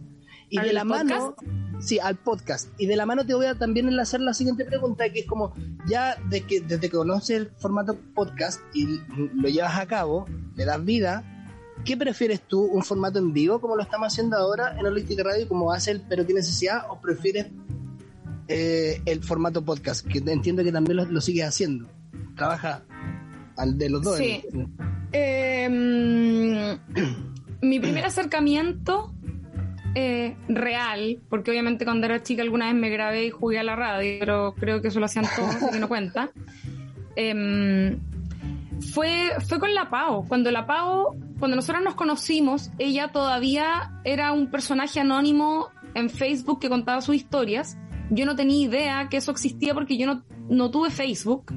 Y 0.50 0.58
¿Al 0.58 0.66
de 0.66 0.72
la 0.74 0.84
podcast? 0.84 1.08
mano, 1.08 1.36
sí, 1.80 1.98
al 1.98 2.16
podcast. 2.16 2.68
Y 2.78 2.86
de 2.86 2.96
la 2.96 3.06
mano 3.06 3.24
te 3.24 3.34
voy 3.34 3.46
a 3.46 3.54
también 3.54 3.88
enlazar 3.88 4.20
la 4.20 4.34
siguiente 4.34 4.64
pregunta, 4.66 5.10
que 5.10 5.20
es 5.20 5.26
como, 5.26 5.54
ya 5.88 6.16
de 6.28 6.42
que, 6.42 6.60
desde 6.60 6.90
que 6.90 6.96
conoces 6.96 7.38
el 7.38 7.50
formato 7.56 7.98
podcast 8.14 8.60
y 8.74 9.00
lo 9.34 9.48
llevas 9.48 9.78
a 9.78 9.86
cabo, 9.86 10.26
le 10.54 10.66
das 10.66 10.84
vida, 10.84 11.24
¿qué 11.86 11.96
prefieres 11.96 12.42
tú? 12.42 12.60
¿Un 12.60 12.84
formato 12.84 13.18
en 13.18 13.32
vivo 13.32 13.58
como 13.58 13.74
lo 13.74 13.82
estamos 13.82 14.12
haciendo 14.12 14.36
ahora 14.36 14.76
en 14.78 14.84
Holística 14.84 15.24
Radio, 15.24 15.48
como 15.48 15.72
hace 15.72 15.92
el 15.92 16.02
Pero 16.02 16.26
qué 16.26 16.34
necesidad? 16.34 16.82
¿O 16.90 17.00
prefieres 17.00 17.46
eh, 18.48 19.00
el 19.06 19.24
formato 19.24 19.64
podcast, 19.64 20.06
que 20.06 20.18
entiendo 20.18 20.62
que 20.62 20.70
también 20.70 20.98
lo, 20.98 21.06
lo 21.06 21.20
sigues 21.22 21.46
haciendo? 21.46 21.88
Trabaja 22.36 22.84
al 23.56 23.78
de 23.78 23.90
los 23.90 24.02
dos. 24.02 24.16
Sí. 24.16 24.42
Eh, 25.12 25.68
mm, 25.68 27.62
mi 27.62 27.80
primer 27.80 28.04
acercamiento 28.04 29.14
eh, 29.94 30.36
real, 30.48 31.20
porque 31.28 31.50
obviamente 31.50 31.84
cuando 31.84 32.06
era 32.06 32.22
chica 32.22 32.42
alguna 32.42 32.66
vez 32.66 32.74
me 32.74 32.90
grabé 32.90 33.26
y 33.26 33.30
jugué 33.30 33.60
a 33.60 33.62
la 33.62 33.76
radio, 33.76 34.18
pero 34.18 34.54
creo 34.54 34.82
que 34.82 34.88
eso 34.88 34.98
lo 34.98 35.06
hacían 35.06 35.26
todos, 35.36 35.54
así 35.54 35.70
que 35.70 35.78
no 35.78 35.88
cuenta. 35.88 36.30
Em, 37.16 38.00
fue, 38.92 39.30
fue 39.46 39.60
con 39.60 39.72
la 39.72 39.88
Pau. 39.88 40.26
Cuando 40.26 40.50
la 40.50 40.66
Pau, 40.66 41.16
cuando 41.38 41.54
nosotros 41.54 41.84
nos 41.84 41.94
conocimos, 41.94 42.72
ella 42.78 43.12
todavía 43.12 44.00
era 44.02 44.32
un 44.32 44.50
personaje 44.50 44.98
anónimo 44.98 45.68
en 45.94 46.10
Facebook 46.10 46.60
que 46.60 46.68
contaba 46.68 47.00
sus 47.00 47.14
historias. 47.14 47.78
Yo 48.10 48.26
no 48.26 48.34
tenía 48.34 48.66
idea 48.66 49.08
que 49.08 49.18
eso 49.18 49.30
existía 49.30 49.74
porque 49.74 49.96
yo 49.96 50.06
no, 50.06 50.24
no 50.48 50.72
tuve 50.72 50.90
Facebook. 50.90 51.52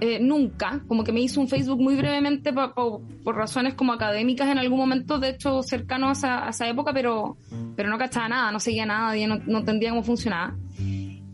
Eh, 0.00 0.18
nunca, 0.20 0.82
como 0.88 1.04
que 1.04 1.12
me 1.12 1.20
hizo 1.20 1.40
un 1.40 1.48
Facebook 1.48 1.80
muy 1.80 1.96
brevemente 1.96 2.52
pa- 2.52 2.74
por 2.74 3.34
razones 3.34 3.72
como 3.74 3.94
académicas 3.94 4.48
en 4.50 4.58
algún 4.58 4.78
momento, 4.78 5.18
de 5.18 5.30
hecho 5.30 5.62
cercano 5.62 6.10
a 6.10 6.12
esa, 6.12 6.46
a 6.46 6.50
esa 6.50 6.68
época, 6.68 6.92
pero, 6.92 7.38
pero 7.76 7.88
no 7.88 7.96
cachaba 7.96 8.28
nada, 8.28 8.52
no 8.52 8.60
seguía 8.60 8.84
nada, 8.84 9.14
no, 9.26 9.38
no 9.46 9.58
entendía 9.58 9.90
cómo 9.90 10.02
funcionaba. 10.02 10.54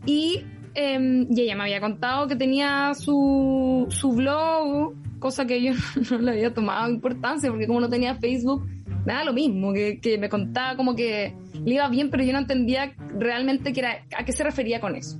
Y, 0.05 0.45
eh, 0.75 1.27
y 1.29 1.41
ella 1.41 1.55
me 1.55 1.63
había 1.63 1.81
contado 1.81 2.27
que 2.27 2.35
tenía 2.37 2.93
su, 2.93 3.85
su 3.89 4.13
blog 4.13 4.93
cosa 5.19 5.45
que 5.45 5.61
yo 5.61 5.73
no 6.11 6.17
le 6.19 6.31
había 6.31 6.53
tomado 6.53 6.89
importancia, 6.89 7.49
porque 7.49 7.67
como 7.67 7.79
no 7.81 7.89
tenía 7.89 8.15
Facebook, 8.15 8.65
nada 9.05 9.23
lo 9.25 9.33
mismo, 9.33 9.73
que, 9.73 9.99
que 10.01 10.17
me 10.17 10.29
contaba 10.29 10.75
como 10.77 10.95
que 10.95 11.33
le 11.65 11.75
iba 11.75 11.87
bien, 11.89 12.09
pero 12.09 12.23
yo 12.23 12.31
no 12.33 12.39
entendía 12.39 12.93
realmente 13.17 13.71
qué 13.73 13.79
era, 13.81 14.05
a 14.17 14.23
qué 14.25 14.31
se 14.31 14.43
refería 14.43 14.79
con 14.79 14.95
eso. 14.95 15.19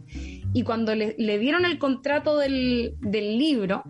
Y 0.54 0.64
cuando 0.64 0.93
le, 0.95 1.16
le 1.18 1.39
dieron 1.39 1.66
el 1.66 1.80
contrato 1.80 2.38
del, 2.38 2.95
del 3.01 3.38
libro, 3.38 3.84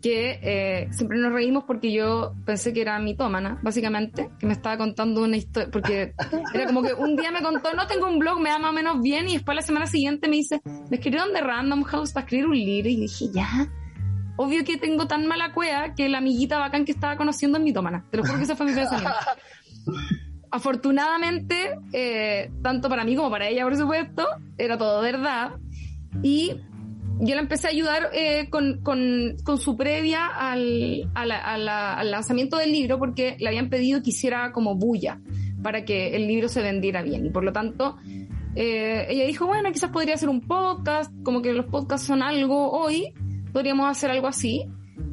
que 0.00 0.38
eh, 0.42 0.88
siempre 0.92 1.18
nos 1.18 1.32
reímos 1.32 1.64
porque 1.64 1.92
yo 1.92 2.34
pensé 2.44 2.72
que 2.72 2.82
era 2.82 2.98
mitómana, 2.98 3.58
básicamente, 3.62 4.30
que 4.38 4.46
me 4.46 4.52
estaba 4.52 4.78
contando 4.78 5.22
una 5.22 5.36
historia, 5.36 5.70
porque 5.70 6.14
era 6.54 6.66
como 6.66 6.82
que 6.82 6.94
un 6.94 7.16
día 7.16 7.30
me 7.30 7.42
contó, 7.42 7.74
no 7.74 7.86
tengo 7.86 8.08
un 8.08 8.18
blog, 8.18 8.40
me 8.40 8.50
da 8.50 8.58
más 8.58 8.70
o 8.70 8.74
menos 8.74 9.00
bien, 9.02 9.28
y 9.28 9.34
después 9.34 9.56
la 9.56 9.62
semana 9.62 9.86
siguiente 9.86 10.28
me 10.28 10.36
dice, 10.36 10.60
me 10.64 10.96
escribieron 10.96 11.32
de 11.32 11.40
Random 11.40 11.82
House 11.84 12.12
para 12.12 12.24
escribir 12.24 12.46
un 12.46 12.56
libro, 12.56 12.88
y 12.88 12.96
dije, 12.96 13.26
ya, 13.32 13.68
obvio 14.36 14.64
que 14.64 14.76
tengo 14.76 15.06
tan 15.06 15.26
mala 15.26 15.52
cueva 15.52 15.94
que 15.94 16.08
la 16.08 16.18
amiguita 16.18 16.58
bacán 16.58 16.84
que 16.84 16.92
estaba 16.92 17.16
conociendo 17.16 17.58
es 17.58 17.64
mitómana, 17.64 18.04
te 18.10 18.18
lo 18.18 18.24
juro 18.24 18.38
que 18.38 18.44
ese 18.44 18.56
fue 18.56 18.66
mi 18.66 18.74
pensamiento. 18.74 19.12
Afortunadamente, 20.50 21.76
eh, 21.92 22.50
tanto 22.62 22.88
para 22.88 23.04
mí 23.04 23.14
como 23.14 23.30
para 23.30 23.48
ella, 23.48 23.64
por 23.64 23.76
supuesto, 23.76 24.26
era 24.56 24.78
todo 24.78 25.02
verdad, 25.02 25.56
y 26.22 26.52
yo 27.20 27.34
la 27.34 27.40
empecé 27.40 27.66
a 27.66 27.70
ayudar 27.70 28.10
eh, 28.12 28.48
con, 28.50 28.80
con, 28.82 29.36
con, 29.44 29.58
su 29.58 29.76
previa 29.76 30.26
al, 30.26 31.10
a 31.14 31.26
la, 31.26 31.38
a 31.38 31.58
la, 31.58 31.94
al 31.94 32.10
lanzamiento 32.10 32.56
del 32.56 32.70
libro 32.72 32.98
porque 32.98 33.36
le 33.40 33.48
habían 33.48 33.68
pedido 33.68 34.02
que 34.02 34.10
hiciera 34.10 34.52
como 34.52 34.76
bulla 34.76 35.20
para 35.62 35.84
que 35.84 36.14
el 36.14 36.28
libro 36.28 36.48
se 36.48 36.62
vendiera 36.62 37.02
bien. 37.02 37.26
Y 37.26 37.30
por 37.30 37.44
lo 37.44 37.52
tanto, 37.52 37.96
eh, 38.54 39.06
ella 39.08 39.26
dijo, 39.26 39.46
bueno, 39.46 39.70
quizás 39.72 39.90
podría 39.90 40.14
hacer 40.14 40.28
un 40.28 40.40
podcast, 40.40 41.12
como 41.22 41.42
que 41.42 41.52
los 41.52 41.66
podcasts 41.66 42.06
son 42.06 42.22
algo 42.22 42.70
hoy, 42.70 43.12
podríamos 43.52 43.90
hacer 43.90 44.10
algo 44.10 44.28
así. 44.28 44.66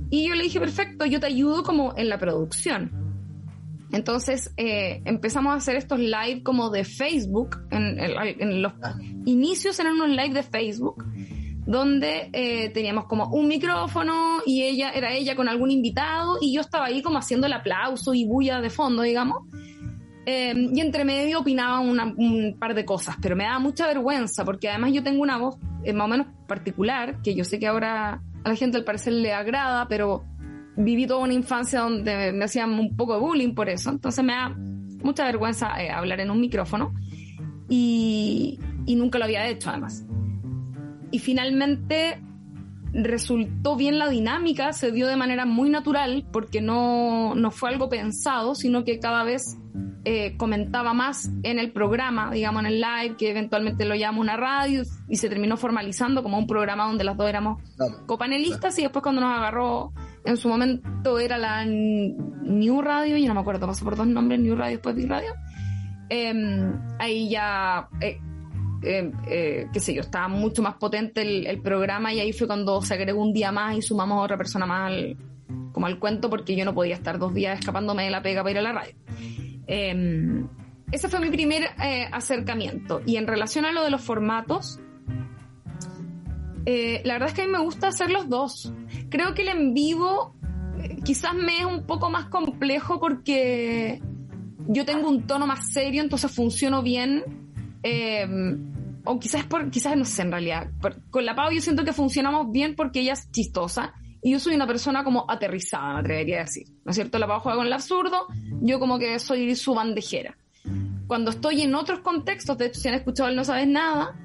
Y 0.09 0.27
yo 0.27 0.35
le 0.35 0.43
dije, 0.43 0.59
perfecto, 0.59 1.05
yo 1.05 1.19
te 1.19 1.27
ayudo 1.27 1.63
como 1.63 1.93
en 1.97 2.09
la 2.09 2.17
producción. 2.17 3.04
Entonces 3.91 4.53
eh, 4.57 5.01
empezamos 5.05 5.53
a 5.53 5.57
hacer 5.57 5.75
estos 5.75 5.99
live 5.99 6.41
como 6.43 6.69
de 6.69 6.83
Facebook, 6.83 7.57
en, 7.71 7.99
en, 7.99 8.61
los 8.61 8.73
inicios 9.25 9.79
eran 9.79 9.93
unos 9.93 10.09
live 10.09 10.33
de 10.33 10.43
Facebook 10.43 11.03
donde 11.65 12.29
eh, 12.31 12.69
teníamos 12.69 13.05
como 13.05 13.27
un 13.29 13.47
micrófono 13.47 14.39
y 14.45 14.63
ella 14.63 14.91
era 14.91 15.13
ella 15.13 15.35
con 15.35 15.49
algún 15.49 15.71
invitado 15.71 16.37
y 16.39 16.53
yo 16.53 16.61
estaba 16.61 16.85
ahí 16.85 17.01
como 17.01 17.17
haciendo 17.17 17.47
el 17.47 17.53
aplauso 17.53 18.13
y 18.13 18.25
bulla 18.25 18.61
de 18.61 18.69
fondo, 18.69 19.01
digamos. 19.01 19.43
Eh, 20.27 20.53
y 20.73 20.79
entre 20.79 21.05
medio 21.05 21.39
opinaba 21.39 21.79
una, 21.79 22.05
un 22.05 22.57
par 22.59 22.73
de 22.73 22.83
cosas, 22.83 23.15
pero 23.21 23.35
me 23.35 23.43
daba 23.43 23.59
mucha 23.59 23.85
vergüenza 23.85 24.43
porque 24.43 24.69
además 24.69 24.91
yo 24.91 25.03
tengo 25.03 25.21
una 25.21 25.37
voz 25.37 25.57
eh, 25.83 25.93
más 25.93 26.05
o 26.05 26.07
menos 26.07 26.27
particular, 26.47 27.21
que 27.21 27.35
yo 27.35 27.43
sé 27.43 27.59
que 27.59 27.67
ahora 27.67 28.21
a 28.43 28.49
la 28.49 28.55
gente 28.55 28.77
al 28.77 28.83
parecer 28.83 29.13
le 29.13 29.33
agrada, 29.33 29.87
pero 29.87 30.23
viví 30.77 31.07
toda 31.07 31.21
una 31.21 31.33
infancia 31.33 31.81
donde 31.81 32.31
me 32.31 32.45
hacían 32.45 32.71
un 32.73 32.95
poco 32.95 33.13
de 33.13 33.19
bullying 33.19 33.53
por 33.53 33.69
eso, 33.69 33.89
entonces 33.89 34.23
me 34.23 34.33
da 34.33 34.55
mucha 35.03 35.25
vergüenza 35.25 35.73
hablar 35.95 36.19
en 36.19 36.31
un 36.31 36.39
micrófono. 36.39 36.93
Y, 37.67 38.59
y 38.85 38.95
nunca 38.95 39.17
lo 39.17 39.25
había 39.25 39.47
hecho 39.47 39.69
además. 39.71 40.05
Y 41.11 41.19
finalmente 41.19 42.21
resultó 42.93 43.75
bien 43.75 43.99
la 43.99 44.09
dinámica, 44.09 44.71
se 44.71 44.91
dio 44.91 45.07
de 45.07 45.17
manera 45.17 45.45
muy 45.45 45.69
natural 45.69 46.25
porque 46.31 46.61
no, 46.61 47.35
no 47.35 47.51
fue 47.51 47.69
algo 47.69 47.89
pensado, 47.89 48.55
sino 48.55 48.85
que 48.85 48.99
cada 48.99 49.23
vez 49.23 49.57
eh, 50.05 50.37
comentaba 50.37 50.93
más 50.93 51.29
en 51.43 51.59
el 51.59 51.71
programa, 51.71 52.31
digamos 52.31 52.61
en 52.61 52.67
el 52.67 52.81
live, 52.81 53.15
que 53.17 53.31
eventualmente 53.31 53.85
lo 53.85 53.95
llamó 53.95 54.21
una 54.21 54.37
radio 54.37 54.83
y 55.09 55.17
se 55.17 55.27
terminó 55.29 55.57
formalizando 55.57 56.23
como 56.23 56.37
un 56.37 56.47
programa 56.47 56.85
donde 56.85 57.03
las 57.03 57.17
dos 57.17 57.27
éramos 57.27 57.61
copanelistas 58.05 58.79
y 58.79 58.83
después 58.83 59.03
cuando 59.03 59.21
nos 59.21 59.37
agarró, 59.37 59.91
en 60.25 60.37
su 60.37 60.49
momento 60.49 61.19
era 61.19 61.37
la 61.37 61.65
New 61.65 62.81
Radio, 62.81 63.17
y 63.17 63.25
no 63.25 63.33
me 63.33 63.39
acuerdo, 63.39 63.67
pasó 63.67 63.85
por 63.85 63.95
dos 63.95 64.07
nombres, 64.07 64.39
New 64.39 64.55
Radio, 64.55 64.77
después 64.77 64.95
Big 64.95 65.09
Radio, 65.09 65.33
eh, 66.09 66.71
ahí 66.99 67.29
ya... 67.29 67.87
Eh, 68.01 68.19
eh, 68.81 69.11
eh, 69.27 69.67
qué 69.73 69.79
sé 69.79 69.95
yo, 69.95 70.01
estaba 70.01 70.27
mucho 70.27 70.61
más 70.61 70.75
potente 70.75 71.49
el, 71.49 71.59
programa 71.61 72.13
y 72.13 72.19
ahí 72.19 72.33
fue 72.33 72.45
cuando 72.45 72.83
se 72.83 72.93
agregó 72.93 73.19
un 73.19 73.33
día 73.33 73.51
más 73.51 73.75
y 73.75 73.81
sumamos 73.81 74.19
a 74.19 74.21
otra 74.21 74.37
persona 74.37 74.67
más 74.67 74.91
como 75.71 75.87
al 75.87 75.97
cuento 75.97 76.29
porque 76.29 76.55
yo 76.55 76.65
no 76.65 76.75
podía 76.75 76.93
estar 76.93 77.17
dos 77.17 77.33
días 77.33 77.57
escapándome 77.57 78.03
de 78.03 78.11
la 78.11 78.21
pega 78.21 78.43
para 78.43 78.51
ir 78.51 78.57
a 78.59 78.61
la 78.61 78.73
radio. 78.73 78.93
Eh, 79.65 80.45
ese 80.91 81.09
fue 81.09 81.19
mi 81.19 81.29
primer 81.29 81.63
eh, 81.83 82.07
acercamiento. 82.11 83.01
Y 83.05 83.17
en 83.17 83.27
relación 83.27 83.65
a 83.65 83.71
lo 83.71 83.83
de 83.83 83.89
los 83.89 84.01
formatos, 84.01 84.79
eh, 86.65 87.01
la 87.05 87.13
verdad 87.13 87.29
es 87.29 87.35
que 87.35 87.41
a 87.43 87.45
mí 87.45 87.51
me 87.51 87.59
gusta 87.59 87.89
hacer 87.89 88.09
los 88.09 88.27
dos. 88.27 88.71
Creo 89.09 89.33
que 89.33 89.43
el 89.43 89.49
en 89.49 89.73
vivo 89.73 90.35
eh, 90.81 90.97
quizás 91.03 91.33
me 91.35 91.59
es 91.59 91.65
un 91.65 91.85
poco 91.85 92.09
más 92.09 92.25
complejo 92.25 92.99
porque 92.99 94.01
yo 94.67 94.85
tengo 94.85 95.09
un 95.09 95.27
tono 95.27 95.45
más 95.45 95.71
serio, 95.71 96.01
entonces 96.01 96.31
funciono 96.31 96.81
bien. 96.81 97.23
Eh, 97.83 98.27
o 99.07 99.19
quizás 99.19 99.45
por, 99.45 99.69
quizás 99.69 99.95
no 99.95 100.05
sé 100.05 100.23
en 100.23 100.31
realidad. 100.31 100.67
con 101.11 101.23
la 101.23 101.35
Pau 101.35 101.51
yo 101.51 101.61
siento 101.61 101.85
que 101.85 101.93
funcionamos 101.93 102.51
bien 102.51 102.75
porque 102.75 103.01
ella 103.01 103.13
es 103.13 103.31
chistosa 103.31 103.93
y 104.23 104.31
yo 104.31 104.39
soy 104.39 104.55
una 104.55 104.65
persona 104.65 105.03
como 105.03 105.29
aterrizada, 105.29 105.93
me 105.93 105.99
atrevería 105.99 106.37
a 106.37 106.45
decir. 106.45 106.65
¿No 106.83 106.89
es 106.89 106.95
cierto? 106.95 107.19
La 107.19 107.27
Pau 107.27 107.41
juega 107.41 107.57
con 107.57 107.67
el 107.67 107.73
absurdo, 107.73 108.25
yo 108.61 108.79
como 108.79 108.97
que 108.97 109.19
soy 109.19 109.55
su 109.55 109.75
bandejera. 109.75 110.35
Cuando 111.05 111.29
estoy 111.29 111.61
en 111.61 111.75
otros 111.75 111.99
contextos, 111.99 112.57
de 112.57 112.65
hecho, 112.65 112.79
si 112.79 112.87
han 112.87 112.95
escuchado 112.95 113.29
el 113.29 113.35
No 113.35 113.43
Sabes 113.43 113.67
Nada, 113.67 114.15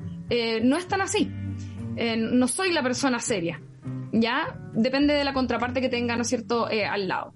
no 0.62 0.78
es 0.78 0.88
tan 0.88 1.02
así. 1.02 1.30
Eh, 1.96 2.16
no 2.16 2.48
soy 2.48 2.72
la 2.72 2.82
persona 2.82 3.18
seria. 3.18 3.60
¿Ya? 4.12 4.58
Depende 4.74 5.14
de 5.14 5.24
la 5.24 5.32
contraparte 5.32 5.80
que 5.80 5.88
tenga, 5.88 6.16
¿no 6.16 6.22
es 6.22 6.28
cierto?, 6.28 6.70
eh, 6.70 6.84
al 6.84 7.08
lado. 7.08 7.32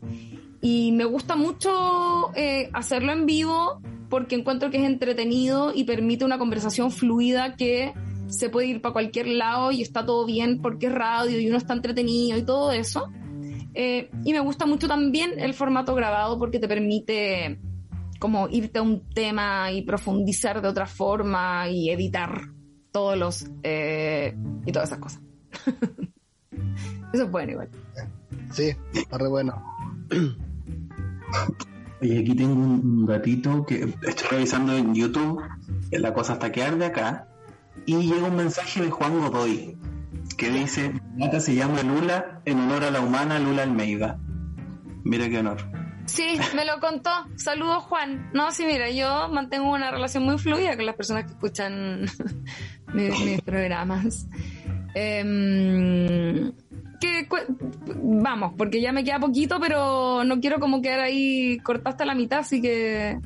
Y 0.61 0.93
me 0.93 1.05
gusta 1.05 1.37
mucho 1.37 2.33
hacerlo 2.73 3.13
en 3.13 3.27
vivo 3.27 3.83
porque 4.09 4.35
encuentro 4.35 4.71
que 4.71 4.79
es 4.79 4.85
entretenido 4.85 5.73
y 5.75 5.85
permite 5.85 6.25
una 6.25 6.39
conversación 6.39 6.91
fluida 6.91 7.57
que 7.57 7.93
se 8.29 8.49
puede 8.49 8.69
ir 8.69 8.81
para 8.81 8.93
cualquier 8.93 9.29
lado 9.29 9.73
y 9.73 9.83
está 9.83 10.05
todo 10.05 10.27
bien 10.27 10.61
porque 10.61 10.87
es 10.87 10.93
radio 10.93 11.39
y 11.39 11.49
uno 11.49 11.57
está 11.57 11.75
entretenido 11.75 12.39
y 12.39 12.43
todo 12.43 12.73
eso. 12.73 13.11
Eh, 13.75 14.11
y 14.25 14.33
me 14.33 14.41
gusta 14.41 14.67
mucho 14.67 14.87
también 14.87 15.39
el 15.39 15.53
formato 15.53 15.95
grabado 15.95 16.39
porque 16.39 16.61
te 16.61 16.69
permite 16.69 17.59
como 18.21 18.49
irte 18.49 18.79
a 18.79 18.83
un 18.83 19.09
tema 19.09 19.73
y 19.73 19.83
profundizar 19.83 20.63
de 20.63 20.69
otra 20.69 20.87
forma 20.87 21.69
y 21.69 21.91
editar 21.91 22.54
todos 22.95 23.19
los 23.19 23.47
eh, 23.65 24.37
y 24.65 24.71
todas 24.71 24.89
esas 24.89 25.01
cosas. 25.01 25.21
Eso 27.13 27.25
es 27.25 27.31
bueno 27.31 27.51
igual. 27.51 27.69
Sí, 28.53 28.77
está 28.95 29.19
re 29.19 29.29
bueno. 29.29 29.61
Y 32.01 32.19
aquí 32.19 32.37
tengo 32.37 32.55
un 32.55 33.05
gatito 33.05 33.67
que 33.67 33.93
estoy 34.03 34.29
revisando 34.31 34.77
en 34.77 34.95
YouTube, 34.95 35.43
la 35.91 36.15
cosa 36.15 36.35
hasta 36.35 36.53
que 36.53 36.63
arde 36.63 36.87
acá, 36.87 37.27
y 37.85 37.97
llega 37.97 38.29
un 38.29 38.37
mensaje 38.37 38.83
de 38.83 38.91
Juan 38.91 39.19
Godoy 39.19 39.77
que 40.39 40.51
dice, 40.51 40.93
mi 41.15 41.25
gata 41.25 41.41
se 41.41 41.57
llama 41.57 41.83
Lula 41.83 42.43
en 42.45 42.61
honor 42.61 42.85
a 42.85 42.93
la 42.93 43.01
humana 43.01 43.41
Lula 43.41 43.65
Almeida. 43.65 44.21
Mira 45.03 45.29
qué 45.29 45.39
honor. 45.39 45.59
Sí, 46.07 46.39
me 46.55 46.65
lo 46.65 46.79
contó. 46.81 47.11
Saludos 47.37 47.85
Juan. 47.85 48.31
No, 48.33 48.53
sí, 48.53 48.65
mira, 48.67 48.91
yo 48.91 49.29
mantengo 49.31 49.73
una 49.73 49.91
relación 49.91 50.23
muy 50.23 50.39
fluida 50.39 50.77
con 50.77 50.87
las 50.87 50.95
personas 50.95 51.25
que 51.25 51.31
escuchan 51.31 52.07
mis, 52.95 53.25
mis 53.25 53.43
programas. 53.43 54.27
Eh, 54.95 56.53
que 57.01 57.29
vamos, 58.03 58.55
porque 58.57 58.81
ya 58.81 58.93
me 58.93 59.05
queda 59.05 59.19
poquito, 59.19 59.59
pero 59.61 60.25
no 60.25 60.41
quiero 60.41 60.61
como 60.61 60.81
quedar 60.81 61.01
ahí 61.01 61.59
cortaste 61.59 62.07
la 62.07 62.15
mitad, 62.15 62.39
así 62.41 62.63
que 62.63 63.19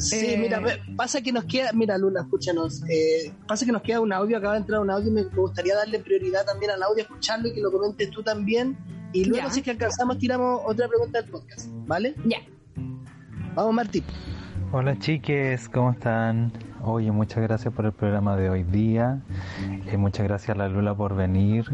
Sí, 0.00 0.16
eh... 0.16 0.38
mira, 0.40 0.62
pasa 0.96 1.20
que 1.20 1.30
nos 1.30 1.44
queda, 1.44 1.72
mira 1.74 1.98
Lula, 1.98 2.22
escúchanos, 2.22 2.82
eh, 2.88 3.32
pasa 3.46 3.66
que 3.66 3.72
nos 3.72 3.82
queda 3.82 4.00
un 4.00 4.12
audio, 4.12 4.38
acaba 4.38 4.54
de 4.54 4.60
entrar 4.60 4.80
un 4.80 4.90
audio 4.90 5.08
y 5.08 5.12
me 5.12 5.22
gustaría 5.24 5.76
darle 5.76 5.98
prioridad 5.98 6.46
también 6.46 6.70
al 6.70 6.82
audio, 6.82 7.02
escucharlo 7.02 7.48
y 7.48 7.52
que 7.52 7.60
lo 7.60 7.70
comentes 7.70 8.10
tú 8.10 8.22
también. 8.22 8.78
Y 9.12 9.26
luego 9.26 9.48
ya. 9.48 9.52
si 9.52 9.60
es 9.60 9.64
que 9.64 9.72
alcanzamos, 9.72 10.18
tiramos 10.18 10.62
otra 10.64 10.88
pregunta 10.88 11.20
del 11.20 11.30
podcast, 11.30 11.68
¿vale? 11.86 12.14
Ya. 12.24 12.38
Vamos, 13.54 13.74
Martín. 13.74 14.04
Hola 14.72 14.98
chiques, 14.98 15.68
¿cómo 15.68 15.90
están? 15.90 16.50
Oye, 16.82 17.12
muchas 17.12 17.42
gracias 17.42 17.74
por 17.74 17.84
el 17.84 17.92
programa 17.92 18.36
de 18.36 18.48
hoy 18.48 18.62
día. 18.62 19.20
Eh, 19.86 19.98
muchas 19.98 20.26
gracias 20.26 20.56
a 20.56 20.58
la 20.58 20.68
Lula 20.68 20.94
por 20.94 21.14
venir. 21.14 21.66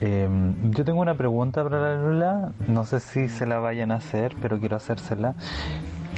Eh, 0.00 0.28
yo 0.70 0.84
tengo 0.84 1.00
una 1.00 1.14
pregunta 1.14 1.62
para 1.62 1.80
la 1.80 2.02
Lula, 2.02 2.52
no 2.66 2.84
sé 2.84 2.98
si 2.98 3.28
se 3.28 3.46
la 3.46 3.60
vayan 3.60 3.92
a 3.92 3.96
hacer, 3.96 4.34
pero 4.42 4.58
quiero 4.58 4.76
hacérsela. 4.76 5.34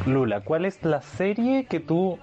Lula, 0.07 0.41
¿cuál 0.41 0.65
es 0.65 0.83
la 0.83 1.03
serie 1.03 1.67
que 1.67 1.79
tú 1.79 2.19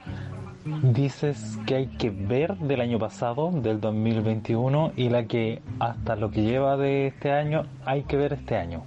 dices 0.82 1.59
que 1.67 1.75
hay 1.75 1.88
que 1.88 2.09
ver 2.09 2.57
del 2.57 2.82
año 2.82 2.97
pasado, 2.97 3.51
del 3.51 3.80
2021, 3.80 4.93
y 4.95 5.09
la 5.09 5.25
que 5.25 5.61
hasta 5.80 6.15
lo 6.15 6.32
que 6.32 6.41
lleva 6.41 6.75
de 6.75 7.07
este 7.07 7.32
año 7.32 7.65
hay 7.86 8.01
que 8.03 8.17
ver 8.17 8.34
este 8.34 8.57
año? 8.57 8.84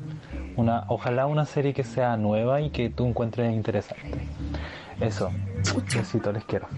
Una, 0.57 0.87
ojalá 0.89 1.27
una 1.27 1.45
serie 1.45 1.73
que 1.73 1.85
sea 1.85 2.17
nueva 2.17 2.61
y 2.61 2.71
que 2.71 2.91
tú 2.91 3.07
encuentres 3.07 3.53
interesante. 3.53 4.19
Eso, 5.01 5.31
besito, 5.97 6.33
les 6.33 6.45
quiero. 6.45 6.69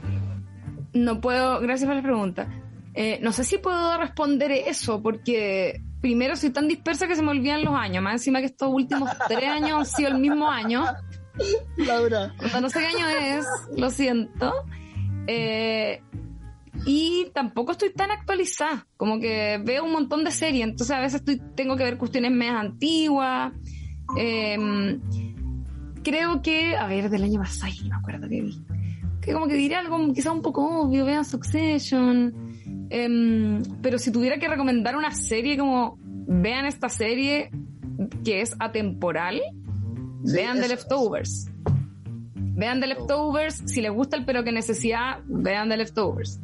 No 0.93 1.21
puedo, 1.21 1.61
gracias 1.61 1.89
por 1.89 1.97
la 1.97 2.03
pregunta. 2.03 2.49
Eh, 2.95 3.19
no 3.23 3.33
sé 3.33 3.45
si 3.45 3.59
puedo 3.59 3.97
responder 3.99 4.53
eso 4.53 5.03
porque 5.03 5.81
primero 6.01 6.37
soy 6.37 6.51
tan 6.51 6.69
dispersa 6.69 7.07
que 7.07 7.17
se 7.17 7.23
me 7.23 7.31
olvidan 7.31 7.65
los 7.65 7.75
años. 7.75 8.03
Más 8.03 8.15
encima 8.15 8.41
que 8.41 8.47
estos 8.47 8.69
últimos 8.73 9.11
tres 9.29 9.49
años 9.49 9.79
han 9.79 9.87
sido 9.87 10.09
el 10.11 10.19
mismo 10.19 10.51
año. 10.51 10.85
Laura. 11.77 12.35
No 12.61 12.69
sé 12.69 12.81
qué 12.81 12.87
año 12.87 13.09
es, 13.09 13.47
lo 13.77 13.91
siento. 13.91 14.53
Eh, 15.27 16.03
y 16.85 17.31
tampoco 17.33 17.73
estoy 17.73 17.93
tan 17.93 18.11
actualizada, 18.11 18.87
como 18.97 19.21
que 19.21 19.61
veo 19.65 19.85
un 19.85 19.93
montón 19.93 20.25
de 20.25 20.33
series, 20.33 20.65
entonces 20.65 20.97
a 20.97 21.01
veces 21.01 21.21
estoy, 21.21 21.41
tengo 21.55 21.77
que 21.77 21.85
ver 21.85 21.97
cuestiones 21.97 22.33
más 22.33 22.61
antiguas. 22.61 23.53
Em, 24.17 25.01
creo 26.03 26.43
que, 26.43 26.77
a 26.77 26.87
ver, 26.87 27.11
del 27.11 27.25
año 27.25 27.41
pasado, 27.41 27.73
no 27.83 27.89
me 27.89 27.95
acuerdo 27.97 28.29
qué 28.29 28.41
vi. 28.43 28.61
Que 29.21 29.33
como 29.33 29.47
que 29.47 29.55
diré 29.55 29.77
algo 29.77 30.13
quizá 30.13 30.33
un 30.33 30.43
poco 30.43 30.83
obvio, 30.83 31.05
vean 31.05 31.25
Succession. 31.25 32.35
Em, 32.91 33.63
pero 33.81 33.99
si 33.99 34.11
tuviera 34.11 34.39
que 34.39 34.49
recomendar 34.49 34.97
una 34.97 35.13
serie 35.13 35.57
como, 35.57 35.99
vean 36.03 36.67
esta 36.67 36.89
serie 36.89 37.51
que 38.25 38.41
es 38.41 38.55
atemporal, 38.59 39.41
vean 40.25 40.61
The 40.61 40.69
Leftovers. 40.69 41.51
Vean 42.35 42.81
The 42.81 42.87
Leftovers, 42.89 43.63
si 43.67 43.81
les 43.81 43.93
gusta 43.93 44.17
el 44.17 44.25
pero 44.25 44.45
que 44.45 44.53
necesidad, 44.53 45.21
vean 45.27 45.69
The 45.69 45.77
Leftovers. 45.77 46.41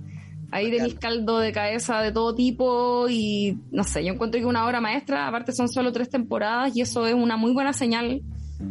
Ahí 0.50 0.70
tenéis 0.70 0.94
caldo 0.94 1.40
de 1.40 1.52
cabeza 1.52 2.00
de 2.00 2.10
todo 2.10 2.34
tipo 2.34 3.06
y 3.10 3.58
no 3.70 3.84
sé, 3.84 4.02
yo 4.02 4.14
encuentro 4.14 4.40
que 4.40 4.46
una 4.46 4.66
obra 4.66 4.80
maestra, 4.80 5.28
aparte 5.28 5.52
son 5.52 5.68
solo 5.68 5.92
tres 5.92 6.08
temporadas 6.08 6.74
y 6.74 6.80
eso 6.80 7.06
es 7.06 7.14
una 7.14 7.36
muy 7.36 7.52
buena 7.52 7.74
señal, 7.74 8.22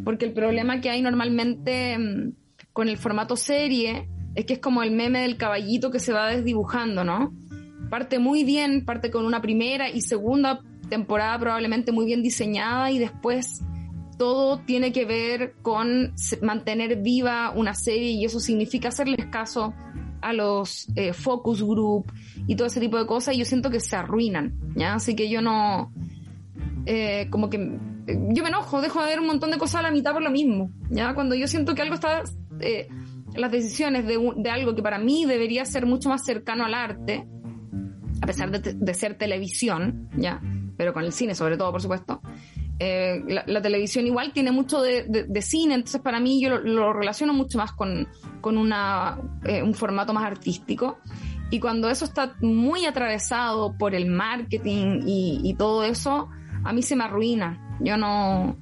porque 0.03 0.25
el 0.25 0.33
problema 0.33 0.81
que 0.81 0.89
hay 0.89 1.01
normalmente 1.01 1.97
mm, 1.97 2.33
con 2.73 2.89
el 2.89 2.97
formato 2.97 3.35
serie 3.35 4.07
es 4.35 4.45
que 4.45 4.53
es 4.53 4.59
como 4.59 4.83
el 4.83 4.91
meme 4.91 5.21
del 5.21 5.37
caballito 5.37 5.91
que 5.91 5.99
se 5.99 6.13
va 6.13 6.27
desdibujando, 6.27 7.03
¿no? 7.03 7.33
Parte 7.89 8.19
muy 8.19 8.43
bien, 8.43 8.85
parte 8.85 9.09
con 9.09 9.25
una 9.25 9.41
primera 9.41 9.89
y 9.89 10.01
segunda 10.01 10.61
temporada 10.89 11.37
probablemente 11.39 11.91
muy 11.91 12.05
bien 12.05 12.21
diseñada 12.21 12.91
y 12.91 12.99
después 12.99 13.61
todo 14.17 14.59
tiene 14.59 14.91
que 14.91 15.05
ver 15.05 15.55
con 15.61 16.13
mantener 16.41 17.01
viva 17.01 17.51
una 17.51 17.73
serie 17.73 18.11
y 18.11 18.25
eso 18.25 18.39
significa 18.39 18.89
hacerles 18.89 19.25
caso 19.27 19.73
a 20.21 20.33
los 20.33 20.87
eh, 20.95 21.13
focus 21.13 21.63
group 21.63 22.11
y 22.47 22.55
todo 22.55 22.67
ese 22.67 22.79
tipo 22.79 22.97
de 22.97 23.05
cosas 23.05 23.35
y 23.35 23.39
yo 23.39 23.45
siento 23.45 23.69
que 23.69 23.79
se 23.79 23.95
arruinan, 23.95 24.53
¿ya? 24.75 24.95
Así 24.95 25.15
que 25.15 25.29
yo 25.29 25.41
no, 25.41 25.91
eh, 26.87 27.27
como 27.29 27.49
que 27.49 27.57
yo 27.57 28.43
me 28.43 28.49
enojo, 28.49 28.81
dejo 28.81 29.01
de 29.01 29.07
ver 29.07 29.19
un 29.19 29.27
montón 29.27 29.51
de 29.51 29.57
cosas 29.57 29.81
a 29.81 29.83
la 29.83 29.91
mitad 29.91 30.13
por 30.13 30.21
lo 30.21 30.31
mismo, 30.31 30.71
¿ya? 30.89 31.13
Cuando 31.13 31.35
yo 31.35 31.47
siento 31.47 31.75
que 31.75 31.81
algo 31.81 31.95
está, 31.95 32.23
eh, 32.59 32.87
las 33.35 33.51
decisiones 33.51 34.07
de, 34.07 34.17
de, 34.37 34.49
algo 34.49 34.73
que 34.73 34.81
para 34.81 34.97
mí 34.97 35.25
debería 35.25 35.65
ser 35.65 35.85
mucho 35.85 36.09
más 36.09 36.23
cercano 36.25 36.65
al 36.65 36.73
arte, 36.73 37.27
a 38.21 38.25
pesar 38.25 38.49
de, 38.51 38.73
de 38.73 38.93
ser 38.93 39.17
televisión, 39.17 40.09
¿ya? 40.15 40.41
Pero 40.77 40.93
con 40.93 41.03
el 41.03 41.11
cine 41.11 41.35
sobre 41.35 41.57
todo, 41.57 41.71
por 41.71 41.81
supuesto, 41.81 42.21
eh, 42.79 43.23
la, 43.27 43.61
televisión 43.61 44.05
igual 44.05 44.31
tiene 44.33 44.51
mucho 44.51 44.81
de, 44.81 45.41
cine, 45.41 45.73
entonces 45.75 45.99
para 45.99 46.19
mí 46.19 46.39
yo 46.39 46.59
lo, 46.59 46.93
relaciono 46.93 47.33
mucho 47.33 47.57
más 47.57 47.71
con, 47.71 48.07
con 48.39 48.55
una, 48.57 49.19
eh, 49.45 49.63
un 49.63 49.73
formato 49.73 50.13
más 50.13 50.25
artístico. 50.25 50.99
Y 51.49 51.59
cuando 51.59 51.89
eso 51.89 52.05
está 52.05 52.35
muy 52.41 52.85
atravesado 52.85 53.75
por 53.77 53.95
el 53.95 54.05
marketing 54.05 55.01
y, 55.07 55.39
y, 55.43 55.53
todo 55.55 55.83
eso, 55.85 56.29
a 56.63 56.73
mí 56.73 56.81
se 56.81 56.95
me 56.95 57.03
arruina. 57.03 57.77
Yo 57.79 57.97
no, 57.97 58.57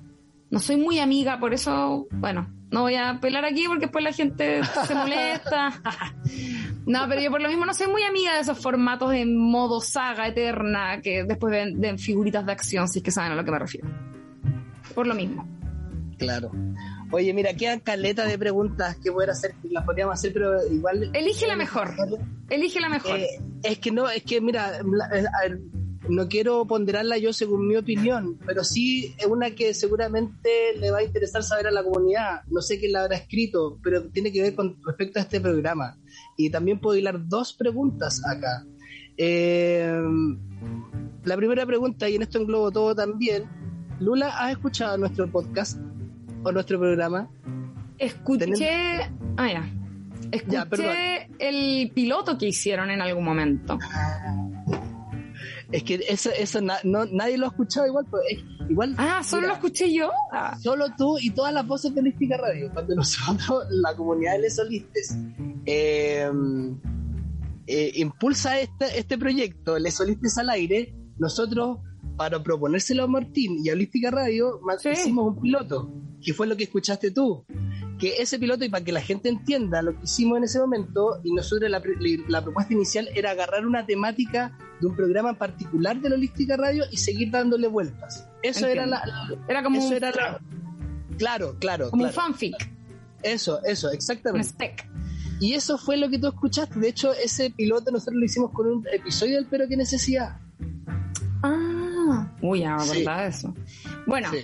no 0.50 0.60
soy 0.60 0.78
muy 0.78 1.00
amiga, 1.00 1.40
por 1.40 1.54
eso, 1.54 2.08
bueno, 2.12 2.48
no 2.72 2.82
voy 2.82 2.96
a 2.96 3.20
pelar 3.22 3.46
aquí 3.46 3.66
porque 3.68 3.86
después 3.86 4.04
la 4.04 4.12
gente 4.12 4.62
se 4.64 4.96
molesta. 4.96 5.82
no, 6.86 7.08
pero 7.08 7.22
yo 7.22 7.32
por 7.32 7.42
lo 7.42 7.48
mismo 7.48 7.66
no 7.66 7.74
soy 7.74 7.88
muy 7.88 8.04
amiga 8.04 8.34
de 8.34 8.42
esos 8.42 8.60
formatos 8.60 9.14
en 9.14 9.38
modo 9.38 9.80
saga 9.82 10.28
eterna 10.28 11.02
que 11.02 11.24
después 11.24 11.52
ven, 11.52 12.00
figuritas 12.00 12.46
de 12.46 12.52
acción, 12.52 12.88
si 12.88 13.00
es 13.00 13.04
que 13.04 13.12
saben 13.12 13.32
a 13.32 13.36
lo 13.36 13.46
que 13.46 13.52
me 13.52 13.60
refiero. 13.60 13.88
Por 14.94 15.08
lo 15.08 15.16
mismo. 15.16 15.48
Claro. 16.18 16.52
Oye, 17.12 17.34
mira, 17.34 17.54
quedan 17.54 17.80
caleta 17.80 18.26
de 18.26 18.38
preguntas 18.38 18.98
que 18.98 19.12
poder 19.12 19.30
hacer, 19.30 19.56
las 19.70 19.86
podríamos 19.86 20.16
hacer, 20.16 20.34
pero 20.34 20.66
igual. 20.70 21.12
Elige 21.14 21.48
la 21.48 21.56
mejor. 21.56 21.94
Elige 22.50 22.80
la 22.80 22.90
mejor. 22.90 23.20
Eh, 23.20 23.42
es 23.64 23.80
que 23.80 23.92
no, 23.92 24.10
es 24.10 24.24
que 24.24 24.42
mira, 24.42 24.80
no 26.10 26.28
quiero 26.28 26.66
ponderarla 26.66 27.18
yo 27.18 27.34
según 27.34 27.68
mi 27.68 27.76
opinión, 27.76 28.38
pero 28.46 28.64
sí 28.64 29.16
es 29.18 29.26
una 29.26 29.52
que 29.52 29.74
seguramente 29.74 30.76
le 30.80 30.92
va 30.92 31.00
a 31.00 31.04
interesar 31.04 31.44
saber 31.44 31.68
a 31.68 31.72
la 31.72 31.84
comunidad. 31.84 32.42
No 32.48 32.62
sé 32.62 32.80
quién 32.80 32.92
la 32.92 33.04
habrá 33.04 33.18
escrito, 33.18 33.80
pero 33.84 34.04
tiene 34.10 34.32
que 34.32 34.42
ver 34.42 34.56
con 34.56 34.78
respecto 34.86 35.20
a 35.20 35.24
este 35.24 35.42
programa. 35.42 35.98
Y 36.38 36.50
también 36.50 36.80
puedo 36.80 36.98
hilar 36.98 37.28
dos 37.28 37.54
preguntas 37.54 38.22
acá. 38.26 38.66
Eh, 39.18 40.02
la 41.24 41.38
primera 41.38 41.66
pregunta, 41.66 42.08
y 42.10 42.16
en 42.16 42.22
esto 42.22 42.40
englobo 42.40 42.72
todo 42.72 42.96
también. 42.96 43.50
Lula, 44.00 44.30
¿has 44.38 44.52
escuchado 44.52 44.98
nuestro 44.98 45.32
podcast 45.32 45.80
o 46.44 46.52
nuestro 46.52 46.80
programa? 46.80 47.30
Escuché. 47.98 49.10
Ah, 49.38 49.52
ya. 49.52 49.70
Escuché 50.32 51.30
el 51.40 51.92
piloto 51.92 52.38
que 52.38 52.48
hicieron 52.48 52.90
en 52.90 53.02
algún 53.02 53.24
momento. 53.24 53.80
Es 55.72 55.84
que 55.84 56.00
eso, 56.08 56.30
eso 56.38 56.60
no, 56.62 57.06
nadie 57.06 57.38
lo 57.38 57.46
ha 57.46 57.50
escuchado 57.50 57.88
igual, 57.88 58.06
pero 58.10 58.24
igual. 58.70 58.96
Ah, 58.98 59.24
solo 59.24 59.48
lo 59.48 59.54
escuché 59.54 59.94
yo. 59.94 60.12
Ah. 60.32 60.58
Solo 60.62 60.88
tú 60.98 61.18
y 61.20 61.32
todas 61.32 61.54
las 61.54 61.66
voces 61.66 61.94
de 61.94 62.02
Holística 62.02 62.38
Radio. 62.38 62.70
Cuando 62.74 62.96
nosotros, 62.96 63.66
la 63.70 63.96
comunidad 63.96 64.34
de 64.34 64.40
Les 64.40 64.56
Solistes, 64.56 65.18
eh, 65.66 66.30
eh, 67.68 67.92
impulsa 67.96 68.60
este, 68.60 68.98
este 68.98 69.18
proyecto, 69.18 69.80
Les 69.80 69.96
Solistes 69.96 70.38
al 70.38 70.50
aire, 70.50 70.94
nosotros, 71.18 71.80
para 72.18 72.42
proponérselo 72.42 73.04
a 73.04 73.08
Martín 73.08 73.60
y 73.64 73.70
a 73.70 73.74
Holística 73.74 74.12
Radio, 74.12 74.60
hicimos 74.92 75.36
un 75.36 75.42
piloto, 75.42 75.92
que 76.22 76.34
fue 76.34 76.48
lo 76.48 76.56
que 76.56 76.66
escuchaste 76.66 77.12
tú 77.12 77.46
que 78.00 78.22
ese 78.22 78.40
piloto, 78.40 78.66
y 78.66 78.70
para 78.70 78.84
que 78.84 78.92
la 78.92 79.02
gente 79.02 79.30
entienda 79.30 79.82
lo 79.82 79.98
que 79.98 80.04
hicimos 80.04 80.38
en 80.38 80.44
ese 80.44 80.60
momento, 80.60 81.22
y 81.24 81.34
nosotros 81.34 81.70
la, 81.70 81.82
la 82.28 82.44
propuesta 82.44 82.74
inicial 82.74 83.10
era 83.16 83.32
agarrar 83.32 83.66
una 83.66 83.86
temática 83.86 84.58
de 84.82 84.88
un 84.88 84.96
programa 84.96 85.34
particular 85.34 86.00
de 86.00 86.10
la 86.10 86.16
Holística 86.16 86.58
Radio 86.58 86.84
y 86.92 86.98
seguir 86.98 87.32
dándole 87.32 87.68
vueltas. 87.68 88.28
Eso 88.44 88.68
era 88.68 88.86
la, 88.86 89.02
Era 89.48 89.64
como 89.64 89.80
eso 89.80 89.88
un, 89.88 89.94
era 89.94 90.12
Claro, 91.18 91.56
claro. 91.60 91.90
Como 91.90 92.04
claro. 92.04 92.18
un 92.18 92.24
fanfic. 92.34 92.56
Eso, 93.24 93.64
eso, 93.64 93.92
exactamente. 93.92 94.46
Un 94.48 94.50
spec. 94.54 94.88
Y 95.40 95.54
eso 95.54 95.78
fue 95.78 95.98
lo 95.98 96.10
que 96.10 96.20
tú 96.20 96.28
escuchaste. 96.28 96.80
De 96.80 96.90
hecho, 96.90 97.14
ese 97.14 97.50
piloto 97.52 97.92
nosotros 97.92 98.16
lo 98.16 98.26
hicimos 98.26 98.52
con 98.52 98.68
un 98.68 98.86
episodio 98.92 99.36
del 99.36 99.48
Pero 99.48 99.68
qué 99.68 99.76
necesidad. 99.78 100.38
Ah, 101.44 102.32
uy, 102.42 102.60
ya 102.62 102.76
me 102.78 102.84
Sí. 102.84 102.92
acordaba 102.92 103.22
de 103.24 103.30
eso. 103.30 103.54
Bueno, 104.08 104.30
Sí. 104.32 104.40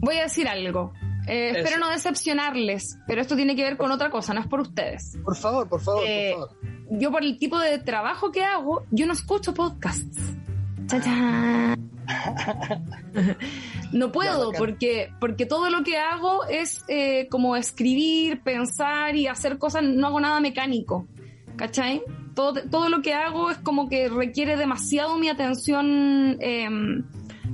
voy 0.00 0.16
a 0.18 0.22
decir 0.24 0.48
algo. 0.48 0.92
Eh, 1.26 1.52
espero 1.56 1.78
no 1.78 1.88
decepcionarles, 1.90 2.98
pero 3.06 3.22
esto 3.22 3.34
tiene 3.34 3.56
que 3.56 3.62
ver 3.62 3.76
con 3.78 3.90
otra 3.90 4.10
cosa, 4.10 4.34
no 4.34 4.40
es 4.40 4.46
por 4.46 4.60
ustedes. 4.60 5.16
Por 5.24 5.34
favor, 5.36 5.66
por 5.68 5.80
favor, 5.80 6.02
Eh, 6.06 6.34
por 6.36 6.48
favor. 6.50 6.73
Yo 6.90 7.10
por 7.10 7.24
el 7.24 7.38
tipo 7.38 7.58
de 7.58 7.78
trabajo 7.78 8.30
que 8.30 8.44
hago, 8.44 8.84
yo 8.90 9.06
no 9.06 9.12
escucho 9.12 9.54
podcasts. 9.54 10.34
Chan. 10.86 11.74
no 13.92 14.12
puedo 14.12 14.52
porque 14.52 15.10
porque 15.20 15.46
todo 15.46 15.70
lo 15.70 15.82
que 15.82 15.96
hago 15.96 16.44
es 16.44 16.84
eh, 16.88 17.28
como 17.30 17.56
escribir, 17.56 18.42
pensar 18.42 19.16
y 19.16 19.26
hacer 19.26 19.58
cosas, 19.58 19.82
no 19.82 20.08
hago 20.08 20.20
nada 20.20 20.40
mecánico, 20.40 21.06
¿cachai? 21.56 22.02
Todo, 22.34 22.62
todo 22.68 22.88
lo 22.88 23.00
que 23.00 23.14
hago 23.14 23.50
es 23.50 23.58
como 23.58 23.88
que 23.88 24.08
requiere 24.08 24.56
demasiado 24.56 25.16
mi 25.18 25.28
atención 25.28 26.36
em, 26.40 27.04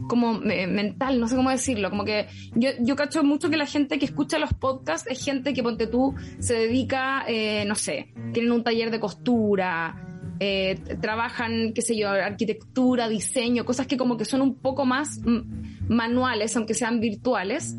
como 0.09 0.35
mental, 0.41 1.21
no 1.21 1.29
sé 1.29 1.37
cómo 1.37 1.51
decirlo, 1.51 1.91
como 1.91 2.05
que 2.05 2.27
yo, 2.55 2.71
yo 2.81 2.97
cacho 2.97 3.23
mucho 3.23 3.51
que 3.51 3.57
la 3.57 3.67
gente 3.67 3.99
que 3.99 4.07
escucha 4.07 4.39
los 4.39 4.53
podcasts 4.55 5.09
es 5.11 5.25
gente 5.25 5.53
que, 5.53 5.63
ponte 5.63 5.87
tú, 5.87 6.15
se 6.39 6.55
dedica, 6.55 7.25
eh, 7.27 7.65
no 7.67 7.75
sé, 7.75 8.13
tienen 8.33 8.53
un 8.53 8.65
taller 8.65 8.91
de 8.91 9.01
costura, 9.01 10.11
eh, 10.43 10.81
trabajan, 11.03 11.73
qué 11.75 11.83
sé 11.83 11.95
yo, 11.99 12.09
arquitectura, 12.09 13.11
diseño, 13.11 13.67
cosas 13.67 13.87
que 13.87 13.99
como 13.99 14.17
que 14.17 14.25
son 14.25 14.41
un 14.41 14.55
poco 14.55 14.87
más 14.87 15.21
mm, 15.23 15.93
manuales, 15.95 16.57
aunque 16.57 16.73
sean 16.73 16.99
virtuales, 16.99 17.77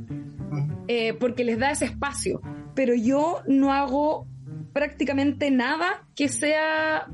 eh, 0.88 1.13
porque 1.15 1.43
les 1.43 1.57
da 1.57 1.72
ese 1.72 1.86
espacio. 1.86 2.39
Pero 2.76 2.93
yo 2.93 3.41
no 3.47 3.74
hago 3.74 4.28
prácticamente 4.74 5.49
nada 5.49 6.07
que 6.15 6.28
sea, 6.28 7.07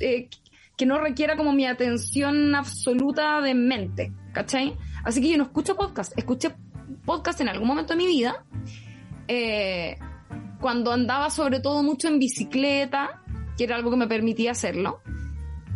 eh, 0.00 0.28
que 0.76 0.84
no 0.84 0.98
requiera 1.00 1.34
como 1.34 1.54
mi 1.54 1.64
atención 1.64 2.54
absoluta 2.54 3.40
de 3.40 3.54
mente, 3.54 4.12
¿cachai? 4.32 4.76
Así 5.04 5.20
que 5.20 5.28
yo 5.30 5.36
no 5.36 5.44
escucho 5.44 5.76
podcast, 5.76 6.16
escuché 6.16 6.54
podcast 7.04 7.40
en 7.40 7.48
algún 7.48 7.66
momento 7.68 7.92
de 7.94 7.96
mi 7.98 8.06
vida, 8.06 8.44
eh, 9.28 9.96
cuando 10.60 10.92
andaba 10.92 11.30
sobre 11.30 11.60
todo 11.60 11.82
mucho 11.82 12.08
en 12.08 12.18
bicicleta, 12.18 13.22
que 13.56 13.64
era 13.64 13.76
algo 13.76 13.90
que 13.90 13.96
me 13.96 14.06
permitía 14.06 14.50
hacerlo, 14.52 15.00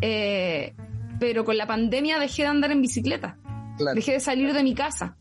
eh, 0.01 0.75
pero 1.19 1.45
con 1.45 1.57
la 1.57 1.67
pandemia 1.67 2.19
dejé 2.19 2.43
de 2.43 2.49
andar 2.49 2.73
en 2.73 2.83
bicicleta, 2.83 3.39
Claro. 3.79 3.95
dejé 3.95 4.13
de 4.13 4.21
salir 4.21 4.53
de 4.53 4.63
mi 4.63 4.75
casa. 4.75 5.17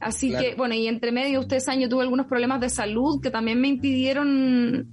Así 0.00 0.30
Claro. 0.30 0.44
que, 0.48 0.54
bueno, 0.56 0.74
y 0.74 0.86
entre 0.88 1.12
medio 1.12 1.40
ustedes 1.40 1.64
saben, 1.64 1.80
yo 1.80 1.88
tuve 1.88 2.02
algunos 2.02 2.26
problemas 2.26 2.60
de 2.60 2.70
salud 2.70 3.20
que 3.22 3.30
también 3.30 3.60
me 3.60 3.68
impidieron, 3.68 4.88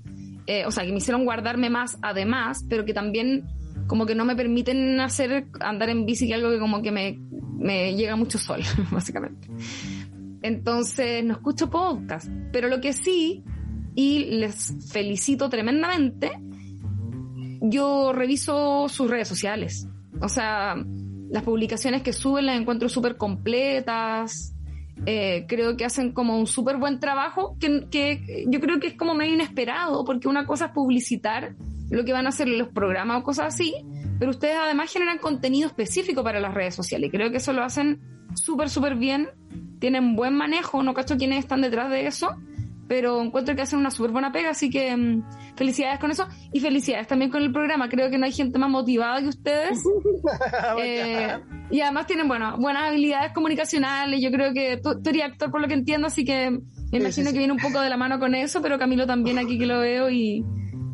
eh, 0.48 0.66
o 0.66 0.72
sea, 0.72 0.84
que 0.86 0.92
me 0.92 0.98
hicieron 0.98 1.24
guardarme 1.26 1.70
más 1.70 1.98
además, 2.02 2.66
pero 2.70 2.86
que 2.86 2.94
también 2.94 3.46
como 3.88 4.06
que 4.06 4.16
no 4.16 4.26
me 4.26 4.36
permiten 4.36 5.00
hacer 5.00 5.48
andar 5.60 5.90
en 5.90 6.06
bici, 6.06 6.28
que 6.28 6.34
algo 6.34 6.50
que 6.50 6.60
como 6.60 6.82
que 6.82 6.92
me, 6.92 7.20
me 7.58 7.96
llega 7.96 8.16
mucho 8.16 8.38
sol, 8.38 8.62
básicamente. 8.92 9.48
Entonces 10.42 11.24
no 11.24 11.34
escucho 11.34 11.70
podcast, 11.70 12.30
pero 12.52 12.68
lo 12.68 12.82
que 12.82 12.94
sí, 12.94 13.44
y 13.96 14.26
les 14.26 14.92
felicito 14.92 15.50
tremendamente, 15.50 16.32
yo 17.62 18.14
reviso 18.14 18.88
sus 18.90 19.10
redes 19.10 19.28
sociales. 19.28 19.88
O 20.22 20.30
sea, 20.30 20.76
las 21.30 21.44
publicaciones 21.44 22.04
que 22.04 22.14
suben 22.14 22.46
las 22.46 22.60
encuentro 22.60 22.90
súper 22.90 23.18
completas. 23.18 24.54
Eh, 25.06 25.46
creo 25.48 25.76
que 25.76 25.86
hacen 25.86 26.14
como 26.14 26.38
un 26.40 26.48
súper 26.48 26.78
buen 26.78 27.00
trabajo, 27.00 27.58
que, 27.60 27.88
que, 27.90 28.46
yo 28.48 28.60
creo 28.62 28.80
que 28.80 28.88
es 28.88 28.94
como 28.94 29.14
medio 29.14 29.34
inesperado, 29.34 30.06
porque 30.06 30.28
una 30.28 30.46
cosa 30.46 30.68
es 30.68 30.72
publicitar 30.72 31.56
lo 31.90 32.04
que 32.06 32.14
van 32.14 32.26
a 32.26 32.30
hacer 32.30 32.48
los 32.48 32.70
programas 32.70 33.22
o 33.22 33.24
cosas 33.24 33.54
así, 33.54 33.74
pero 34.20 34.32
ustedes 34.32 34.56
además 34.62 34.92
generan 34.92 35.18
contenido 35.18 35.68
específico 35.68 36.24
para 36.24 36.40
las 36.40 36.54
redes 36.54 36.76
sociales 36.76 37.12
creo 37.12 37.32
que 37.32 37.38
eso 37.38 37.54
lo 37.54 37.64
hacen 37.64 38.02
súper, 38.36 38.70
súper 38.70 38.96
bien, 38.96 39.30
tienen 39.80 40.16
buen 40.16 40.36
manejo, 40.36 40.84
no 40.84 40.94
cacho 40.94 41.18
quiénes 41.18 41.40
están 41.40 41.62
detrás 41.62 41.90
de 41.90 42.08
eso, 42.08 42.36
pero 42.88 43.22
encuentro 43.22 43.56
que 43.56 43.62
hacen 43.62 43.80
una 43.80 43.92
súper 43.92 44.12
buena 44.12 44.32
pega, 44.32 44.52
así 44.52 44.70
que 44.70 44.96
mm, 44.96 45.24
felicidades 45.56 46.00
con 46.00 46.12
eso 46.12 46.28
y 46.54 46.60
felicidades 46.60 47.08
también 47.08 47.32
con 47.32 47.42
el 47.42 47.52
programa. 47.52 47.90
Creo 47.90 48.10
que 48.10 48.18
no 48.18 48.26
hay 48.26 48.32
gente 48.32 48.60
más 48.60 48.70
motivada 48.70 49.22
que 49.22 49.30
ustedes. 49.30 49.84
eh, 50.84 51.40
y 51.72 51.82
además 51.82 52.06
tienen, 52.06 52.28
bueno, 52.28 52.58
buenas 52.60 52.90
habilidades 52.90 53.32
comunicacionales. 53.34 54.22
Yo 54.22 54.32
creo 54.32 54.54
que 54.54 54.78
tú, 54.78 55.02
tú 55.02 55.10
eres 55.10 55.24
actor 55.24 55.50
por 55.50 55.62
lo 55.62 55.68
que 55.68 55.74
entiendo, 55.74 56.08
así 56.08 56.24
que 56.24 56.52
me 56.52 57.00
imagino 57.00 57.12
sí, 57.12 57.22
sí, 57.22 57.26
sí. 57.26 57.34
que 57.34 57.40
viene 57.40 57.54
un 57.54 57.60
poco 57.60 57.82
de 57.82 57.90
la 57.90 57.98
mano 57.98 58.20
con 58.20 58.36
eso, 58.36 58.62
pero 58.62 58.78
Camilo 58.78 59.08
también 59.08 59.40
aquí 59.40 59.58
que 59.58 59.66
lo 59.66 59.80
veo 59.80 60.10
y, 60.10 60.46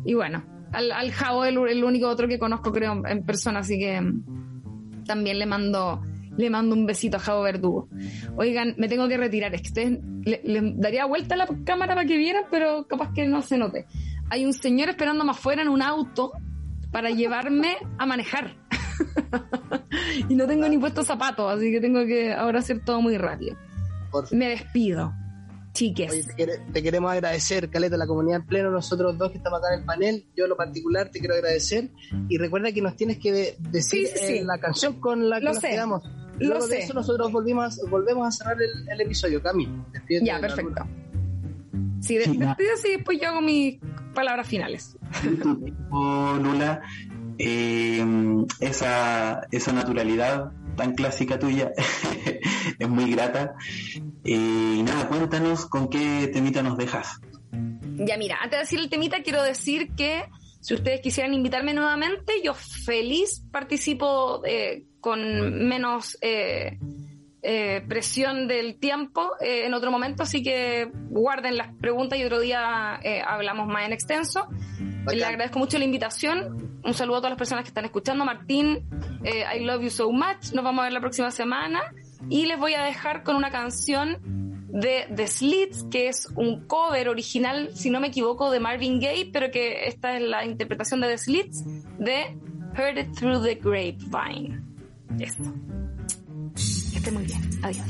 y 0.04 0.14
bueno, 0.14 0.44
al, 0.72 0.92
al 0.92 1.12
Javo 1.12 1.44
el, 1.44 1.58
el 1.68 1.84
único 1.84 2.08
otro 2.08 2.28
que 2.28 2.38
conozco 2.38 2.72
creo 2.72 3.02
en 3.06 3.24
persona, 3.24 3.60
así 3.60 3.78
que 3.78 4.00
mm, 4.00 5.04
también 5.04 5.38
le 5.38 5.46
mando 5.46 6.02
le 6.36 6.50
mando 6.50 6.74
un 6.74 6.86
besito 6.86 7.18
a 7.18 7.20
Javo 7.20 7.42
Verdugo. 7.42 7.88
Oigan, 8.36 8.74
me 8.78 8.88
tengo 8.88 9.08
que 9.08 9.16
retirar. 9.16 9.54
Es 9.54 9.62
que 9.62 9.68
ustedes 9.68 9.98
le, 10.24 10.40
le, 10.44 10.72
daría 10.76 11.04
vuelta 11.04 11.34
a 11.34 11.38
la 11.38 11.48
cámara 11.64 11.94
para 11.94 12.06
que 12.06 12.16
vieran, 12.16 12.44
pero 12.50 12.86
capaz 12.86 13.12
que 13.12 13.26
no 13.26 13.42
se 13.42 13.58
note. 13.58 13.86
Hay 14.30 14.46
un 14.46 14.54
señor 14.54 14.88
esperándome 14.88 15.32
afuera 15.32 15.62
en 15.62 15.68
un 15.68 15.82
auto 15.82 16.32
para 16.90 17.10
llevarme 17.10 17.76
a 17.98 18.06
manejar. 18.06 18.56
y 20.28 20.34
no 20.34 20.46
tengo 20.46 20.68
ni 20.68 20.78
puesto 20.78 21.02
zapatos, 21.04 21.52
así 21.52 21.70
que 21.70 21.80
tengo 21.80 22.04
que 22.06 22.32
ahora 22.32 22.60
hacer 22.60 22.84
todo 22.84 23.00
muy 23.00 23.16
rápido. 23.18 23.56
Me 24.30 24.48
despido. 24.48 25.12
Chiques. 25.72 26.10
Oye, 26.10 26.22
te, 26.24 26.34
quere, 26.34 26.58
te, 26.72 26.82
queremos 26.82 27.12
agradecer, 27.12 27.70
Caleta, 27.70 27.96
la 27.96 28.06
comunidad 28.06 28.40
en 28.40 28.46
pleno, 28.46 28.70
nosotros 28.70 29.16
dos 29.16 29.30
que 29.30 29.38
estamos 29.38 29.58
acá 29.58 29.72
en 29.74 29.80
el 29.80 29.86
panel, 29.86 30.26
yo 30.36 30.44
en 30.44 30.50
lo 30.50 30.56
particular 30.56 31.10
te 31.10 31.18
quiero 31.18 31.34
agradecer 31.34 31.90
y 32.28 32.36
recuerda 32.38 32.72
que 32.72 32.82
nos 32.82 32.94
tienes 32.96 33.18
que 33.18 33.32
de, 33.32 33.56
decir 33.70 34.08
sí, 34.08 34.18
sí, 34.18 34.38
eh, 34.38 34.44
la 34.44 34.58
canción 34.58 35.00
con 35.00 35.30
la 35.30 35.38
que 35.38 35.44
lo 35.46 35.52
nos 35.52 35.62
sé. 35.62 35.70
quedamos. 35.70 36.04
Luego 36.38 36.60
lo 36.60 36.66
de 36.66 36.76
sé. 36.76 36.84
eso 36.84 36.94
nosotros 36.94 37.32
volvimos, 37.32 37.80
volvemos 37.88 38.26
a 38.26 38.30
cerrar 38.30 38.62
el, 38.62 38.88
el 38.88 39.00
episodio, 39.00 39.42
Cami. 39.42 39.68
Ya, 40.22 40.40
perfecto. 40.40 40.86
Sí, 42.00 42.18
de, 42.18 42.26
despides 42.26 42.84
y 42.84 42.96
después 42.96 43.18
yo 43.20 43.28
hago 43.28 43.40
mis 43.40 43.78
palabras 44.14 44.46
finales. 44.46 44.96
Oh, 45.94 46.38
Lula, 46.42 46.80
eh, 47.38 48.02
esa, 48.60 49.46
esa 49.50 49.72
naturalidad 49.72 50.52
tan 50.76 50.94
clásica 50.94 51.38
tuya 51.38 51.72
es 52.78 52.88
muy 52.88 53.10
grata. 53.12 53.54
Eh, 54.24 54.76
y 54.78 54.82
nada, 54.82 55.08
cuéntanos 55.08 55.66
con 55.66 55.88
qué 55.88 56.30
temita 56.32 56.62
nos 56.62 56.76
dejas. 56.76 57.20
Ya, 57.96 58.16
mira, 58.16 58.38
antes 58.42 58.58
de 58.58 58.62
decir 58.64 58.80
el 58.80 58.90
temita, 58.90 59.22
quiero 59.22 59.42
decir 59.42 59.92
que 59.96 60.24
si 60.60 60.74
ustedes 60.74 61.00
quisieran 61.00 61.34
invitarme 61.34 61.74
nuevamente, 61.74 62.34
yo 62.42 62.54
feliz 62.54 63.44
participo 63.50 64.42
eh, 64.46 64.84
con 65.00 65.66
menos 65.68 66.16
eh, 66.20 66.78
eh, 67.42 67.82
presión 67.88 68.46
del 68.46 68.76
tiempo 68.76 69.32
eh, 69.40 69.66
en 69.66 69.74
otro 69.74 69.90
momento, 69.90 70.22
así 70.22 70.42
que 70.42 70.90
guarden 71.10 71.56
las 71.56 71.74
preguntas 71.74 72.18
y 72.18 72.24
otro 72.24 72.40
día 72.40 73.00
eh, 73.02 73.20
hablamos 73.26 73.66
más 73.66 73.86
en 73.86 73.92
extenso. 73.92 74.48
Okay. 75.04 75.18
Le 75.18 75.24
agradezco 75.24 75.58
mucho 75.58 75.78
la 75.78 75.84
invitación. 75.84 76.80
Un 76.84 76.94
saludo 76.94 77.16
a 77.16 77.20
todas 77.20 77.32
las 77.32 77.38
personas 77.38 77.64
que 77.64 77.68
están 77.68 77.84
escuchando. 77.84 78.24
Martín, 78.24 78.88
eh, 79.24 79.44
I 79.56 79.64
love 79.64 79.82
you 79.82 79.90
so 79.90 80.10
much. 80.12 80.52
Nos 80.54 80.64
vamos 80.64 80.82
a 80.82 80.84
ver 80.84 80.92
la 80.92 81.00
próxima 81.00 81.30
semana. 81.30 81.80
Y 82.28 82.46
les 82.46 82.58
voy 82.58 82.74
a 82.74 82.84
dejar 82.84 83.24
con 83.24 83.34
una 83.34 83.50
canción 83.50 84.18
de 84.68 85.06
The 85.14 85.26
Slits, 85.26 85.84
que 85.90 86.08
es 86.08 86.28
un 86.36 86.66
cover 86.66 87.08
original, 87.08 87.70
si 87.74 87.90
no 87.90 88.00
me 88.00 88.08
equivoco, 88.08 88.50
de 88.50 88.60
Marvin 88.60 89.00
Gaye, 89.00 89.30
pero 89.32 89.50
que 89.50 89.86
esta 89.86 90.16
es 90.16 90.22
la 90.22 90.44
interpretación 90.46 91.00
de 91.00 91.08
The 91.08 91.18
Slits 91.18 91.64
de 91.98 92.38
Heard 92.76 92.98
It 92.98 93.12
Through 93.18 93.42
the 93.44 93.54
Grapevine. 93.56 94.62
Eso. 95.18 95.42
Esté 97.02 97.10
muy 97.10 97.24
bien. 97.24 97.42
Adiós. 97.64 97.84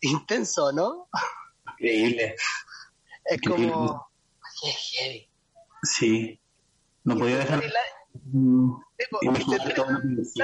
Intenso, 0.00 0.72
¿no? 0.72 1.10
Increíble. 1.72 2.36
Es 3.26 3.36
Increíble. 3.36 3.70
como... 3.70 4.08
Qué 4.62 4.70
heavy. 4.70 5.28
Sí. 5.82 6.40
No 7.04 7.18
podía 7.18 7.36
dejar... 7.36 7.62
Intentar, 7.62 7.84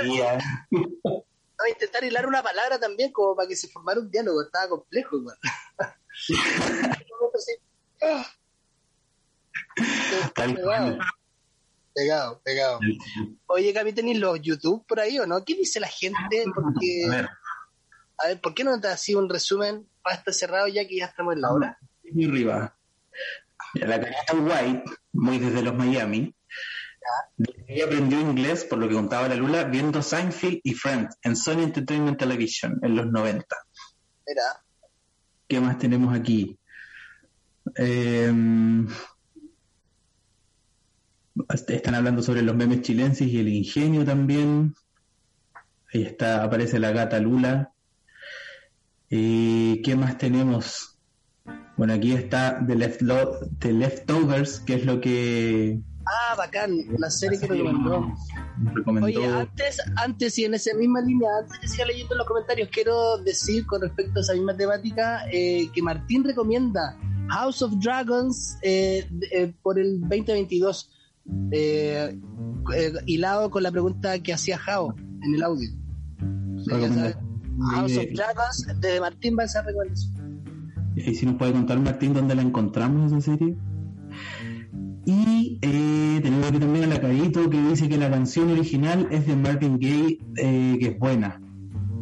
hilar, 0.04 0.42
no, 0.70 1.24
intentar 1.70 2.04
hilar 2.04 2.26
una 2.26 2.42
palabra 2.42 2.78
también 2.78 3.12
como 3.12 3.34
para 3.34 3.48
que 3.48 3.56
se 3.56 3.68
formara 3.68 3.98
un 3.98 4.10
diálogo, 4.10 4.42
estaba 4.42 4.68
complejo 4.68 5.16
igual. 5.16 5.38
pegado, 10.34 10.98
pegado, 11.94 12.40
pegado. 12.42 12.80
Oye, 13.46 13.72
Gaby, 13.72 13.92
¿tenéis 13.92 14.18
los 14.18 14.40
YouTube 14.40 14.86
por 14.86 15.00
ahí 15.00 15.18
o 15.18 15.26
no? 15.26 15.44
¿Qué 15.44 15.54
dice 15.54 15.80
la 15.80 15.88
gente? 15.88 16.44
Porque, 16.54 17.04
a 17.06 17.08
ver, 17.08 17.28
a 18.18 18.28
ver 18.28 18.40
¿por 18.40 18.54
qué 18.54 18.64
no 18.64 18.80
te 18.80 18.88
has 18.88 19.00
sido 19.00 19.18
un 19.18 19.28
resumen 19.28 19.88
para 20.02 20.16
estar 20.16 20.34
cerrado 20.34 20.68
ya 20.68 20.86
que 20.86 20.98
ya 20.98 21.06
estamos 21.06 21.34
en 21.34 21.40
la 21.40 21.52
hora? 21.52 21.78
Muy 22.12 22.24
arriba. 22.24 22.76
La 23.74 24.00
canasta 24.00 24.34
White, 24.34 24.84
muy 25.12 25.38
desde 25.38 25.62
los 25.62 25.74
Miami, 25.74 26.34
ella 27.68 27.84
aprendió 27.84 28.20
inglés, 28.20 28.64
por 28.64 28.78
lo 28.78 28.88
que 28.88 28.94
contaba 28.94 29.28
la 29.28 29.34
Lula, 29.34 29.64
viendo 29.64 30.02
Seinfeld 30.02 30.60
y 30.62 30.74
Friends 30.74 31.16
en 31.22 31.36
Sony 31.36 31.62
Entertainment 31.62 32.18
Television 32.18 32.78
en 32.82 32.96
los 32.96 33.06
90. 33.06 33.44
Mira. 34.26 34.42
¿Qué 35.48 35.60
más 35.60 35.78
tenemos 35.78 36.16
aquí? 36.16 36.58
Eh, 37.76 38.32
están 41.48 41.94
hablando 41.94 42.22
sobre 42.22 42.42
los 42.42 42.56
memes 42.56 42.82
chilenses 42.82 43.28
y 43.28 43.38
el 43.38 43.48
ingenio 43.48 44.04
también. 44.04 44.74
Ahí 45.92 46.02
está, 46.02 46.42
aparece 46.42 46.78
la 46.78 46.92
gata 46.92 47.18
Lula. 47.18 47.72
¿Y 49.08 49.82
qué 49.82 49.96
más 49.96 50.18
tenemos? 50.18 50.98
Bueno, 51.76 51.92
aquí 51.92 52.12
está 52.12 52.64
The, 52.66 52.74
Left 52.74 53.02
The 53.58 53.72
Leftovers, 53.72 54.60
que 54.60 54.74
es 54.74 54.86
lo 54.86 55.00
que 55.00 55.80
Ah, 56.08 56.36
bacán, 56.36 56.70
la 56.98 57.10
serie 57.10 57.38
que 57.38 57.48
recomendó. 57.48 58.14
recomendó. 58.74 59.06
Oye, 59.06 59.26
antes, 59.26 59.78
antes 59.96 60.38
y 60.38 60.44
en 60.44 60.54
esa 60.54 60.72
misma 60.76 61.00
línea, 61.00 61.28
antes 61.42 61.58
que 61.58 61.66
siga 61.66 61.86
leyendo 61.86 62.14
en 62.14 62.18
los 62.18 62.26
comentarios, 62.28 62.68
quiero 62.70 63.18
decir 63.18 63.66
con 63.66 63.82
respecto 63.82 64.20
a 64.20 64.22
esa 64.22 64.34
misma 64.34 64.56
temática 64.56 65.26
eh, 65.32 65.68
que 65.74 65.82
Martín 65.82 66.22
recomienda 66.22 66.96
House 67.28 67.62
of 67.62 67.72
Dragons 67.78 68.56
eh, 68.62 69.08
eh, 69.32 69.52
por 69.62 69.78
el 69.78 70.00
2022, 70.00 70.90
hilado 73.06 73.50
con 73.50 73.62
la 73.62 73.70
pregunta 73.70 74.18
que 74.20 74.32
hacía 74.32 74.58
Jao 74.58 74.94
en 75.22 75.34
el 75.34 75.42
audio. 75.42 75.70
House 76.68 77.96
of 77.96 78.04
Dragons 78.12 78.80
de 78.80 79.00
Martín 79.00 79.36
va 79.38 79.44
a 79.44 79.48
ser 79.48 79.64
recomendación. 79.64 80.16
¿Y 80.96 81.14
si 81.14 81.26
nos 81.26 81.36
puede 81.36 81.52
contar 81.52 81.78
Martín 81.78 82.14
dónde 82.14 82.34
la 82.34 82.42
encontramos 82.42 83.12
esa 83.12 83.20
serie? 83.20 83.56
Y 85.04 85.58
eh, 85.62 86.20
tenemos 86.20 86.48
aquí 86.48 86.58
también 86.58 86.84
a 86.84 86.88
la 86.88 87.00
Carito 87.00 87.48
que 87.48 87.62
dice 87.62 87.88
que 87.88 87.96
la 87.96 88.10
canción 88.10 88.50
original 88.50 89.06
es 89.12 89.26
de 89.26 89.36
Marvin 89.36 89.78
Gaye, 89.78 90.18
eh, 90.36 90.76
que 90.80 90.86
es 90.88 90.98
buena. 90.98 91.40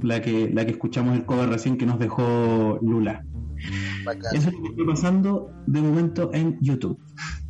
La 0.00 0.22
que, 0.22 0.50
la 0.50 0.64
que 0.64 0.72
escuchamos 0.72 1.14
el 1.14 1.26
cover 1.26 1.50
recién 1.50 1.76
que 1.76 1.86
nos 1.86 1.98
dejó 1.98 2.78
Lula. 2.80 3.26
Bacán. 4.04 4.36
Eso 4.36 4.48
es 4.48 4.54
lo 4.54 4.62
que 4.62 4.68
está 4.68 4.84
pasando 4.86 5.50
de 5.66 5.80
momento 5.80 6.30
en 6.32 6.58
YouTube. 6.60 6.98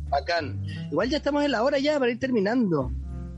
Bacán. 0.09 0.61
Igual 0.91 1.09
ya 1.09 1.17
estamos 1.17 1.43
en 1.43 1.51
la 1.51 1.63
hora 1.63 1.79
ya 1.79 1.99
para 1.99 2.11
ir 2.11 2.19
terminando. 2.19 2.91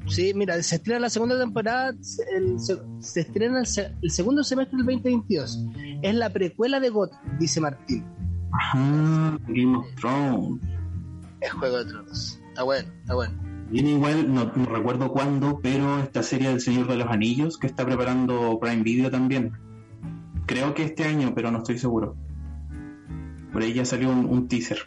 Sí, 0.07 0.33
mira, 0.33 0.61
se 0.63 0.77
estrena 0.77 1.01
la 1.01 1.09
segunda 1.09 1.37
temporada, 1.37 1.89
el, 1.89 2.59
se, 2.59 2.77
se, 2.99 3.19
estrena 3.21 3.59
el, 3.59 3.67
el, 4.01 4.09
segundo 4.09 4.43
semestre 4.43 4.77
del 4.77 4.85
2022. 4.85 5.65
Es 6.01 6.15
la 6.15 6.31
precuela 6.31 6.79
de 6.79 6.89
GOT, 6.89 7.11
dice 7.39 7.59
Martín. 7.59 8.05
Ajá, 8.53 9.37
Game 9.47 9.77
of 9.77 9.85
Thrones 9.95 10.61
es 11.41 11.51
Juego 11.51 11.77
de 11.77 11.85
Tronos. 11.85 12.39
Está 12.49 12.63
bueno, 12.63 12.89
está 13.01 13.15
bueno. 13.15 13.33
Viene 13.69 13.91
igual, 13.91 14.33
no, 14.33 14.51
no, 14.55 14.65
recuerdo 14.65 15.11
cuándo, 15.11 15.59
pero 15.61 15.99
esta 15.99 16.23
serie 16.23 16.49
del 16.49 16.61
Señor 16.61 16.87
de 16.87 16.95
los 16.95 17.09
Anillos 17.09 17.57
que 17.57 17.67
está 17.67 17.85
preparando 17.85 18.57
Prime 18.61 18.83
Video 18.83 19.11
también. 19.11 19.51
Creo 20.45 20.73
que 20.73 20.83
este 20.83 21.03
año, 21.03 21.33
pero 21.35 21.51
no 21.51 21.57
estoy 21.57 21.77
seguro. 21.77 22.15
Por 23.57 23.63
ahí 23.63 23.73
ya 23.73 23.85
salió 23.85 24.11
un, 24.11 24.47
teaser. 24.47 24.77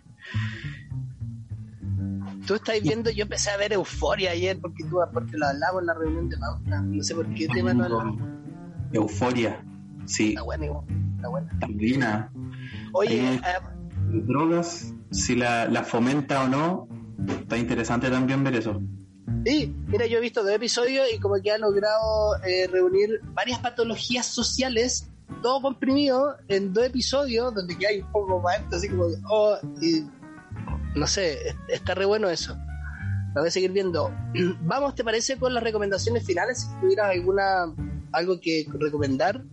Tú 2.47 2.55
estás 2.55 2.81
viendo, 2.81 3.11
yo 3.11 3.25
empecé 3.25 3.51
a 3.51 3.57
ver 3.57 3.73
Euforia 3.73 4.31
ayer 4.31 4.61
porque 4.61 4.85
tú 4.85 5.01
porque 5.13 5.37
lo 5.37 5.49
hablamos 5.49 5.81
en 5.81 5.87
la 5.89 5.95
reunión 5.95 6.29
de 6.29 6.37
Pauta. 6.37 6.81
No 6.81 7.03
sé 7.03 7.17
por 7.17 7.29
qué 7.35 7.49
tema 7.49 7.75
no 7.75 7.87
hablamos. 7.87 8.23
Euforia, 8.93 9.61
sí. 10.05 10.29
Está 10.29 10.43
buena, 10.43 10.67
está 11.17 11.29
buena. 11.29 11.59
También. 11.59 12.05
Oye, 12.93 13.35
eh, 13.35 13.41
drogas, 14.07 14.95
si 15.11 15.35
la, 15.35 15.67
la 15.67 15.83
fomenta 15.83 16.45
o 16.45 16.49
no, 16.49 16.89
está 17.41 17.59
interesante 17.59 18.09
también 18.09 18.45
ver 18.45 18.55
eso. 18.55 18.81
Sí, 19.45 19.75
mira, 19.89 20.07
yo 20.07 20.19
he 20.19 20.21
visto 20.21 20.45
dos 20.45 20.53
episodios 20.53 21.09
y 21.13 21.19
como 21.19 21.43
que 21.43 21.51
ha 21.51 21.59
logrado 21.59 22.37
eh, 22.45 22.69
reunir 22.71 23.21
varias 23.33 23.59
patologías 23.59 24.27
sociales, 24.27 25.10
todo 25.43 25.63
comprimido 25.63 26.37
en 26.49 26.73
dos 26.73 26.85
episodios, 26.85 27.55
donde 27.55 27.77
que 27.77 27.87
hay 27.87 28.01
un 28.01 28.13
poco 28.13 28.41
más, 28.41 28.61
así 28.73 28.89
como, 28.89 29.07
oh, 29.29 29.57
y, 29.81 30.05
no 30.95 31.07
sé, 31.07 31.57
está 31.69 31.95
re 31.95 32.05
bueno 32.05 32.29
eso. 32.29 32.57
Lo 33.35 33.43
voy 33.43 33.49
a 33.49 33.51
seguir 33.51 33.73
viendo. 33.73 34.13
Vamos, 34.63 34.95
¿te 34.95 35.05
parece 35.05 35.37
con 35.37 35.55
las 35.55 35.63
recomendaciones 35.63 36.25
finales? 36.27 36.61
Si 36.61 36.81
tuvieras 36.81 37.11
alguna, 37.11 37.73
algo 38.13 38.41
que 38.41 38.67
recomendar 38.79 39.45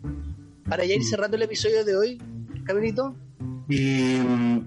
para 0.67 0.83
ya 0.85 0.95
ir 0.95 1.01
mm. 1.01 1.09
cerrando 1.09 1.37
el 1.37 1.43
episodio 1.43 1.85
de 1.85 1.95
hoy, 1.95 2.21
Camilito. 2.65 3.15
Y, 3.69 4.17
mm, 4.17 4.65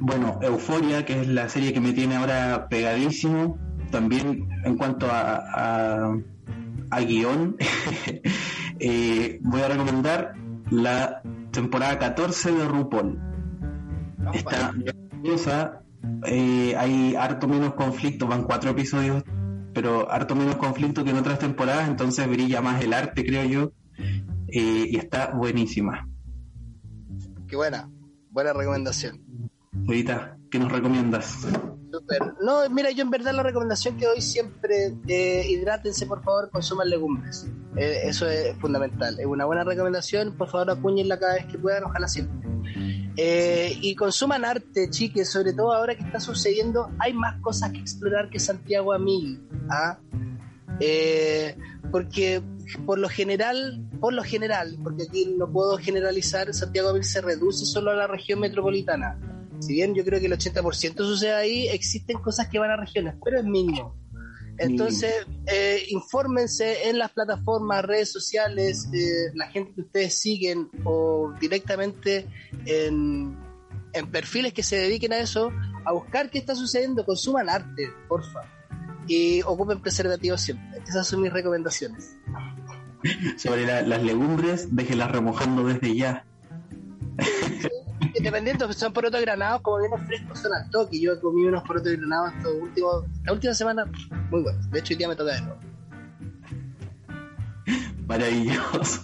bueno, 0.00 0.38
Euforia, 0.42 1.04
que 1.04 1.20
es 1.20 1.28
la 1.28 1.48
serie 1.48 1.72
que 1.72 1.80
me 1.80 1.92
tiene 1.92 2.16
ahora 2.16 2.68
pegadísimo 2.68 3.58
también 3.90 4.48
en 4.64 4.76
cuanto 4.76 5.06
a, 5.10 6.14
a, 6.90 7.00
guion, 7.00 7.56
eh, 8.78 9.38
voy 9.42 9.60
a 9.60 9.68
recomendar 9.68 10.34
la 10.70 11.22
temporada 11.50 11.98
14 11.98 12.52
de 12.52 12.64
RuPaul. 12.68 13.20
Está 14.32 14.72
maravillosa, 14.72 15.82
eh, 16.26 16.74
hay 16.76 17.14
harto 17.14 17.48
menos 17.48 17.74
conflicto, 17.74 18.26
van 18.26 18.44
cuatro 18.44 18.70
episodios, 18.70 19.22
pero 19.72 20.10
harto 20.10 20.34
menos 20.34 20.56
conflicto 20.56 21.04
que 21.04 21.10
en 21.10 21.18
otras 21.18 21.38
temporadas, 21.38 21.88
entonces 21.88 22.28
brilla 22.28 22.60
más 22.60 22.82
el 22.82 22.92
arte, 22.92 23.24
creo 23.24 23.44
yo, 23.44 23.72
eh, 24.48 24.86
y 24.90 24.96
está 24.96 25.32
buenísima. 25.34 26.08
Qué 27.46 27.56
buena, 27.56 27.88
buena 28.30 28.52
recomendación. 28.52 29.22
Ahorita, 29.86 30.38
¿qué 30.50 30.58
nos 30.58 30.72
recomiendas? 30.72 31.46
No, 32.42 32.68
mira, 32.70 32.90
yo 32.90 33.02
en 33.02 33.10
verdad 33.10 33.34
la 33.34 33.42
recomendación 33.42 33.96
que 33.96 34.06
doy 34.06 34.20
siempre, 34.20 34.94
eh, 35.08 35.46
hidrátense 35.48 36.06
por 36.06 36.22
favor, 36.22 36.50
consuman 36.50 36.90
legumbres. 36.90 37.46
Eh, 37.76 38.02
eso 38.04 38.28
es 38.28 38.56
fundamental. 38.58 39.18
Es 39.18 39.26
una 39.26 39.44
buena 39.44 39.64
recomendación, 39.64 40.36
por 40.36 40.48
favor 40.48 40.70
acuñenla 40.70 41.18
cada 41.18 41.34
vez 41.34 41.46
que 41.46 41.58
puedan, 41.58 41.84
ojalá 41.84 42.08
siempre. 42.08 42.48
Eh, 43.16 43.78
y 43.80 43.94
consuman 43.94 44.44
arte, 44.44 44.90
chiques, 44.90 45.30
sobre 45.30 45.52
todo 45.54 45.72
ahora 45.72 45.94
que 45.94 46.02
está 46.02 46.20
sucediendo, 46.20 46.90
hay 46.98 47.14
más 47.14 47.40
cosas 47.40 47.72
que 47.72 47.78
explorar 47.78 48.28
que 48.28 48.38
Santiago 48.38 48.92
a 48.92 48.98
mil. 48.98 49.40
¿ah? 49.70 49.98
Eh, 50.80 51.56
porque 51.90 52.42
por 52.84 52.98
lo 52.98 53.08
general, 53.08 53.82
por 54.00 54.12
lo 54.12 54.22
general, 54.22 54.76
porque 54.82 55.04
aquí 55.08 55.34
no 55.38 55.50
puedo 55.50 55.78
generalizar, 55.78 56.52
Santiago 56.52 56.90
a 56.90 56.92
mil 56.92 57.04
se 57.04 57.22
reduce 57.22 57.64
solo 57.64 57.92
a 57.92 57.94
la 57.94 58.06
región 58.06 58.40
metropolitana 58.40 59.18
si 59.60 59.74
bien 59.74 59.94
yo 59.94 60.04
creo 60.04 60.20
que 60.20 60.26
el 60.26 60.32
80% 60.32 60.96
sucede 60.96 61.34
ahí, 61.34 61.68
existen 61.68 62.18
cosas 62.18 62.48
que 62.48 62.58
van 62.58 62.70
a 62.70 62.76
regiones, 62.76 63.14
pero 63.22 63.38
es 63.38 63.44
mínimo. 63.44 63.96
Entonces, 64.58 65.26
eh, 65.46 65.84
infórmense 65.88 66.88
en 66.88 66.98
las 66.98 67.12
plataformas, 67.12 67.84
redes 67.84 68.10
sociales, 68.10 68.88
eh, 68.92 69.30
la 69.34 69.48
gente 69.48 69.74
que 69.74 69.80
ustedes 69.82 70.18
siguen 70.18 70.70
o 70.84 71.32
directamente 71.38 72.26
en, 72.64 73.36
perfiles 74.10 74.52
que 74.52 74.62
se 74.62 74.76
dediquen 74.76 75.12
a 75.14 75.18
eso, 75.18 75.50
a 75.84 75.92
buscar 75.92 76.30
qué 76.30 76.38
está 76.38 76.54
sucediendo, 76.54 77.04
consuman 77.04 77.48
arte, 77.48 77.88
porfa. 78.08 78.42
Y 79.08 79.40
ocupen 79.42 79.80
preservativos 79.80 80.40
siempre. 80.40 80.82
Esas 80.86 81.06
son 81.06 81.22
mis 81.22 81.32
recomendaciones. 81.32 82.16
Sobre 83.36 83.64
las 83.64 84.02
legumbres, 84.02 84.74
déjenlas 84.74 85.12
remojando 85.12 85.64
desde 85.64 85.94
ya. 85.94 86.24
Independiente, 88.16 88.72
son 88.72 88.92
porotos 88.92 89.20
granados, 89.20 89.60
como 89.60 89.78
vienen 89.78 90.06
frescos, 90.06 90.40
son 90.40 90.54
al 90.54 90.70
toque. 90.70 91.00
Yo 91.00 91.12
he 91.12 91.20
comido 91.20 91.48
unos 91.48 91.62
porotos 91.64 91.92
granados 91.92 92.32
estos 92.36 92.54
últimos, 92.54 93.04
la 93.24 93.32
última 93.32 93.54
semana, 93.54 93.84
muy 94.30 94.42
buenos. 94.42 94.70
De 94.70 94.78
hecho, 94.78 94.94
hoy 94.94 94.98
día 94.98 95.08
me 95.08 95.16
toca 95.16 95.34
de 95.34 95.42
nuevo. 95.42 95.60
Maravilloso. 98.06 99.02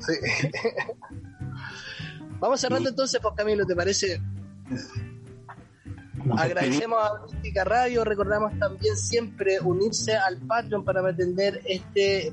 Sí. 0.00 0.14
Vamos 2.40 2.60
cerrando 2.60 2.88
entonces, 2.88 3.20
pues 3.22 3.34
Camilo, 3.36 3.64
¿te 3.64 3.76
parece? 3.76 4.20
Agradecemos 6.36 6.98
a 6.98 7.26
Mística 7.26 7.64
Radio, 7.64 8.04
recordamos 8.04 8.58
también 8.58 8.96
siempre 8.96 9.60
unirse 9.60 10.16
al 10.16 10.38
Patreon 10.38 10.84
para 10.84 11.08
atender 11.08 11.60
este 11.64 12.32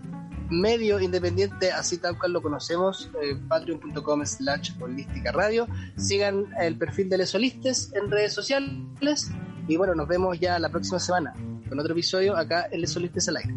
medio 0.51 0.99
independiente, 0.99 1.71
así 1.71 1.97
tal 1.97 2.17
cual 2.17 2.33
lo 2.33 2.41
conocemos, 2.41 3.09
eh, 3.21 3.35
patreon.com 3.47 4.25
slash 4.25 4.71
holística 4.79 5.31
radio. 5.31 5.67
Sigan 5.97 6.45
el 6.59 6.77
perfil 6.77 7.09
de 7.09 7.17
Les 7.17 7.29
Solistes 7.29 7.91
en 7.93 8.11
redes 8.11 8.33
sociales 8.33 9.31
y 9.67 9.77
bueno, 9.77 9.95
nos 9.95 10.07
vemos 10.07 10.39
ya 10.39 10.59
la 10.59 10.69
próxima 10.69 10.99
semana 10.99 11.33
con 11.69 11.79
otro 11.79 11.93
episodio 11.93 12.35
acá 12.35 12.67
en 12.71 12.81
Les 12.81 12.91
Solistes 12.91 13.27
al 13.29 13.37
aire. 13.37 13.55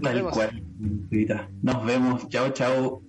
Nos 0.00 0.14
vemos. 0.14 0.36
Nos 1.62 1.86
vemos. 1.86 2.28
Chao, 2.28 2.50
chao. 2.50 3.02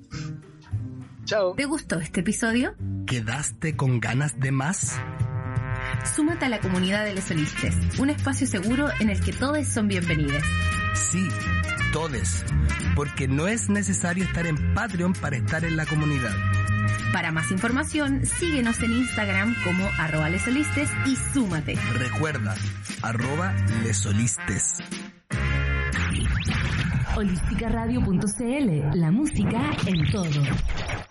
Chao. 1.25 1.53
¿Te 1.55 1.65
gustó 1.65 1.99
este 1.99 2.21
episodio? 2.21 2.75
¿Quedaste 3.05 3.75
con 3.75 3.99
ganas 3.99 4.39
de 4.39 4.51
más? 4.51 4.99
Súmate 6.15 6.45
a 6.45 6.49
la 6.49 6.59
comunidad 6.59 7.05
de 7.05 7.15
Les 7.15 7.25
Solistes, 7.25 7.75
un 7.99 8.09
espacio 8.09 8.47
seguro 8.47 8.87
en 8.99 9.09
el 9.09 9.19
que 9.19 9.33
todos 9.33 9.67
son 9.67 9.87
bienvenidos. 9.87 10.43
Sí, 10.93 11.27
todos, 11.91 12.43
porque 12.95 13.27
no 13.27 13.47
es 13.47 13.69
necesario 13.69 14.23
estar 14.23 14.45
en 14.45 14.73
Patreon 14.73 15.13
para 15.13 15.37
estar 15.37 15.63
en 15.65 15.77
la 15.77 15.85
comunidad. 15.85 16.35
Para 17.13 17.31
más 17.31 17.51
información, 17.51 18.25
síguenos 18.25 18.81
en 18.81 18.91
Instagram 18.91 19.55
como 19.63 19.85
arroba 19.97 20.29
lesolistes 20.29 20.89
y 21.05 21.15
súmate. 21.15 21.75
Recuerda, 21.93 22.55
arroba 23.01 23.53
lesolistes. 23.83 24.79
Holísticaradio.cl, 27.15 28.99
la 28.99 29.11
música 29.11 29.71
en 29.85 30.11
todo. 30.11 31.07